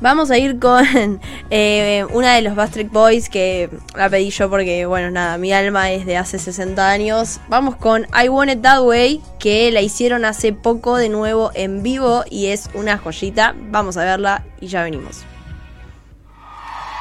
Vamos 0.00 0.30
a 0.30 0.36
ir 0.36 0.58
con 0.58 0.84
eh, 1.50 2.04
una 2.12 2.34
de 2.34 2.42
los 2.42 2.54
Bastric 2.54 2.90
Boys 2.92 3.30
que 3.30 3.70
la 3.94 4.10
pedí 4.10 4.30
yo 4.30 4.50
porque, 4.50 4.84
bueno, 4.84 5.10
nada, 5.10 5.38
mi 5.38 5.52
alma 5.52 5.90
es 5.90 6.04
de 6.04 6.16
hace 6.18 6.38
60 6.38 6.86
años. 6.88 7.40
Vamos 7.48 7.76
con 7.76 8.06
I 8.12 8.28
Want 8.28 8.50
It 8.50 8.62
That 8.62 8.82
Way, 8.82 9.22
que 9.38 9.70
la 9.72 9.80
hicieron 9.80 10.24
hace 10.24 10.52
poco 10.52 10.96
de 10.96 11.08
nuevo 11.08 11.50
en 11.54 11.82
vivo 11.82 12.24
y 12.30 12.46
es 12.46 12.68
una 12.74 12.98
joyita. 12.98 13.54
Vamos 13.70 13.96
a 13.96 14.04
verla 14.04 14.44
y 14.60 14.66
ya 14.66 14.82
venimos. 14.82 15.24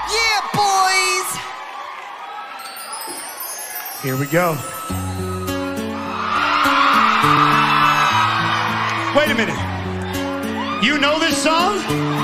Yeah, 0.07 0.41
boys! 0.53 1.25
Here 4.03 4.15
we 4.15 4.25
go. 4.27 4.57
Wait 9.15 9.31
a 9.31 9.35
minute. 9.35 9.55
You 10.81 10.97
know 10.99 11.19
this 11.19 11.37
song? 11.41 12.14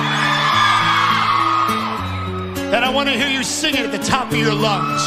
Then 2.71 2.85
I 2.85 2.89
want 2.89 3.09
to 3.09 3.15
hear 3.17 3.27
you 3.27 3.43
sing 3.43 3.75
it 3.75 3.81
at 3.81 3.91
the 3.91 3.97
top 3.97 4.31
of 4.31 4.37
your 4.37 4.53
lungs. 4.53 5.01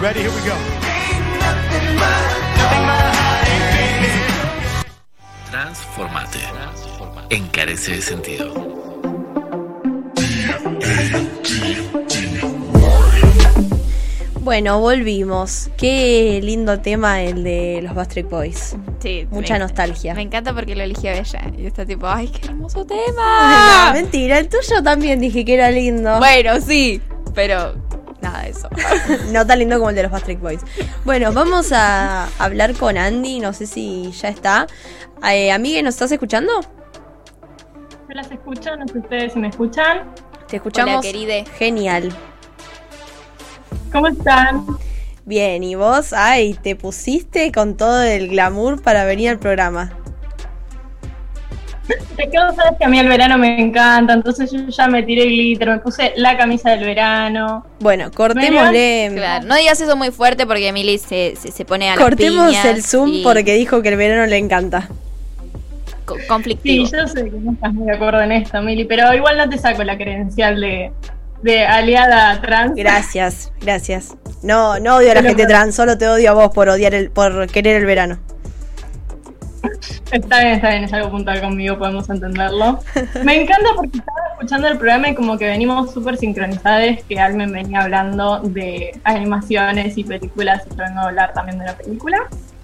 Ready? 0.00 0.20
Here 0.20 0.30
we 0.30 0.42
go. 0.46 0.56
Transformate. 5.50 6.38
Encarece 7.30 7.96
de 7.96 8.00
sentido. 8.00 8.76
Bueno, 14.46 14.78
volvimos. 14.78 15.70
Qué 15.76 16.38
lindo 16.40 16.78
tema 16.78 17.20
el 17.20 17.42
de 17.42 17.80
los 17.82 17.96
Bastric 17.96 18.30
Boys. 18.30 18.76
Sí, 19.00 19.26
Mucha 19.32 19.54
me- 19.54 19.58
nostalgia. 19.58 20.14
Me 20.14 20.22
encanta 20.22 20.54
porque 20.54 20.76
lo 20.76 20.84
eligió 20.84 21.10
ella. 21.10 21.50
Y 21.58 21.66
está 21.66 21.84
tipo, 21.84 22.06
ay, 22.06 22.28
qué 22.28 22.46
hermoso 22.46 22.86
Ay, 22.88 22.96
tema. 23.06 23.86
no, 23.88 23.94
mentira, 23.94 24.38
el 24.38 24.48
tuyo 24.48 24.84
también 24.84 25.18
dije 25.18 25.44
que 25.44 25.54
era 25.54 25.72
lindo. 25.72 26.18
Bueno, 26.18 26.60
sí, 26.60 27.02
pero 27.34 27.74
nada 28.22 28.42
de 28.42 28.50
eso. 28.50 28.68
No 29.32 29.44
tan 29.44 29.58
lindo 29.58 29.78
como 29.78 29.90
el 29.90 29.96
de 29.96 30.04
los 30.04 30.12
Bastric 30.12 30.40
Boys. 30.40 30.60
Bueno, 31.04 31.32
vamos 31.32 31.72
a 31.72 32.28
hablar 32.38 32.72
con 32.74 32.96
Andy, 32.96 33.40
no 33.40 33.52
sé 33.52 33.66
si 33.66 34.12
ya 34.12 34.28
está. 34.28 34.68
Eh, 35.28 35.50
amiga, 35.50 35.82
¿nos 35.82 35.94
estás 35.96 36.12
escuchando? 36.12 36.52
Yo 36.60 38.14
las 38.14 38.30
escucho, 38.30 38.76
no 38.76 38.86
sé 38.86 38.98
ustedes 39.00 39.32
si 39.32 39.40
me 39.40 39.48
escuchan. 39.48 40.14
Te 40.46 40.54
escuchamos. 40.58 41.04
Hola. 41.04 41.44
Genial. 41.58 42.14
¿Cómo 43.96 44.08
están? 44.08 44.66
Bien, 45.24 45.64
¿y 45.64 45.74
vos? 45.74 46.12
Ay, 46.12 46.52
te 46.62 46.76
pusiste 46.76 47.50
con 47.50 47.78
todo 47.78 48.02
el 48.02 48.28
glamour 48.28 48.82
para 48.82 49.06
venir 49.06 49.30
al 49.30 49.38
programa. 49.38 49.90
Es 51.88 52.28
que 52.30 52.38
vos 52.38 52.54
sabes 52.56 52.76
que 52.78 52.84
a 52.84 52.88
mí 52.88 52.98
el 52.98 53.08
verano 53.08 53.38
me 53.38 53.58
encanta, 53.58 54.12
entonces 54.12 54.50
yo 54.52 54.58
ya 54.68 54.86
me 54.88 55.02
tiré 55.02 55.24
glitter, 55.24 55.70
me 55.70 55.78
puse 55.78 56.12
la 56.16 56.36
camisa 56.36 56.72
del 56.72 56.80
verano. 56.84 57.64
Bueno, 57.80 58.10
cortémosle. 58.10 59.12
Claro, 59.14 59.46
no 59.46 59.56
digas 59.56 59.80
eso 59.80 59.96
muy 59.96 60.10
fuerte 60.10 60.46
porque 60.46 60.68
Emily 60.68 60.98
se, 60.98 61.34
se, 61.36 61.50
se 61.50 61.64
pone 61.64 61.88
a 61.88 61.96
las 61.96 62.04
Cortemos 62.04 62.48
piñas 62.48 62.64
el 62.66 62.82
Zoom 62.82 63.08
y 63.14 63.22
porque 63.22 63.54
dijo 63.54 63.80
que 63.80 63.88
el 63.88 63.96
verano 63.96 64.26
le 64.26 64.36
encanta. 64.36 64.88
co- 66.04 66.16
Sí, 66.18 66.26
conflictivo. 66.28 66.84
yo 66.86 67.08
sé 67.08 67.24
que 67.24 67.30
no 67.30 67.52
estás 67.52 67.72
muy 67.72 67.86
de 67.86 67.92
acuerdo 67.96 68.20
en 68.20 68.32
esto, 68.32 68.60
Mili, 68.60 68.84
pero 68.84 69.14
igual 69.14 69.38
no 69.38 69.48
te 69.48 69.56
saco 69.56 69.82
la 69.84 69.96
credencial 69.96 70.60
de, 70.60 70.92
de 71.46 71.64
aliada 71.64 72.40
trans. 72.42 72.74
Gracias, 72.74 73.52
gracias. 73.60 74.14
No, 74.42 74.78
no 74.78 74.96
odio 74.96 75.12
a 75.12 75.14
la 75.14 75.20
Pero 75.22 75.28
gente 75.30 75.46
trans, 75.46 75.74
solo 75.74 75.96
te 75.96 76.06
odio 76.08 76.30
a 76.30 76.34
vos 76.34 76.50
por 76.54 76.68
odiar 76.68 76.92
el, 76.94 77.10
por 77.10 77.46
querer 77.48 77.76
el 77.76 77.86
verano. 77.86 78.18
Está 80.12 80.40
bien, 80.40 80.52
está 80.54 80.70
bien, 80.70 80.84
es 80.84 80.92
algo 80.92 81.10
puntual 81.10 81.40
conmigo, 81.40 81.76
podemos 81.78 82.08
entenderlo. 82.10 82.78
Me 83.24 83.42
encanta 83.42 83.70
porque 83.74 83.98
estaba 83.98 84.18
escuchando 84.34 84.68
el 84.68 84.78
programa 84.78 85.08
y 85.08 85.14
como 85.14 85.36
que 85.36 85.46
venimos 85.46 85.92
súper 85.92 86.16
sincronizadas, 86.16 87.02
que 87.08 87.18
Almen 87.18 87.50
venía 87.52 87.80
hablando 87.80 88.38
de 88.40 88.98
animaciones 89.04 89.98
y 89.98 90.04
películas, 90.04 90.62
y 90.66 90.70
yo 90.70 90.84
vengo 90.84 91.00
a 91.00 91.04
hablar 91.04 91.32
también 91.32 91.58
de 91.58 91.64
una 91.64 91.74
película. 91.74 92.18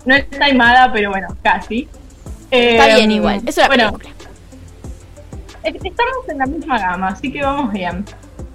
No 0.04 0.14
está 0.14 0.44
animada, 0.44 0.92
pero 0.92 1.10
bueno, 1.10 1.28
casi. 1.42 1.88
Está 2.50 2.88
Eh, 2.92 2.96
bien 2.96 3.10
igual. 3.10 3.40
Es 3.46 3.56
una 3.56 3.66
bueno, 3.66 3.92
película. 3.92 4.14
es- 5.64 5.74
Estamos 5.74 6.28
en 6.28 6.38
la 6.38 6.46
misma 6.46 6.78
gama, 6.78 7.08
así 7.08 7.32
que 7.32 7.42
vamos 7.42 7.72
bien. 7.72 8.04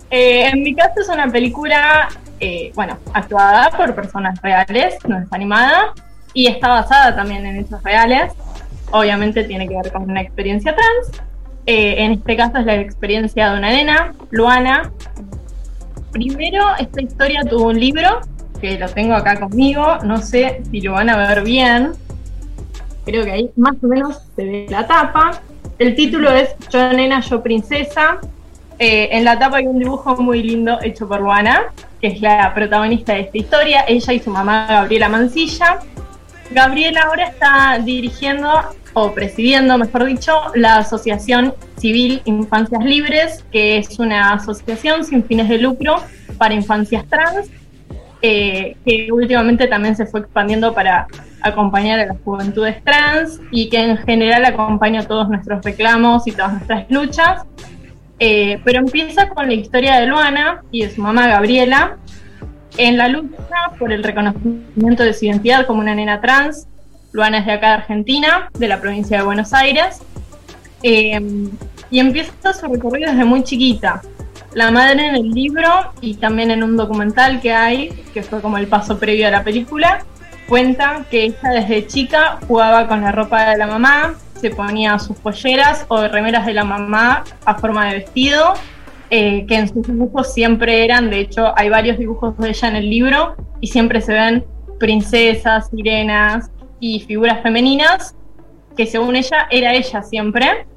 Eh, 0.10 0.47
en 0.47 0.64
mi 0.64 0.74
caso 0.74 1.01
es 1.01 1.10
una 1.10 1.28
película, 1.28 2.08
eh, 2.39 2.72
bueno, 2.76 2.97
actuada 3.14 3.70
por 3.72 3.93
personas 3.93 4.41
reales, 4.41 4.95
no 5.08 5.20
es 5.20 5.28
animada, 5.32 5.93
y 6.34 6.47
está 6.47 6.70
basada 6.70 7.16
también 7.16 7.45
en 7.45 7.58
hechos 7.58 7.82
reales. 7.84 8.34
Obviamente 8.91 9.43
tiene 9.43 9.68
que 9.68 9.76
ver 9.76 9.91
con 9.91 10.03
una 10.03 10.22
experiencia 10.22 10.74
trans. 10.74 11.22
Eh, 11.66 11.95
en 12.03 12.14
este 12.14 12.38
caso 12.38 12.60
es 12.60 12.66
la 12.66 12.76
experiencia 12.76 13.51
de 13.51 13.58
una 13.58 13.70
nena, 13.70 14.14
Luana. 14.30 14.91
Primero, 16.12 16.64
esta 16.80 17.01
historia 17.01 17.41
tuvo 17.43 17.68
un 17.68 17.80
libro, 17.80 18.22
que 18.62 18.80
lo 18.80 18.88
tengo 18.88 19.14
acá 19.14 19.39
conmigo, 19.39 19.97
no 20.03 20.22
sé 20.22 20.62
si 20.72 20.82
lo 20.82 20.93
van 20.93 21.10
a 21.10 21.18
ver 21.18 21.43
bien. 21.43 21.91
Creo 23.05 23.26
que 23.26 23.32
ahí 23.32 23.51
más 23.58 23.76
o 23.84 23.88
menos 23.88 24.22
se 24.36 24.45
ve 24.45 24.66
la 24.70 24.88
tapa. 24.88 25.41
El 25.78 25.95
título 25.95 26.32
es 26.32 26.55
Yo 26.70 26.91
nena, 26.93 27.20
yo 27.20 27.43
princesa. 27.43 28.20
Eh, 28.80 29.09
en 29.11 29.25
la 29.25 29.39
tapa 29.39 29.57
hay 29.57 29.67
un 29.67 29.80
dibujo 29.80 30.15
muy 30.17 30.43
lindo 30.43 30.80
hecho 30.82 31.07
por 31.07 31.21
Luana, 31.21 31.63
que 31.99 32.07
es 32.07 32.21
la 32.21 32.53
protagonista 32.53 33.13
de 33.13 33.21
esta 33.21 33.38
historia, 33.38 33.86
ella 33.88 34.13
y 34.13 34.19
su 34.19 34.30
mamá 34.30 34.67
Gabriela 34.67 35.09
Mancilla. 35.09 35.80
Gabriela 36.51 37.01
ahora 37.07 37.28
está 37.28 37.80
dirigiendo, 37.84 38.49
o 38.93 39.13
presidiendo, 39.13 39.78
mejor 39.78 40.05
dicho, 40.05 40.34
la 40.55 40.78
Asociación 40.78 41.53
Civil 41.78 42.21
Infancias 42.25 42.84
Libres, 42.84 43.43
que 43.51 43.78
es 43.78 43.99
una 43.99 44.34
asociación 44.34 45.03
sin 45.03 45.23
fines 45.23 45.49
de 45.49 45.57
lucro 45.57 45.95
para 46.38 46.53
infancias 46.53 47.05
trans, 47.07 47.49
eh, 48.21 48.75
que 48.86 49.11
últimamente 49.11 49.67
también 49.67 49.95
se 49.95 50.05
fue 50.05 50.21
expandiendo 50.21 50.73
para 50.73 51.07
acompañar 51.41 51.99
a 51.99 52.05
las 52.07 52.17
juventudes 52.23 52.84
trans 52.84 53.39
y 53.51 53.69
que 53.69 53.80
en 53.80 53.97
general 53.97 54.45
acompaña 54.45 55.03
todos 55.07 55.30
nuestros 55.30 55.63
reclamos 55.63 56.28
y 56.28 56.32
todas 56.32 56.53
nuestras 56.53 56.89
luchas. 56.89 57.45
Eh, 58.20 58.59
pero 58.63 58.80
empieza 58.80 59.30
con 59.30 59.47
la 59.47 59.53
historia 59.53 59.99
de 59.99 60.07
Luana 60.07 60.63
y 60.72 60.84
de 60.84 60.91
su 60.93 61.01
mamá 61.01 61.28
Gabriela 61.28 61.97
en 62.78 62.97
la 62.97 63.07
lucha 63.07 63.38
por 63.78 63.91
el 63.91 64.03
reconocimiento 64.03 65.03
de 65.03 65.13
su 65.13 65.26
identidad 65.26 65.65
como 65.68 65.82
una 65.82 65.95
nena 65.95 66.22
trans. 66.22 66.68
Luana 67.11 67.39
es 67.39 67.45
de 67.45 67.51
acá 67.53 67.68
de 67.68 67.74
Argentina, 67.74 68.49
de 68.57 68.68
la 68.68 68.82
provincia 68.82 69.18
de 69.18 69.24
Buenos 69.24 69.53
Aires, 69.53 69.99
eh, 70.84 71.20
y 71.89 71.99
empieza 71.99 72.53
su 72.53 72.68
recorrido 72.68 73.11
desde 73.11 73.26
muy 73.26 73.43
chiquita. 73.43 74.01
La 74.53 74.72
madre 74.72 75.07
en 75.07 75.15
el 75.15 75.32
libro 75.32 75.70
y 76.01 76.15
también 76.15 76.51
en 76.51 76.63
un 76.63 76.78
documental 76.78 77.39
que 77.41 77.53
hay, 77.53 77.89
que 78.13 78.24
fue 78.24 78.41
como 78.41 78.57
el 78.57 78.68
paso 78.68 78.99
previo 78.99 79.28
a 79.28 79.32
la 79.32 79.43
película, 79.43 80.05
cuenta 80.48 81.06
que 81.10 81.26
ella 81.26 81.50
desde 81.54 81.88
chica 81.88 82.39
jugaba 82.48 82.88
con 82.88 83.02
la 83.02 83.12
ropa 83.12 83.52
de 83.52 83.58
la 83.58 83.68
mamá, 83.68 84.16
se 84.39 84.50
ponía 84.50 84.98
sus 85.00 85.18
polleras 85.18 85.86
o 85.88 86.08
remeras 86.08 86.45
de 86.45 86.54
la 86.54 86.64
mamá 86.64 87.24
a 87.45 87.56
forma 87.56 87.88
de 87.88 88.00
vestido, 88.00 88.54
eh, 89.10 89.45
que 89.48 89.56
en 89.56 89.68
sus 89.68 89.88
dibujos 89.88 90.34
siempre 90.34 90.84
eran, 90.84 91.10
de 91.10 91.22
hecho 91.22 91.58
hay 91.58 91.70
varios 91.70 91.98
dibujos 91.98 92.38
de 92.38 92.50
ella 92.50 92.68
en 92.68 92.76
el 92.76 92.89
libro 92.89 93.36
y 93.62 93.68
siempre 93.68 94.02
se 94.02 94.14
ven 94.14 94.45
princesas, 94.80 95.70
sirenas 95.70 96.50
y 96.80 97.00
figuras 97.02 97.41
femeninas, 97.41 98.16
que 98.76 98.86
según 98.86 99.16
ella 99.16 99.48
era 99.50 99.74
ella 99.74 100.04
siempre. 100.04 100.68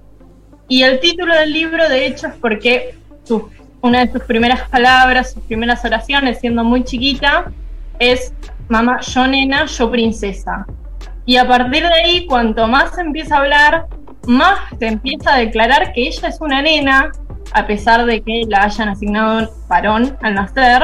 Y 0.68 0.82
el 0.82 1.00
título 1.00 1.34
del 1.34 1.52
libro, 1.52 1.88
de 1.88 2.06
hecho, 2.06 2.28
es 2.28 2.34
porque 2.34 2.94
una 3.82 4.06
de 4.06 4.12
sus 4.12 4.22
primeras 4.22 4.68
palabras, 4.68 5.32
sus 5.32 5.42
primeras 5.44 5.84
oraciones, 5.84 6.38
siendo 6.40 6.64
muy 6.64 6.84
chiquita, 6.84 7.50
es 7.98 8.32
mamá, 8.70 9.00
yo 9.00 9.26
nena, 9.26 9.66
yo 9.66 9.90
princesa. 9.90 10.66
Y 11.26 11.36
a 11.36 11.46
partir 11.46 11.82
de 11.82 11.94
ahí, 11.94 12.26
cuanto 12.26 12.66
más 12.66 12.96
empieza 12.98 13.36
a 13.36 13.40
hablar, 13.40 13.86
más 14.26 14.58
se 14.78 14.86
empieza 14.86 15.34
a 15.34 15.38
declarar 15.38 15.92
que 15.92 16.08
ella 16.08 16.28
es 16.28 16.40
una 16.40 16.62
nena, 16.62 17.10
a 17.52 17.66
pesar 17.66 18.06
de 18.06 18.22
que 18.22 18.44
la 18.48 18.64
hayan 18.64 18.88
asignado 18.88 19.50
varón 19.68 20.16
al 20.22 20.34
nacer, 20.34 20.82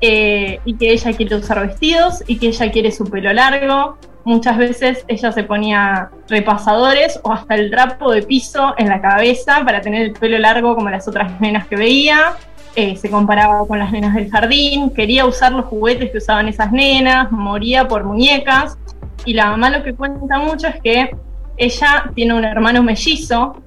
eh, 0.00 0.60
y 0.64 0.74
que 0.76 0.92
ella 0.92 1.12
quiere 1.12 1.36
usar 1.36 1.66
vestidos 1.66 2.24
y 2.26 2.38
que 2.38 2.48
ella 2.48 2.70
quiere 2.72 2.90
su 2.90 3.04
pelo 3.04 3.32
largo. 3.32 3.98
Muchas 4.24 4.56
veces 4.56 5.04
ella 5.08 5.32
se 5.32 5.44
ponía 5.44 6.10
repasadores 6.28 7.20
o 7.22 7.32
hasta 7.32 7.54
el 7.54 7.70
trapo 7.70 8.12
de 8.12 8.22
piso 8.22 8.74
en 8.78 8.88
la 8.88 9.00
cabeza 9.00 9.62
para 9.64 9.80
tener 9.80 10.02
el 10.02 10.12
pelo 10.12 10.38
largo 10.38 10.74
como 10.74 10.88
las 10.88 11.06
otras 11.06 11.38
nenas 11.40 11.66
que 11.66 11.76
veía. 11.76 12.36
Eh, 12.76 12.96
se 12.96 13.10
comparaba 13.10 13.66
con 13.66 13.78
las 13.78 13.90
nenas 13.92 14.14
del 14.14 14.30
jardín, 14.30 14.90
quería 14.90 15.26
usar 15.26 15.52
los 15.52 15.66
juguetes 15.66 16.10
que 16.10 16.18
usaban 16.18 16.48
esas 16.48 16.70
nenas, 16.72 17.30
moría 17.32 17.88
por 17.88 18.04
muñecas. 18.04 18.78
Y 19.24 19.34
la 19.34 19.50
mamá 19.50 19.70
lo 19.70 19.82
que 19.82 19.94
cuenta 19.94 20.38
mucho 20.38 20.68
es 20.68 20.80
que 20.80 21.10
ella 21.56 22.10
tiene 22.14 22.34
un 22.34 22.44
hermano 22.44 22.82
mellizo 22.82 23.62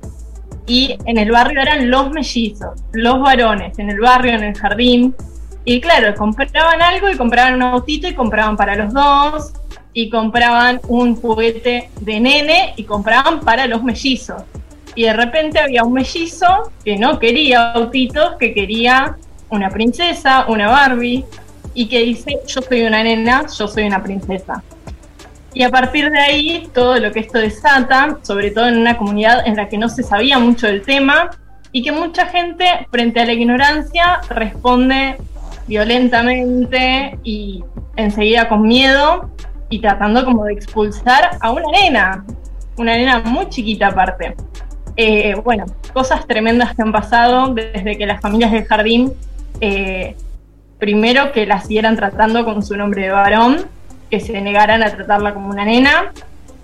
y 0.66 0.98
en 1.06 1.18
el 1.18 1.32
barrio 1.32 1.62
eran 1.62 1.90
los 1.90 2.10
mellizos, 2.12 2.82
los 2.94 3.20
varones, 3.20 3.78
en 3.78 3.90
el 3.90 4.00
barrio, 4.00 4.34
en 4.34 4.44
el 4.44 4.56
jardín. 4.56 5.16
Y 5.66 5.80
claro, 5.80 6.16
compraban 6.16 6.82
algo 6.82 7.10
y 7.10 7.16
compraban 7.16 7.56
un 7.56 7.62
autito 7.62 8.08
y 8.08 8.14
compraban 8.14 8.58
para 8.58 8.76
los 8.76 8.94
dos 8.94 9.54
y 9.94 10.10
compraban 10.10 10.82
un 10.88 11.16
juguete 11.16 11.90
de 12.02 12.20
nene 12.20 12.74
y 12.78 12.84
compraban 12.84 13.42
para 13.42 13.68
los 13.68 13.84
mellizos. 13.84 14.42
Y 14.96 15.04
de 15.04 15.14
repente 15.14 15.60
había 15.60 15.84
un 15.84 15.94
mellizo 15.94 16.72
que 16.84 16.98
no 16.98 17.20
quería 17.20 17.72
autitos, 17.72 18.36
que 18.40 18.54
quería 18.54 19.18
una 19.50 19.70
princesa, 19.70 20.46
una 20.48 20.68
Barbie, 20.68 21.26
y 21.74 21.88
que 21.88 22.00
dice, 22.00 22.40
yo 22.48 22.62
soy 22.62 22.84
una 22.84 23.04
nena, 23.04 23.46
yo 23.58 23.68
soy 23.68 23.86
una 23.86 24.04
princesa. 24.04 24.64
Y 25.54 25.64
a 25.64 25.70
partir 25.70 26.10
de 26.10 26.20
ahí, 26.20 26.70
todo 26.74 26.98
lo 26.98 27.12
que 27.12 27.20
esto 27.20 27.38
desata, 27.38 28.18
sobre 28.24 28.52
todo 28.52 28.68
en 28.68 28.78
una 28.78 28.98
comunidad 28.98 29.46
en 29.48 29.56
la 29.56 29.70
que 29.70 29.78
no 29.78 29.90
se 29.90 30.04
sabía 30.04 30.40
mucho 30.40 30.68
del 30.68 30.82
tema, 30.82 31.32
y 31.72 31.82
que 31.82 31.92
mucha 31.92 32.28
gente, 32.28 32.66
frente 32.92 33.20
a 33.20 33.26
la 33.26 33.34
ignorancia, 33.34 34.22
responde 34.30 35.18
violentamente 35.68 37.18
y 37.24 37.64
enseguida 37.96 38.48
con 38.48 38.64
miedo 38.64 39.32
y 39.70 39.80
tratando 39.80 40.24
como 40.24 40.46
de 40.46 40.54
expulsar 40.54 41.38
a 41.40 41.52
una 41.52 41.66
nena, 41.72 42.26
una 42.78 42.96
nena 42.96 43.20
muy 43.20 43.50
chiquita 43.50 43.88
aparte. 43.88 44.36
Eh, 44.96 45.36
bueno, 45.44 45.66
cosas 45.94 46.28
tremendas 46.28 46.76
que 46.76 46.82
han 46.82 46.92
pasado 46.92 47.54
desde 47.54 47.98
que 47.98 48.06
las 48.06 48.22
familias 48.22 48.52
del 48.52 48.66
jardín, 48.66 49.14
eh, 49.60 50.16
primero 50.78 51.32
que 51.32 51.46
la 51.46 51.62
siguieran 51.62 51.96
tratando 51.96 52.46
con 52.46 52.64
su 52.64 52.76
nombre 52.76 53.04
de 53.04 53.10
varón, 53.10 53.66
que 54.10 54.20
se 54.20 54.40
negaran 54.42 54.84
a 54.84 54.92
tratarla 54.92 55.34
como 55.34 55.50
una 55.50 55.66
nena, 55.66 56.12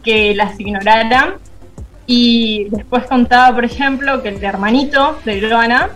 que 0.04 0.36
las 0.36 0.60
ignoraran. 0.60 1.36
Y 2.06 2.68
después 2.72 3.06
contaba, 3.06 3.54
por 3.54 3.66
ejemplo, 3.66 4.22
que 4.22 4.30
el 4.30 4.44
hermanito 4.44 5.20
de 5.26 5.42
Luana 5.42 5.90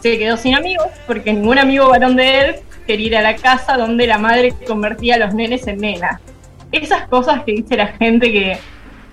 se 0.00 0.18
quedó 0.18 0.36
sin 0.36 0.56
amigos 0.56 0.88
porque 1.06 1.32
ningún 1.32 1.58
amigo 1.58 1.88
varón 1.88 2.16
de 2.16 2.40
él 2.40 2.56
quería 2.86 3.06
ir 3.06 3.16
a 3.16 3.22
la 3.22 3.36
casa 3.36 3.76
donde 3.76 4.06
la 4.08 4.18
madre 4.18 4.52
convertía 4.66 5.14
a 5.14 5.18
los 5.18 5.34
nenes 5.34 5.66
en 5.68 5.78
nenas. 5.78 6.20
Esas 6.72 7.06
cosas 7.08 7.44
que 7.44 7.52
dice 7.52 7.76
la 7.76 7.88
gente 7.88 8.32
que 8.32 8.58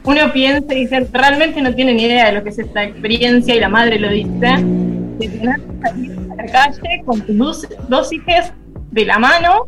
uno 0.10 0.34
piensa 0.34 0.74
y 0.74 0.86
dice, 0.86 1.07
realmente 1.14 1.62
no 1.62 1.76
tiene 1.76 1.93
ni 1.93 2.05
idea 2.05 2.26
de 2.26 2.32
lo 2.32 2.43
que 2.43 2.49
es 2.49 2.57
esta 2.57 2.84
experiencia 2.84 3.53
y 3.53 3.60
la 3.60 3.70
madre 3.70 3.99
lo 3.99 4.10
dice, 4.10 4.30
de 4.32 5.28
tener 5.28 5.62
que 5.62 5.88
salir 5.88 6.18
a 6.32 6.36
la 6.36 6.45
calle 6.51 7.03
con 7.05 7.22
tus 7.22 7.38
dos, 7.38 7.68
dos 7.88 8.12
hijas 8.12 8.51
de 8.89 9.05
la 9.05 9.20
mano 9.20 9.68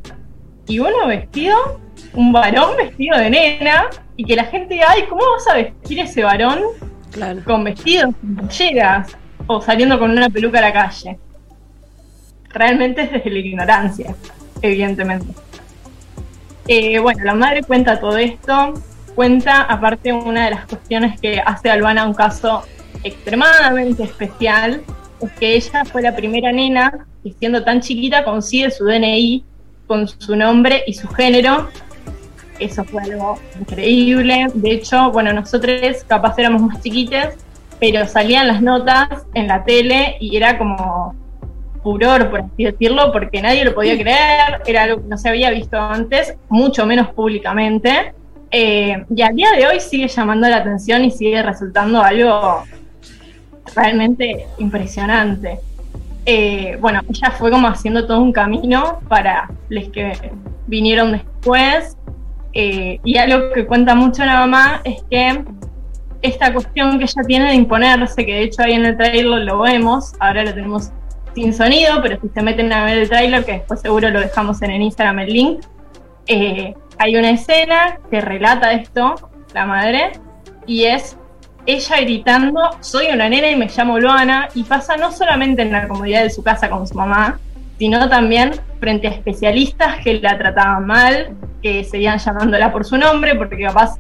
y 0.68 0.80
uno 0.80 1.06
vestido, 1.06 1.80
un 2.16 2.32
varón 2.32 2.76
vestido 2.76 3.20
de 3.20 3.30
nena 3.30 3.86
y 4.16 4.26
que 4.26 4.36
la 4.36 4.46
gente 4.46 4.74
diga, 4.74 4.88
ay, 4.90 5.04
¿cómo 5.08 5.22
vas 5.22 5.48
a 5.48 5.58
vestir 5.58 6.00
ese 6.00 6.24
varón 6.24 6.60
con 7.46 7.64
vestidos, 7.64 8.16
con 8.20 8.36
polleras 8.38 9.16
o 9.46 9.62
saliendo 9.62 10.00
con 10.00 10.10
una 10.10 10.28
peluca 10.28 10.58
a 10.58 10.62
la 10.62 10.74
calle? 10.74 11.20
Realmente 12.50 13.04
es 13.04 13.12
desde 13.12 13.30
la 13.30 13.38
ignorancia, 13.38 14.16
evidentemente. 14.64 15.36
Eh, 16.68 16.98
bueno, 16.98 17.24
la 17.26 17.36
madre 17.36 17.62
cuenta 17.62 18.00
todo 18.00 18.18
esto, 18.18 18.74
cuenta 19.16 19.62
aparte 19.62 20.14
una 20.14 20.46
de 20.46 20.52
las 20.52 20.66
cuestiones 20.66 21.20
que 21.20 21.40
hace 21.40 21.70
a 21.70 21.74
Albana 21.74 22.06
un 22.06 22.14
caso 22.14 22.64
extremadamente 23.04 24.04
especial, 24.04 24.82
es 25.22 25.32
que 25.34 25.56
ella 25.56 25.86
fue 25.86 26.02
la 26.02 26.16
primera 26.16 26.52
nena 26.52 27.06
que 27.24 27.34
siendo 27.34 27.64
tan 27.64 27.82
chiquita 27.82 28.24
consigue 28.24 28.72
su 28.72 28.86
DNI 28.86 29.44
con 29.88 30.08
su 30.08 30.36
nombre 30.36 30.84
y 30.88 30.94
su 30.94 31.08
género. 31.10 31.70
Eso 32.60 32.84
fue 32.84 33.04
algo 33.04 33.40
increíble. 33.60 34.48
De 34.54 34.72
hecho, 34.72 35.12
bueno, 35.12 35.34
nosotros 35.34 36.04
capaz 36.08 36.38
éramos 36.38 36.62
más 36.62 36.82
chiquites, 36.82 37.36
pero 37.80 38.06
salían 38.08 38.48
las 38.48 38.62
notas 38.62 39.26
en 39.34 39.48
la 39.48 39.64
tele 39.64 40.18
y 40.20 40.38
era 40.38 40.58
como 40.58 41.16
furor, 41.84 42.30
por 42.30 42.42
así 42.42 42.64
decirlo, 42.64 43.12
porque 43.12 43.42
nadie 43.42 43.66
lo 43.66 43.74
podía 43.74 43.98
creer, 43.98 44.62
era 44.66 44.84
algo 44.84 45.02
que 45.02 45.08
no 45.08 45.18
se 45.18 45.30
había 45.30 45.50
visto 45.50 45.78
antes, 45.78 46.36
mucho 46.50 46.86
menos 46.86 47.10
públicamente. 47.10 48.14
Eh, 48.52 49.06
y 49.16 49.22
al 49.22 49.36
día 49.36 49.52
de 49.52 49.66
hoy 49.66 49.80
sigue 49.80 50.08
llamando 50.08 50.48
la 50.50 50.58
atención 50.58 51.06
y 51.06 51.12
sigue 51.12 51.42
resultando 51.42 52.02
algo 52.02 52.64
realmente 53.74 54.46
impresionante. 54.58 55.60
Eh, 56.26 56.78
bueno, 56.80 57.02
ella 57.10 57.32
fue 57.32 57.50
como 57.50 57.68
haciendo 57.68 58.06
todo 58.06 58.20
un 58.20 58.34
camino 58.34 59.00
para 59.08 59.50
los 59.70 59.90
que 59.90 60.32
vinieron 60.68 61.14
después. 61.14 61.98
Eh, 62.54 63.00
y 63.04 63.18
algo 63.18 63.54
que 63.54 63.66
cuenta 63.66 63.96
mucho 63.96 64.26
la 64.26 64.36
mamá 64.42 64.82
es 64.84 65.02
que 65.10 65.46
esta 66.22 66.54
cuestión 66.54 67.00
que 67.00 67.06
ella 67.06 67.24
tiene 67.26 67.50
de 67.50 67.56
imponerse, 67.56 68.26
que 68.26 68.34
de 68.34 68.44
hecho 68.44 68.62
ahí 68.64 68.74
en 68.74 68.86
el 68.86 68.98
trailer 68.98 69.42
lo 69.42 69.60
vemos, 69.60 70.12
ahora 70.20 70.44
lo 70.44 70.54
tenemos 70.54 70.92
sin 71.34 71.54
sonido, 71.54 72.02
pero 72.02 72.20
si 72.22 72.28
se 72.28 72.42
meten 72.42 72.72
a 72.74 72.84
ver 72.84 72.98
el 73.00 73.10
trailer, 73.10 73.46
que 73.46 73.54
después 73.54 73.80
seguro 73.80 74.10
lo 74.10 74.20
dejamos 74.20 74.62
en 74.62 74.72
el 74.72 74.82
Instagram 74.82 75.20
el 75.20 75.34
link, 75.34 75.62
eh, 76.28 76.76
hay 76.98 77.16
una 77.16 77.32
escena 77.32 78.00
que 78.10 78.22
relata 78.22 78.74
esto, 78.74 79.16
la 79.54 79.66
madre, 79.66 80.12
y 80.66 80.86
es 80.86 81.18
ella 81.66 82.02
gritando, 82.02 82.60
soy 82.80 83.08
una 83.08 83.30
nena 83.30 83.50
y 83.50 83.56
me 83.56 83.68
llamo 83.68 84.00
Luana, 84.00 84.50
y 84.56 84.64
pasa 84.64 84.98
no 84.98 85.12
solamente 85.12 85.62
en 85.62 85.72
la 85.72 85.88
comodidad 85.88 86.24
de 86.24 86.30
su 86.30 86.44
casa 86.44 86.70
con 86.70 86.88
su 86.88 86.96
mamá, 86.96 87.40
sino 87.78 88.08
también 88.10 88.52
frente 88.80 89.08
a 89.08 89.12
especialistas 89.12 89.98
que 90.04 90.20
la 90.20 90.38
trataban 90.38 90.86
mal, 90.86 91.36
que 91.62 91.84
seguían 91.84 92.20
llamándola 92.20 92.72
por 92.72 92.86
su 92.86 92.98
nombre, 92.98 93.36
porque 93.36 93.60
capaz 93.64 93.98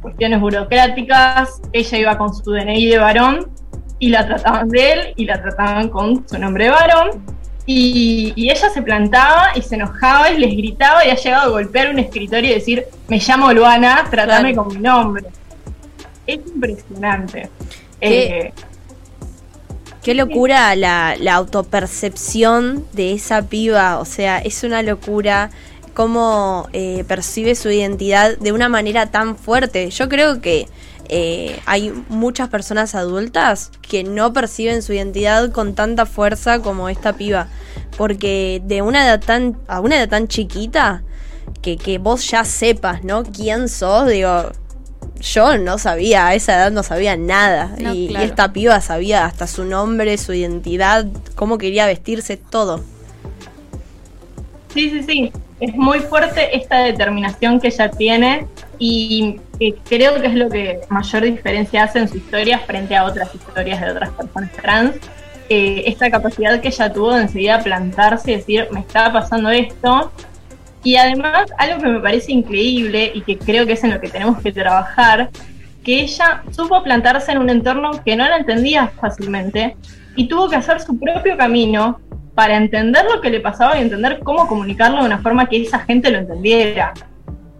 cuestiones 0.00 0.40
burocráticas, 0.40 1.62
ella 1.72 1.98
iba 1.98 2.18
con 2.18 2.34
su 2.34 2.52
DNI 2.52 2.86
de 2.88 2.98
varón 2.98 3.50
y 3.98 4.10
la 4.10 4.26
trataban 4.26 4.68
de 4.68 4.92
él 4.92 5.00
y 5.16 5.24
la 5.24 5.40
trataban 5.40 5.88
con 5.88 6.28
su 6.28 6.38
nombre 6.38 6.64
de 6.64 6.70
varón. 6.70 7.24
Y, 7.66 8.34
ella 8.36 8.68
se 8.70 8.82
plantaba 8.82 9.52
y 9.54 9.62
se 9.62 9.76
enojaba 9.76 10.30
y 10.30 10.38
les 10.38 10.56
gritaba 10.56 11.04
y 11.04 11.10
ha 11.10 11.16
llegado 11.16 11.42
a 11.42 11.48
golpear 11.48 11.90
un 11.90 11.98
escritorio 11.98 12.50
y 12.50 12.54
decir, 12.54 12.84
me 13.08 13.18
llamo 13.18 13.52
Luana, 13.52 14.06
tratame 14.10 14.54
con 14.54 14.68
mi 14.68 14.76
nombre. 14.76 15.24
Es 16.26 16.40
impresionante. 16.46 17.48
¿Qué, 18.00 18.52
eh, 20.04 20.14
locura 20.14 20.76
la, 20.76 21.16
la 21.18 21.34
autopercepción 21.34 22.84
de 22.92 23.14
esa 23.14 23.42
piba, 23.42 23.98
o 23.98 24.04
sea, 24.04 24.38
es 24.38 24.62
una 24.62 24.82
locura 24.82 25.50
cómo 25.94 26.68
eh, 26.72 27.04
percibe 27.06 27.54
su 27.54 27.70
identidad 27.70 28.36
de 28.38 28.52
una 28.52 28.68
manera 28.68 29.06
tan 29.06 29.36
fuerte. 29.36 29.88
Yo 29.90 30.08
creo 30.08 30.40
que 30.40 30.66
eh, 31.08 31.60
hay 31.66 31.92
muchas 32.08 32.48
personas 32.48 32.94
adultas 32.94 33.70
que 33.82 34.04
no 34.04 34.32
perciben 34.32 34.82
su 34.82 34.92
identidad 34.92 35.50
con 35.52 35.74
tanta 35.74 36.06
fuerza 36.06 36.60
como 36.60 36.88
esta 36.88 37.14
piba. 37.14 37.48
Porque 37.96 38.60
de 38.64 38.82
una 38.82 39.04
edad 39.04 39.20
tan, 39.20 39.56
a 39.68 39.80
una 39.80 39.96
edad 39.96 40.08
tan 40.08 40.28
chiquita, 40.28 41.02
que, 41.62 41.76
que 41.76 41.98
vos 41.98 42.28
ya 42.30 42.44
sepas, 42.44 43.04
¿no? 43.04 43.22
¿Quién 43.22 43.68
sos? 43.68 44.08
Digo, 44.08 44.50
yo 45.20 45.58
no 45.58 45.78
sabía, 45.78 46.28
a 46.28 46.34
esa 46.34 46.54
edad 46.54 46.72
no 46.72 46.82
sabía 46.82 47.16
nada. 47.16 47.76
y, 47.78 48.10
y, 48.10 48.16
esta 48.16 48.52
piba 48.52 48.80
sabía 48.80 49.24
hasta 49.24 49.46
su 49.46 49.64
nombre, 49.64 50.18
su 50.18 50.32
identidad, 50.32 51.06
cómo 51.34 51.58
quería 51.58 51.86
vestirse, 51.86 52.36
todo. 52.36 52.82
Sí, 54.72 54.90
sí, 54.90 55.02
sí. 55.04 55.32
Es 55.64 55.74
muy 55.74 56.00
fuerte 56.00 56.54
esta 56.54 56.80
determinación 56.80 57.58
que 57.58 57.68
ella 57.68 57.90
tiene 57.90 58.46
y 58.78 59.40
creo 59.88 60.20
que 60.20 60.26
es 60.26 60.34
lo 60.34 60.50
que 60.50 60.80
mayor 60.90 61.22
diferencia 61.22 61.84
hace 61.84 62.00
en 62.00 62.08
su 62.08 62.18
historia 62.18 62.58
frente 62.58 62.94
a 62.94 63.04
otras 63.04 63.34
historias 63.34 63.80
de 63.80 63.92
otras 63.92 64.10
personas 64.10 64.52
trans. 64.52 64.96
Esta 65.48 66.10
capacidad 66.10 66.60
que 66.60 66.68
ella 66.68 66.92
tuvo 66.92 67.14
de 67.14 67.22
enseguida 67.22 67.60
plantarse 67.60 68.32
y 68.32 68.36
decir, 68.36 68.68
me 68.72 68.80
está 68.80 69.10
pasando 69.10 69.48
esto. 69.48 70.12
Y 70.82 70.96
además, 70.96 71.46
algo 71.56 71.80
que 71.80 71.88
me 71.88 72.00
parece 72.00 72.32
increíble 72.32 73.10
y 73.14 73.22
que 73.22 73.38
creo 73.38 73.64
que 73.64 73.72
es 73.72 73.84
en 73.84 73.94
lo 73.94 74.00
que 74.02 74.10
tenemos 74.10 74.42
que 74.42 74.52
trabajar, 74.52 75.30
que 75.82 76.00
ella 76.00 76.42
supo 76.50 76.82
plantarse 76.82 77.32
en 77.32 77.38
un 77.38 77.48
entorno 77.48 78.04
que 78.04 78.16
no 78.16 78.28
la 78.28 78.36
entendía 78.36 78.88
fácilmente 79.00 79.78
y 80.14 80.28
tuvo 80.28 80.50
que 80.50 80.56
hacer 80.56 80.82
su 80.82 80.98
propio 80.98 81.38
camino 81.38 82.00
para 82.34 82.56
entender 82.56 83.04
lo 83.12 83.20
que 83.20 83.30
le 83.30 83.40
pasaba 83.40 83.78
y 83.78 83.82
entender 83.82 84.20
cómo 84.22 84.46
comunicarlo 84.46 85.00
de 85.00 85.06
una 85.06 85.18
forma 85.18 85.48
que 85.48 85.62
esa 85.62 85.80
gente 85.80 86.10
lo 86.10 86.18
entendiera 86.18 86.92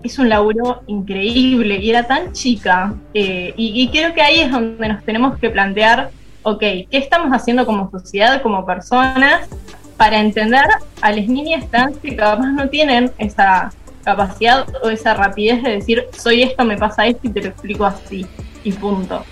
es 0.04 0.18
un 0.18 0.28
laburo 0.28 0.82
increíble 0.86 1.78
y 1.78 1.90
era 1.90 2.06
tan 2.06 2.32
chica. 2.32 2.94
Eh, 3.14 3.54
y, 3.56 3.88
creo 3.88 4.12
que 4.12 4.20
ahí 4.20 4.40
es 4.40 4.52
donde 4.52 4.86
nos 4.86 5.02
tenemos 5.02 5.38
que 5.38 5.48
plantear, 5.48 6.10
ok, 6.42 6.60
¿qué 6.60 6.88
estamos 6.92 7.30
haciendo 7.32 7.64
como 7.64 7.90
sociedad, 7.90 8.42
como 8.42 8.66
personas, 8.66 9.48
para 9.96 10.20
entender 10.20 10.66
a 11.00 11.12
las 11.12 11.26
niñas 11.26 11.68
trans 11.70 11.96
que 11.98 12.14
capaz 12.14 12.46
no 12.48 12.68
tienen 12.68 13.10
esa 13.16 13.72
capacidad 14.04 14.66
o 14.82 14.90
esa 14.90 15.14
rapidez 15.14 15.62
de 15.62 15.70
decir, 15.70 16.04
soy 16.12 16.42
esto, 16.42 16.64
me 16.64 16.76
pasa 16.76 17.06
esto 17.06 17.26
y 17.26 17.30
te 17.30 17.40
lo 17.40 17.48
explico 17.48 17.86
así, 17.86 18.26
y 18.62 18.72
punto. 18.72 19.24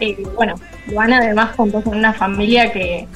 Eh, 0.00 0.18
bueno, 0.34 0.56
Luana 0.88 1.18
además 1.18 1.54
contó 1.56 1.80
con 1.80 1.96
una 1.96 2.12
familia 2.12 2.70
que 2.72 3.06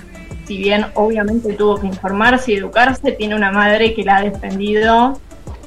si 0.50 0.58
bien 0.58 0.86
obviamente 0.94 1.52
tuvo 1.52 1.76
que 1.76 1.86
informarse 1.86 2.50
y 2.50 2.56
educarse, 2.56 3.12
tiene 3.12 3.36
una 3.36 3.52
madre 3.52 3.94
que 3.94 4.02
la 4.02 4.16
ha 4.16 4.22
defendido. 4.22 5.20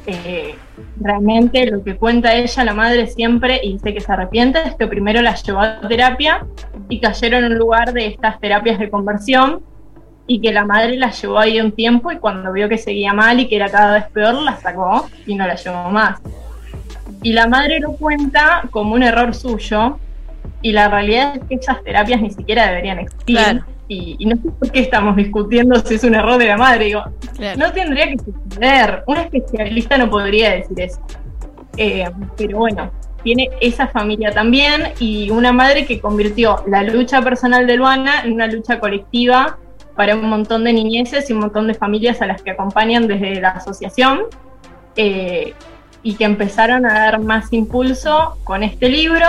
eh, 0.05 0.55
realmente 0.99 1.65
lo 1.67 1.81
que 1.81 1.95
cuenta 1.95 2.35
ella, 2.35 2.65
la 2.65 2.73
madre 2.73 3.07
siempre, 3.07 3.61
y 3.63 3.71
dice 3.73 3.93
que 3.93 4.01
se 4.01 4.11
arrepiente, 4.11 4.59
es 4.65 4.75
que 4.75 4.85
primero 4.87 5.21
la 5.21 5.35
llevó 5.35 5.61
a 5.61 5.79
terapia 5.87 6.45
y 6.89 6.99
cayeron 6.99 7.45
en 7.45 7.53
un 7.53 7.59
lugar 7.59 7.93
de 7.93 8.07
estas 8.07 8.41
terapias 8.41 8.77
de 8.77 8.89
conversión 8.89 9.61
y 10.27 10.41
que 10.41 10.51
la 10.51 10.65
madre 10.65 10.97
la 10.97 11.11
llevó 11.11 11.39
ahí 11.39 11.61
un 11.61 11.71
tiempo 11.71 12.11
y 12.11 12.17
cuando 12.17 12.51
vio 12.51 12.67
que 12.67 12.77
seguía 12.77 13.13
mal 13.13 13.39
y 13.39 13.47
que 13.47 13.55
era 13.55 13.69
cada 13.69 13.93
vez 13.93 14.07
peor, 14.11 14.33
la 14.33 14.57
sacó 14.57 15.09
y 15.25 15.35
no 15.35 15.47
la 15.47 15.55
llevó 15.55 15.91
más. 15.91 16.19
Y 17.21 17.31
la 17.31 17.47
madre 17.47 17.79
lo 17.79 17.93
cuenta 17.93 18.63
como 18.69 18.95
un 18.95 19.03
error 19.03 19.33
suyo 19.33 19.97
y 20.61 20.71
la 20.71 20.87
realidad 20.89 21.35
es 21.35 21.41
que 21.47 21.55
esas 21.55 21.83
terapias 21.83 22.21
ni 22.21 22.31
siquiera 22.31 22.67
deberían 22.67 22.99
existir. 22.99 23.37
Claro. 23.37 23.65
Y, 23.87 24.15
y 24.17 24.25
no 24.25 24.35
sé 24.37 24.49
por 24.49 24.71
qué 24.71 24.79
estamos 24.79 25.15
discutiendo 25.15 25.75
si 25.81 25.95
es 25.95 26.03
un 26.03 26.15
error 26.15 26.37
de 26.37 26.47
la 26.47 26.57
madre. 26.57 26.85
Digo, 26.85 27.03
Claro. 27.35 27.59
no 27.59 27.71
tendría 27.73 28.07
que 28.07 28.17
suceder. 28.19 29.03
Un 29.07 29.17
especialista 29.17 29.97
no 29.97 30.09
podría 30.09 30.51
decir 30.51 30.79
eso. 30.79 30.99
Eh, 31.77 32.09
pero 32.37 32.59
bueno, 32.59 32.91
tiene 33.23 33.49
esa 33.61 33.87
familia 33.87 34.31
también 34.31 34.93
y 34.99 35.29
una 35.31 35.51
madre 35.51 35.85
que 35.85 35.99
convirtió 35.99 36.63
la 36.67 36.83
lucha 36.83 37.21
personal 37.21 37.65
de 37.67 37.75
Luana 37.75 38.21
en 38.23 38.33
una 38.33 38.47
lucha 38.47 38.79
colectiva 38.79 39.57
para 39.95 40.15
un 40.15 40.27
montón 40.29 40.63
de 40.63 40.73
niñeces 40.73 41.29
y 41.29 41.33
un 41.33 41.39
montón 41.39 41.67
de 41.67 41.73
familias 41.73 42.21
a 42.21 42.25
las 42.25 42.41
que 42.41 42.51
acompañan 42.51 43.07
desde 43.07 43.39
la 43.41 43.49
asociación 43.49 44.21
eh, 44.95 45.53
y 46.03 46.15
que 46.15 46.23
empezaron 46.25 46.85
a 46.85 46.93
dar 46.93 47.19
más 47.19 47.51
impulso 47.53 48.37
con 48.43 48.63
este 48.63 48.89
libro, 48.89 49.27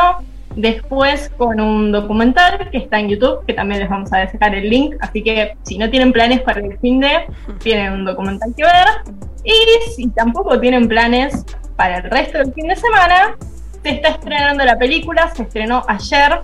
después 0.57 1.31
con 1.37 1.61
un 1.61 1.93
documental 1.93 2.71
que 2.71 2.79
está 2.79 3.01
en 3.01 3.09
YouTube, 3.09 3.45
que 3.47 3.55
también 3.55 3.81
les 3.81 3.89
vamos 3.89 4.13
a 4.13 4.19
dejar 4.19 4.55
el 4.55 4.69
link, 4.69 4.95
así 5.01 5.23
que 5.23 5.57
si 5.63 5.79
no 5.79 5.91
tienen 5.91 6.13
planes 6.13 6.41
para 6.43 6.61
el 6.61 6.79
fin 6.79 7.01
de, 7.01 7.27
tienen 7.63 7.93
un 7.93 8.05
documental 8.05 8.55
que 8.57 8.63
ver, 8.63 9.17
y 9.45 9.91
si 9.93 10.09
tampoco 10.09 10.59
tienen 10.61 10.89
planes 10.89 11.45
para 11.77 11.99
el 11.99 12.11
resto 12.11 12.39
del 12.39 12.53
fin 12.53 12.69
de 12.69 12.77
semana, 12.77 13.37
se 13.83 13.91
está 13.91 14.09
estrenando 14.09 14.65
la 14.65 14.79
película, 14.79 15.31
se 15.35 15.43
estrenó 15.43 15.85
ayer 15.87 16.41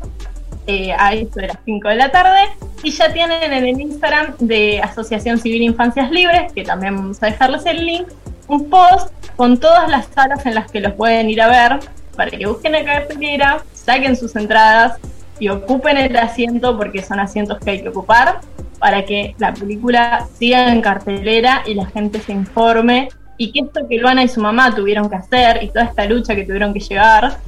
eh, 0.66 0.92
a 0.96 1.14
eso 1.14 1.40
de 1.40 1.48
las 1.48 1.58
5 1.64 1.88
de 1.88 1.96
la 1.96 2.10
tarde. 2.10 2.40
Y 2.82 2.90
ya 2.90 3.12
tienen 3.12 3.42
en 3.42 3.64
el 3.64 3.80
Instagram 3.80 4.34
de 4.38 4.80
Asociación 4.80 5.38
Civil 5.38 5.62
Infancias 5.62 6.10
Libres, 6.10 6.52
que 6.52 6.64
también 6.64 6.96
vamos 6.96 7.22
a 7.22 7.26
dejarles 7.26 7.64
el 7.66 7.84
link, 7.84 8.06
un 8.46 8.68
post 8.68 9.12
con 9.36 9.58
todas 9.58 9.88
las 9.90 10.06
salas 10.06 10.44
en 10.46 10.54
las 10.54 10.70
que 10.70 10.80
los 10.80 10.92
pueden 10.92 11.30
ir 11.30 11.40
a 11.40 11.48
ver 11.48 11.80
para 12.16 12.30
que 12.30 12.46
busquen 12.46 12.72
la 12.72 12.84
cartelera, 12.84 13.62
saquen 13.84 14.16
sus 14.16 14.36
entradas 14.36 14.98
y 15.38 15.48
ocupen 15.48 15.96
el 15.96 16.16
asiento 16.16 16.76
porque 16.76 17.02
son 17.02 17.18
asientos 17.20 17.58
que 17.58 17.70
hay 17.70 17.82
que 17.82 17.88
ocupar 17.88 18.40
para 18.78 19.04
que 19.04 19.34
la 19.38 19.52
película 19.52 20.26
siga 20.38 20.72
en 20.72 20.80
cartelera 20.80 21.62
y 21.66 21.74
la 21.74 21.86
gente 21.86 22.20
se 22.20 22.32
informe 22.32 23.08
y 23.36 23.52
que 23.52 23.60
esto 23.60 23.88
que 23.88 23.98
Luana 23.98 24.22
y 24.22 24.28
su 24.28 24.40
mamá 24.40 24.74
tuvieron 24.74 25.08
que 25.08 25.16
hacer 25.16 25.62
y 25.62 25.68
toda 25.68 25.86
esta 25.86 26.04
lucha 26.04 26.34
que 26.34 26.44
tuvieron 26.44 26.74
que 26.74 26.80
llegar, 26.80 27.38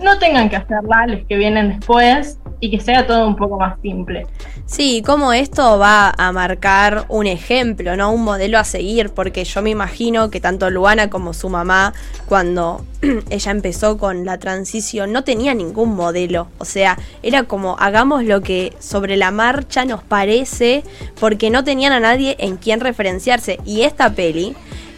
no 0.00 0.18
tengan 0.18 0.48
que 0.48 0.56
hacerla 0.56 1.06
los 1.08 1.26
que 1.26 1.36
vienen 1.36 1.70
después 1.70 2.38
y 2.60 2.70
que 2.70 2.80
sea 2.80 3.06
todo 3.06 3.26
un 3.26 3.36
poco 3.36 3.58
más 3.58 3.78
simple. 3.80 4.26
Sí, 4.66 5.02
como 5.04 5.32
esto 5.32 5.78
va 5.78 6.12
a 6.16 6.32
marcar 6.32 7.04
un 7.08 7.26
ejemplo, 7.26 7.96
¿no? 7.96 8.12
Un 8.12 8.24
modelo 8.24 8.58
a 8.58 8.64
seguir, 8.64 9.10
porque 9.10 9.44
yo 9.44 9.60
me 9.62 9.70
imagino 9.70 10.30
que 10.30 10.40
tanto 10.40 10.70
Luana 10.70 11.10
como 11.10 11.34
su 11.34 11.48
mamá, 11.48 11.92
cuando 12.26 12.84
ella 13.30 13.50
empezó 13.50 13.98
con 13.98 14.24
la 14.24 14.38
transición, 14.38 15.12
no 15.12 15.24
tenía 15.24 15.54
ningún 15.54 15.94
modelo. 15.94 16.48
O 16.58 16.64
sea, 16.64 16.98
era 17.22 17.44
como 17.44 17.76
hagamos 17.78 18.24
lo 18.24 18.40
que 18.40 18.72
sobre 18.78 19.16
la 19.16 19.30
marcha 19.30 19.84
nos 19.84 20.02
parece, 20.02 20.82
porque 21.20 21.50
no 21.50 21.64
tenían 21.64 21.92
a 21.92 22.00
nadie 22.00 22.36
en 22.38 22.56
quien 22.56 22.80
referenciarse. 22.80 23.58
Y 23.64 23.82
esta 23.82 24.14
peli, 24.14 24.56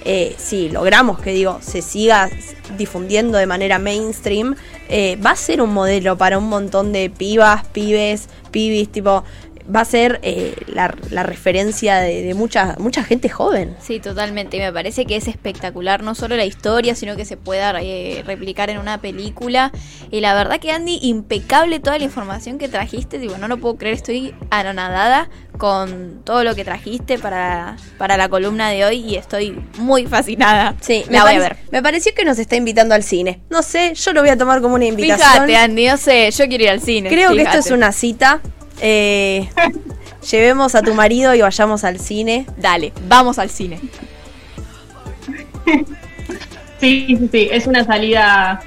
eh, 0.09 0.37
si 0.39 0.69
logramos 0.69 1.19
que 1.19 1.33
digo, 1.33 1.59
se 1.61 1.83
siga 1.83 2.31
difundiendo 2.79 3.39
de 3.39 3.47
manera 3.47 3.81
mainstream, 3.81 4.55
eh, 4.89 5.17
va 5.17 5.33
a 5.33 5.37
ser 5.37 5.61
un 5.61 5.75
modelo 5.75 6.17
para 6.17 6.39
un 6.39 6.49
montón 6.49 6.93
de 6.93 7.11
pibas, 7.11 7.67
pibes, 7.67 8.29
pibis, 8.53 8.89
tipo, 8.89 9.25
va 9.75 9.81
a 9.81 9.85
ser 9.85 10.21
eh, 10.23 10.55
la, 10.67 10.95
la 11.11 11.23
referencia 11.23 11.97
de, 11.97 12.23
de 12.23 12.35
mucha, 12.35 12.77
mucha 12.79 13.03
gente 13.03 13.29
joven. 13.29 13.77
Sí, 13.81 14.01
totalmente. 14.01 14.57
Y 14.57 14.61
me 14.61 14.73
parece 14.73 15.07
que 15.07 15.17
es 15.17 15.29
espectacular 15.29 16.03
no 16.03 16.15
solo 16.15 16.37
la 16.37 16.45
historia, 16.45 16.95
sino 16.95 17.17
que 17.17 17.25
se 17.25 17.37
pueda 17.37 17.75
eh, 17.81 18.23
replicar 18.27 18.71
en 18.71 18.79
una 18.79 19.01
película. 19.01 19.73
Y 20.11 20.21
la 20.21 20.35
verdad 20.35 20.61
que 20.61 20.71
Andy, 20.71 20.99
impecable 21.03 21.81
toda 21.81 21.99
la 21.99 22.05
información 22.05 22.59
que 22.59 22.69
trajiste. 22.69 23.19
Digo, 23.19 23.39
no 23.39 23.49
lo 23.49 23.59
puedo 23.59 23.77
creer, 23.77 23.95
estoy 23.95 24.35
anonadada 24.51 25.29
con 25.59 26.23
todo 26.25 26.45
lo 26.45 26.55
que 26.55 26.65
trajiste 26.65 27.19
para, 27.19 27.77
para 27.99 28.17
la 28.17 28.29
columna 28.29 28.69
de 28.71 28.85
hoy 28.85 28.99
y 28.99 29.17
estoy 29.17 29.59
muy 29.79 30.07
fascinada. 30.07 30.75
Sí, 30.81 31.05
la 31.09 31.23
voy 31.23 31.35
a 31.35 31.39
ver. 31.39 31.57
Me 31.71 31.83
pareció 31.83 32.13
que 32.15 32.25
nos 32.25 32.39
está 32.39 32.57
invitando 32.57 32.95
al 32.95 33.03
cine. 33.03 33.41
No 33.51 33.63
sé, 33.63 33.95
yo 33.95 34.13
lo 34.13 34.21
voy 34.21 34.31
a 34.31 34.37
tomar 34.37 34.61
como 34.61 34.75
una 34.75 34.85
invitación. 34.85 35.33
Fíjate, 35.33 35.57
Andy, 35.57 35.87
no 35.87 35.97
sé, 35.97 36.31
yo 36.31 36.47
quiero 36.47 36.65
ir 36.65 36.71
al 36.71 36.81
cine. 36.81 37.09
Creo 37.09 37.35
que 37.35 37.43
esto 37.43 37.59
es 37.59 37.71
una 37.71 37.93
cita. 37.93 38.41
Eh, 38.81 39.49
llevemos 40.31 40.75
a 40.75 40.83
tu 40.83 40.95
marido 40.95 41.35
y 41.35 41.41
vayamos 41.41 41.85
al 41.85 41.99
cine. 41.99 42.47
Dale, 42.57 42.93
vamos 43.09 43.39
al 43.39 43.51
cine. 43.51 43.81
Sí, 46.79 47.07
sí, 47.09 47.29
sí, 47.33 47.49
es 47.51 47.67
una 47.67 47.85
salida 47.85 48.61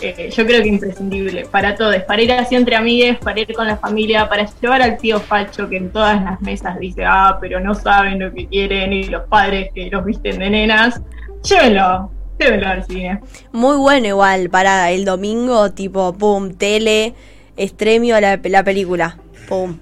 eh, 0.00 0.30
yo 0.30 0.44
creo 0.46 0.62
que 0.62 0.68
imprescindible 0.68 1.46
para 1.46 1.74
todos, 1.74 1.96
para 2.02 2.20
ir 2.20 2.30
así 2.32 2.54
entre 2.54 2.76
amigues, 2.76 3.16
para 3.18 3.40
ir 3.40 3.52
con 3.54 3.66
la 3.66 3.78
familia, 3.78 4.28
para 4.28 4.46
llevar 4.60 4.82
al 4.82 4.98
tío 4.98 5.20
Facho 5.20 5.70
que 5.70 5.78
en 5.78 5.90
todas 5.90 6.22
las 6.22 6.40
mesas 6.42 6.78
dice, 6.78 7.04
ah, 7.06 7.38
pero 7.40 7.60
no 7.60 7.74
saben 7.74 8.18
lo 8.18 8.32
que 8.32 8.46
quieren 8.46 8.92
y 8.92 9.04
los 9.04 9.26
padres 9.28 9.70
que 9.74 9.88
los 9.90 10.04
visten 10.04 10.38
de 10.38 10.50
nenas, 10.50 11.00
llévenlo, 11.42 12.10
llévenlo 12.38 12.68
al 12.68 12.84
cine. 12.84 13.20
Muy 13.52 13.78
bueno 13.78 14.06
igual 14.06 14.50
para 14.50 14.90
el 14.90 15.06
domingo, 15.06 15.72
tipo, 15.72 16.12
pum, 16.12 16.52
tele, 16.52 17.14
estremio 17.56 18.20
la, 18.20 18.38
la 18.44 18.64
película. 18.64 19.16
Pum. 19.48 19.78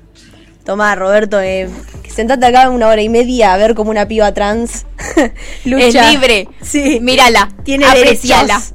Tomá, 0.64 0.94
Roberto, 0.94 1.40
eh, 1.40 1.68
sentate 2.08 2.46
acá 2.46 2.70
una 2.70 2.88
hora 2.88 3.02
y 3.02 3.08
media 3.10 3.52
a 3.52 3.56
ver 3.58 3.74
como 3.74 3.90
una 3.90 4.08
piba 4.08 4.32
trans 4.32 4.86
lucha. 5.64 5.86
Es 5.86 6.10
libre. 6.10 6.48
Sí. 6.62 6.98
Mírala. 7.02 7.50
Tiene 7.64 7.84
apreciala. 7.86 8.60
derechos. 8.60 8.74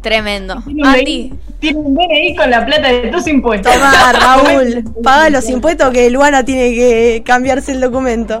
Tremendo. 0.00 0.62
Andy, 0.84 1.32
tiene 1.60 1.78
un 1.78 1.94
DNI 1.94 2.36
con 2.36 2.50
la 2.50 2.66
plata 2.66 2.88
de 2.88 3.08
tus 3.10 3.26
impuestos. 3.28 3.72
Tomá, 3.72 4.12
Raúl, 4.44 4.84
paga 5.02 5.30
los 5.30 5.48
impuestos 5.48 5.92
que 5.92 6.10
Luana 6.10 6.44
tiene 6.44 6.74
que 6.74 7.22
cambiarse 7.24 7.72
el 7.72 7.80
documento. 7.80 8.40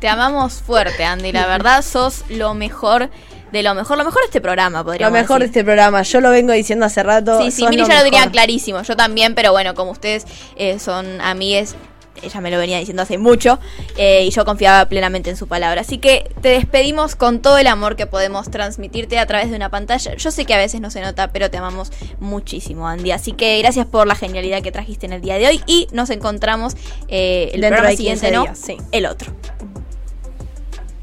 te 0.00 0.08
amamos 0.08 0.54
fuerte, 0.54 1.04
Andy. 1.04 1.32
La 1.32 1.46
verdad, 1.46 1.82
sos 1.82 2.24
lo 2.30 2.54
mejor 2.54 3.10
de 3.52 3.62
lo 3.62 3.74
mejor. 3.74 3.98
Lo 3.98 4.04
mejor 4.04 4.22
de 4.22 4.26
este 4.26 4.40
programa, 4.40 4.78
Lo 4.78 4.84
podríamos 4.84 5.12
mejor 5.12 5.40
de 5.40 5.46
decir. 5.46 5.58
este 5.60 5.64
programa, 5.64 6.02
yo 6.02 6.20
lo 6.20 6.30
vengo 6.30 6.52
diciendo 6.52 6.86
hace 6.86 7.02
rato. 7.02 7.40
Sí, 7.42 7.50
sí, 7.50 7.64
Miri 7.68 7.82
lo 7.82 7.88
ya 7.88 7.98
lo 7.98 8.04
diría 8.04 8.20
mejor. 8.20 8.32
clarísimo. 8.32 8.82
Yo 8.82 8.96
también, 8.96 9.34
pero 9.34 9.52
bueno, 9.52 9.74
como 9.74 9.90
ustedes 9.92 10.24
eh, 10.56 10.78
son 10.78 11.20
amigues, 11.20 11.76
ella 12.22 12.40
me 12.42 12.50
lo 12.50 12.58
venía 12.58 12.78
diciendo 12.78 13.02
hace 13.02 13.16
mucho 13.18 13.58
eh, 13.96 14.24
y 14.24 14.30
yo 14.30 14.44
confiaba 14.44 14.84
plenamente 14.86 15.30
en 15.30 15.36
su 15.36 15.48
palabra. 15.48 15.80
Así 15.80 15.98
que 15.98 16.30
te 16.40 16.50
despedimos 16.50 17.16
con 17.16 17.40
todo 17.40 17.58
el 17.58 17.66
amor 17.66 17.96
que 17.96 18.06
podemos 18.06 18.50
transmitirte 18.50 19.18
a 19.18 19.26
través 19.26 19.50
de 19.50 19.56
una 19.56 19.70
pantalla. 19.70 20.14
Yo 20.14 20.30
sé 20.30 20.44
que 20.44 20.54
a 20.54 20.58
veces 20.58 20.80
no 20.80 20.90
se 20.90 21.00
nota, 21.00 21.32
pero 21.32 21.50
te 21.50 21.56
amamos 21.56 21.90
muchísimo, 22.20 22.86
Andy. 22.86 23.10
Así 23.12 23.32
que 23.32 23.58
gracias 23.58 23.86
por 23.86 24.06
la 24.06 24.14
genialidad 24.14 24.62
que 24.62 24.70
trajiste 24.70 25.06
en 25.06 25.14
el 25.14 25.20
día 25.22 25.36
de 25.38 25.46
hoy 25.48 25.62
y 25.66 25.88
nos 25.92 26.10
encontramos 26.10 26.74
eh, 27.08 27.50
el 27.54 27.60
Dentro 27.62 27.78
programa 27.82 27.88
de 27.90 27.96
15 27.96 28.26
siguiente, 28.26 28.50
¿no? 28.50 28.54
sí. 28.56 28.76
El 28.92 29.06
otro. 29.06 29.32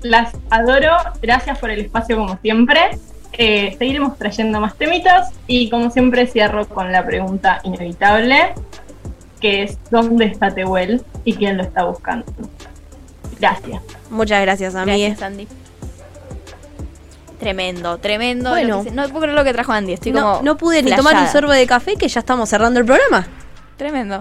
Las 0.01 0.31
adoro, 0.49 0.95
gracias 1.21 1.57
por 1.59 1.69
el 1.71 1.81
espacio 1.81 2.15
como 2.17 2.37
siempre. 2.37 2.97
Eh, 3.33 3.75
seguiremos 3.77 4.17
trayendo 4.17 4.59
más 4.59 4.75
temitas 4.75 5.29
y 5.47 5.69
como 5.69 5.91
siempre 5.91 6.25
cierro 6.27 6.67
con 6.67 6.91
la 6.91 7.05
pregunta 7.05 7.59
inevitable, 7.63 8.53
que 9.39 9.63
es 9.63 9.77
¿dónde 9.91 10.25
está 10.25 10.49
Tehuel 10.51 11.03
y 11.23 11.33
quién 11.35 11.57
lo 11.57 11.63
está 11.63 11.83
buscando? 11.83 12.25
Gracias. 13.39 13.81
Muchas 14.09 14.41
gracias, 14.41 14.75
amiga. 14.75 14.97
Gracias, 14.97 15.21
Andy. 15.21 15.47
Tremendo, 17.39 17.97
tremendo. 17.99 18.49
Bueno. 18.49 18.77
lo 18.79 18.83
que 18.83 18.89
se- 18.89 18.95
no 18.95 19.03
puedo 19.07 19.21
creer 19.21 19.35
lo 19.35 19.43
que 19.45 19.53
trajo 19.53 19.71
Andy. 19.71 19.93
Estoy 19.93 20.11
No, 20.11 20.21
como. 20.21 20.41
no 20.43 20.57
pude 20.57 20.83
ni 20.83 20.91
tomar 20.93 21.15
un 21.15 21.27
sorbo 21.27 21.51
de 21.53 21.65
café 21.67 21.95
que 21.95 22.07
ya 22.09 22.19
estamos 22.19 22.49
cerrando 22.49 22.79
el 22.79 22.85
programa. 22.85 23.27
Tremendo. 23.77 24.19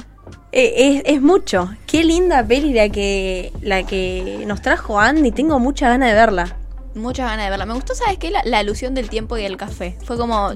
Eh, 0.53 1.03
es, 1.05 1.15
es 1.17 1.23
mucho. 1.23 1.71
Qué 1.87 2.05
linda 2.05 2.45
peli 2.45 2.73
la 2.73 2.89
que, 2.89 3.53
la 3.63 3.83
que 3.85 4.45
nos 4.47 4.63
trajo 4.63 4.99
Andy. 5.01 5.31
Tengo 5.33 5.59
mucha 5.59 5.89
ganas 5.89 6.09
de 6.09 6.15
verla. 6.15 6.57
Muchas 6.95 7.29
ganas 7.31 7.47
de 7.47 7.51
verla. 7.51 7.67
Me 7.67 7.75
gustó, 7.75 7.95
¿sabes 7.95 8.19
qué? 8.19 8.31
La, 8.31 8.43
la 8.45 8.59
alusión 8.59 8.95
del 8.95 9.09
tiempo 9.09 9.37
y 9.39 9.45
el 9.45 9.57
café. 9.57 9.97
Fue 10.05 10.17
como, 10.17 10.53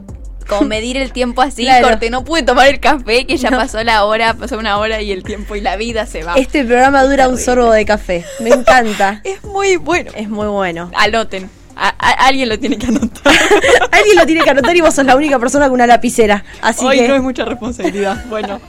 como 0.48 0.62
medir 0.62 0.96
el 0.96 1.12
tiempo 1.12 1.42
así. 1.42 1.62
Claro. 1.64 1.88
Corte, 1.88 2.10
no 2.10 2.24
pude 2.24 2.42
tomar 2.42 2.68
el 2.68 2.80
café, 2.80 3.26
que 3.26 3.36
ya 3.36 3.50
No. 3.50 3.58
pasó 3.58 3.82
la 3.84 4.04
hora, 4.04 4.34
pasó 4.34 4.58
una 4.58 4.78
hora 4.78 5.00
y 5.02 5.12
el 5.12 5.22
tiempo 5.22 5.54
y 5.56 5.60
la 5.60 5.76
vida 5.76 6.06
se 6.06 6.24
va. 6.24 6.34
Este 6.34 6.64
programa 6.64 7.04
dura 7.04 7.28
un 7.28 7.38
sorbo 7.38 7.70
de 7.70 7.84
café. 7.84 8.24
Me 8.40 8.50
encanta. 8.50 9.20
Es 9.24 9.44
muy 9.44 9.76
bueno. 9.76 10.10
es 10.16 10.28
muy 10.28 10.46
bueno. 10.48 10.90
Anoten. 10.96 11.48
A- 11.76 11.94
a- 11.98 12.26
alguien 12.26 12.48
lo 12.48 12.58
tiene 12.58 12.76
que 12.76 12.86
anotar. 12.86 13.32
Alguien 13.92 14.16
lo 14.16 14.26
tiene 14.26 14.42
que 14.42 14.50
anotar 14.50 14.76
y 14.76 14.80
vos 14.82 14.94
sos 14.94 15.06
la 15.06 15.16
única 15.16 15.38
persona 15.38 15.66
con 15.66 15.74
una 15.74 15.86
lapicera. 15.86 16.44
Así 16.60 16.84
Hoy 16.84 16.98
que 16.98 17.08
no 17.08 17.14
es 17.14 17.22
mucha 17.22 17.44
responsabilidad. 17.46 18.24
Bueno. 18.28 18.60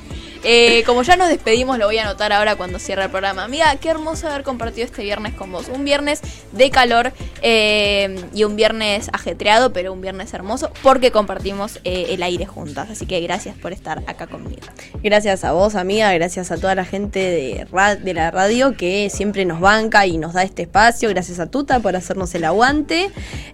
Eh, 0.43 0.83
como 0.85 1.03
ya 1.03 1.15
nos 1.15 1.29
despedimos, 1.29 1.77
lo 1.77 1.85
voy 1.85 1.97
a 1.97 2.03
anotar 2.03 2.33
ahora 2.33 2.55
cuando 2.55 2.77
cierre 2.79 3.03
el 3.03 3.09
programa. 3.09 3.43
Amiga, 3.45 3.73
qué 3.77 3.89
hermoso 3.89 4.27
haber 4.27 4.43
compartido 4.43 4.85
este 4.85 5.01
viernes 5.03 5.33
con 5.33 5.51
vos. 5.51 5.67
Un 5.73 5.85
viernes 5.85 6.19
de 6.51 6.69
calor 6.69 7.13
eh, 7.41 8.15
y 8.33 8.43
un 8.43 8.55
viernes 8.55 9.09
ajetreado, 9.13 9.71
pero 9.71 9.93
un 9.93 10.01
viernes 10.01 10.33
hermoso 10.33 10.69
porque 10.81 11.11
compartimos 11.11 11.79
eh, 11.85 12.07
el 12.09 12.23
aire 12.23 12.45
juntas. 12.45 12.89
Así 12.89 13.05
que 13.05 13.21
gracias 13.21 13.55
por 13.57 13.71
estar 13.71 14.03
acá 14.07 14.27
conmigo. 14.27 14.61
Gracias 15.01 15.43
a 15.45 15.53
vos, 15.53 15.75
amiga, 15.75 16.11
gracias 16.13 16.51
a 16.51 16.57
toda 16.57 16.75
la 16.75 16.83
gente 16.85 17.19
de, 17.19 17.65
ra- 17.71 17.95
de 17.95 18.13
la 18.13 18.29
radio 18.31 18.75
que 18.75 19.09
siempre 19.09 19.45
nos 19.45 19.61
banca 19.61 20.05
y 20.07 20.17
nos 20.17 20.33
da 20.33 20.43
este 20.43 20.63
espacio. 20.63 21.07
Gracias 21.09 21.39
a 21.39 21.47
Tuta 21.47 21.79
por 21.79 21.95
hacernos 21.95 22.35
el 22.35 22.43
aguante. 22.43 23.11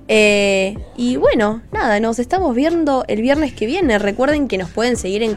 Eh, 0.07 0.75
y 0.97 1.17
bueno, 1.17 1.61
nada, 1.71 1.99
nos 1.99 2.17
estamos 2.17 2.55
viendo 2.55 3.05
el 3.07 3.21
viernes 3.21 3.53
que 3.53 3.67
viene. 3.67 3.99
Recuerden 3.99 4.47
que 4.47 4.57
nos 4.57 4.71
pueden 4.71 4.97
seguir 4.97 5.21
en 5.21 5.35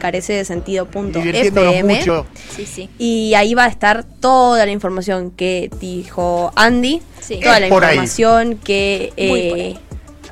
Divirtiéndonos 1.19 1.42
carecedesentido.fm. 1.51 1.99
mucho. 1.99 2.25
Sí, 2.55 2.65
sí. 2.65 2.89
Y 2.97 3.33
ahí 3.35 3.53
va 3.53 3.65
a 3.65 3.67
estar 3.67 4.03
toda 4.03 4.65
la 4.65 4.71
información 4.71 5.31
que 5.31 5.69
dijo 5.79 6.51
Andy. 6.55 7.01
Sí. 7.19 7.39
Toda 7.41 7.55
Es 7.57 7.61
la 7.61 7.69
por 7.69 7.83
ahí. 7.85 7.91
información 7.91 8.57
que 8.63 9.11
eh, 9.17 9.77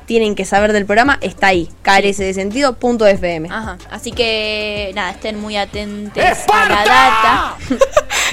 tienen 0.06 0.34
que 0.34 0.44
saber 0.44 0.72
del 0.72 0.84
programa 0.86 1.18
está 1.20 1.48
ahí. 1.48 1.68
carecedesentido.fm. 1.82 3.48
Ajá. 3.50 3.78
Así 3.90 4.12
que 4.12 4.92
nada, 4.94 5.10
estén 5.10 5.40
muy 5.40 5.56
atentos 5.56 6.22
a 6.52 6.68
la 6.68 6.84
data. 6.84 7.56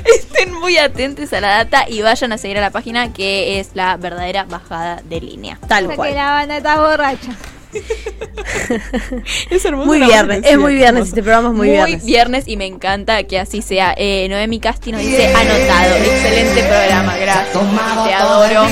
estén 0.06 0.54
muy 0.54 0.78
atentos 0.78 1.32
a 1.34 1.42
la 1.42 1.50
data 1.50 1.86
y 1.90 2.02
vayan 2.02 2.32
a 2.34 2.38
seguir 2.38 2.58
a 2.58 2.62
la 2.62 2.72
página 2.72 3.14
que 3.14 3.60
es 3.60 3.70
la 3.74 3.98
verdadera 3.98 4.44
bajada 4.46 5.02
de 5.08 5.22
línea. 5.22 5.58
Tal 5.68 5.84
Hasta 5.86 5.90
que 5.90 5.96
cual. 5.96 6.16
la 6.16 6.32
banda 6.32 6.58
está 6.58 6.80
borracha. 6.80 7.32
Es 9.50 9.66
hermoso. 9.66 9.88
Muy 9.88 10.00
viernes, 10.00 10.42
es 10.46 10.58
muy 10.58 10.74
viernes, 10.76 11.02
hermoso. 11.02 11.10
este 11.10 11.24
programa 11.24 11.50
es 11.50 11.56
muy, 11.56 11.70
viernes. 12.04 12.48
y 12.48 12.58
me 12.58 12.66
encanta 12.66 13.24
que 13.24 13.40
así 13.40 13.62
sea. 13.62 13.94
Eh, 13.98 14.28
Noemi 14.30 14.60
Casti 14.60 14.92
nos 14.92 15.02
dice 15.02 15.28
anotado. 15.28 15.96
Excelente 15.96 16.64
programa, 16.64 17.18
gracias. 17.18 17.58
Te 18.06 18.14
adoro. 18.14 18.66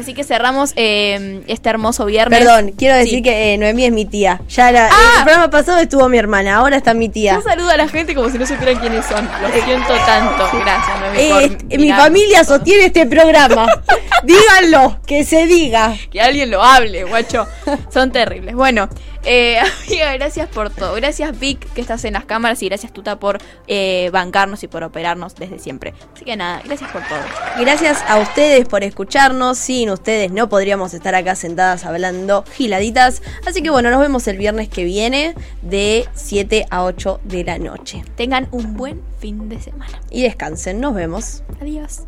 Así 0.00 0.14
que 0.14 0.24
cerramos 0.24 0.72
eh, 0.76 1.42
este 1.46 1.68
hermoso 1.68 2.04
viernes. 2.06 2.38
Perdón, 2.38 2.72
quiero 2.76 2.96
decir 2.96 3.16
Sí. 3.18 3.22
que 3.22 3.54
eh, 3.54 3.58
Noemí 3.58 3.84
es 3.84 3.92
mi 3.92 4.04
tía. 4.06 4.40
Ya 4.48 4.72
la- 4.72 4.88
Ah. 4.90 5.14
el 5.18 5.24
programa 5.24 5.50
pasado 5.50 5.78
estuvo 5.78 6.08
mi 6.08 6.18
hermana, 6.18 6.56
ahora 6.56 6.76
está 6.76 6.94
mi 6.94 7.08
tía. 7.08 7.36
Un 7.36 7.42
saludo 7.44 7.70
a 7.70 7.76
la 7.76 7.88
gente 7.88 8.14
como 8.14 8.28
si 8.30 8.38
no 8.38 8.46
supieran 8.46 8.78
quiénes 8.80 9.04
son. 9.06 9.28
Lo 9.42 9.62
siento 9.62 9.94
tanto. 10.06 10.48
Gracias, 10.58 11.00
Noemi. 11.00 11.18
Eh, 11.18 11.44
este, 11.60 11.78
mi 11.78 11.92
familia 11.92 12.44
sostiene 12.44 12.86
este 12.86 13.06
programa. 13.06 13.66
Díganlo, 14.24 15.00
que 15.06 15.24
se 15.24 15.46
diga. 15.46 15.94
Que 16.10 16.20
alguien 16.20 16.50
lo 16.50 16.62
hable, 16.62 17.04
guacho. 17.04 17.46
Son 17.92 18.10
terribles. 18.12 18.54
Bueno, 18.54 18.88
eh, 19.24 19.58
amiga, 19.86 20.12
gracias 20.14 20.48
por 20.48 20.70
todo. 20.70 20.94
Gracias, 20.94 21.38
Vic, 21.38 21.72
que 21.72 21.80
estás 21.80 22.04
en 22.04 22.14
las 22.14 22.24
cámaras. 22.24 22.62
Y 22.62 22.68
gracias, 22.68 22.92
Tuta, 22.92 23.18
por 23.18 23.38
eh, 23.66 24.10
bancarnos 24.12 24.62
y 24.62 24.68
por 24.68 24.82
operarnos 24.82 25.34
desde 25.34 25.58
siempre. 25.58 25.94
Así 26.14 26.24
que 26.24 26.36
nada, 26.36 26.62
gracias 26.64 26.90
por 26.90 27.02
todo. 27.02 27.20
Gracias 27.58 28.02
a 28.08 28.18
ustedes 28.18 28.66
por 28.66 28.84
escucharnos. 28.84 29.58
Sin 29.58 29.90
ustedes 29.90 30.30
no 30.32 30.48
podríamos 30.48 30.94
estar 30.94 31.14
acá 31.14 31.34
sentadas 31.34 31.84
hablando 31.84 32.44
giladitas. 32.52 33.22
Así 33.46 33.62
que 33.62 33.70
bueno, 33.70 33.90
nos 33.90 34.00
vemos 34.00 34.26
el 34.28 34.36
viernes 34.38 34.68
que 34.68 34.84
viene 34.84 35.34
de 35.62 36.08
7 36.14 36.66
a 36.70 36.84
8 36.84 37.20
de 37.24 37.44
la 37.44 37.58
noche. 37.58 38.02
Tengan 38.16 38.48
un 38.50 38.76
buen 38.76 39.02
fin 39.18 39.48
de 39.48 39.60
semana. 39.60 40.00
Y 40.10 40.22
descansen, 40.22 40.80
nos 40.80 40.94
vemos. 40.94 41.42
Adiós. 41.60 42.02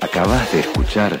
Acabas 0.00 0.52
de 0.52 0.60
escuchar 0.60 1.20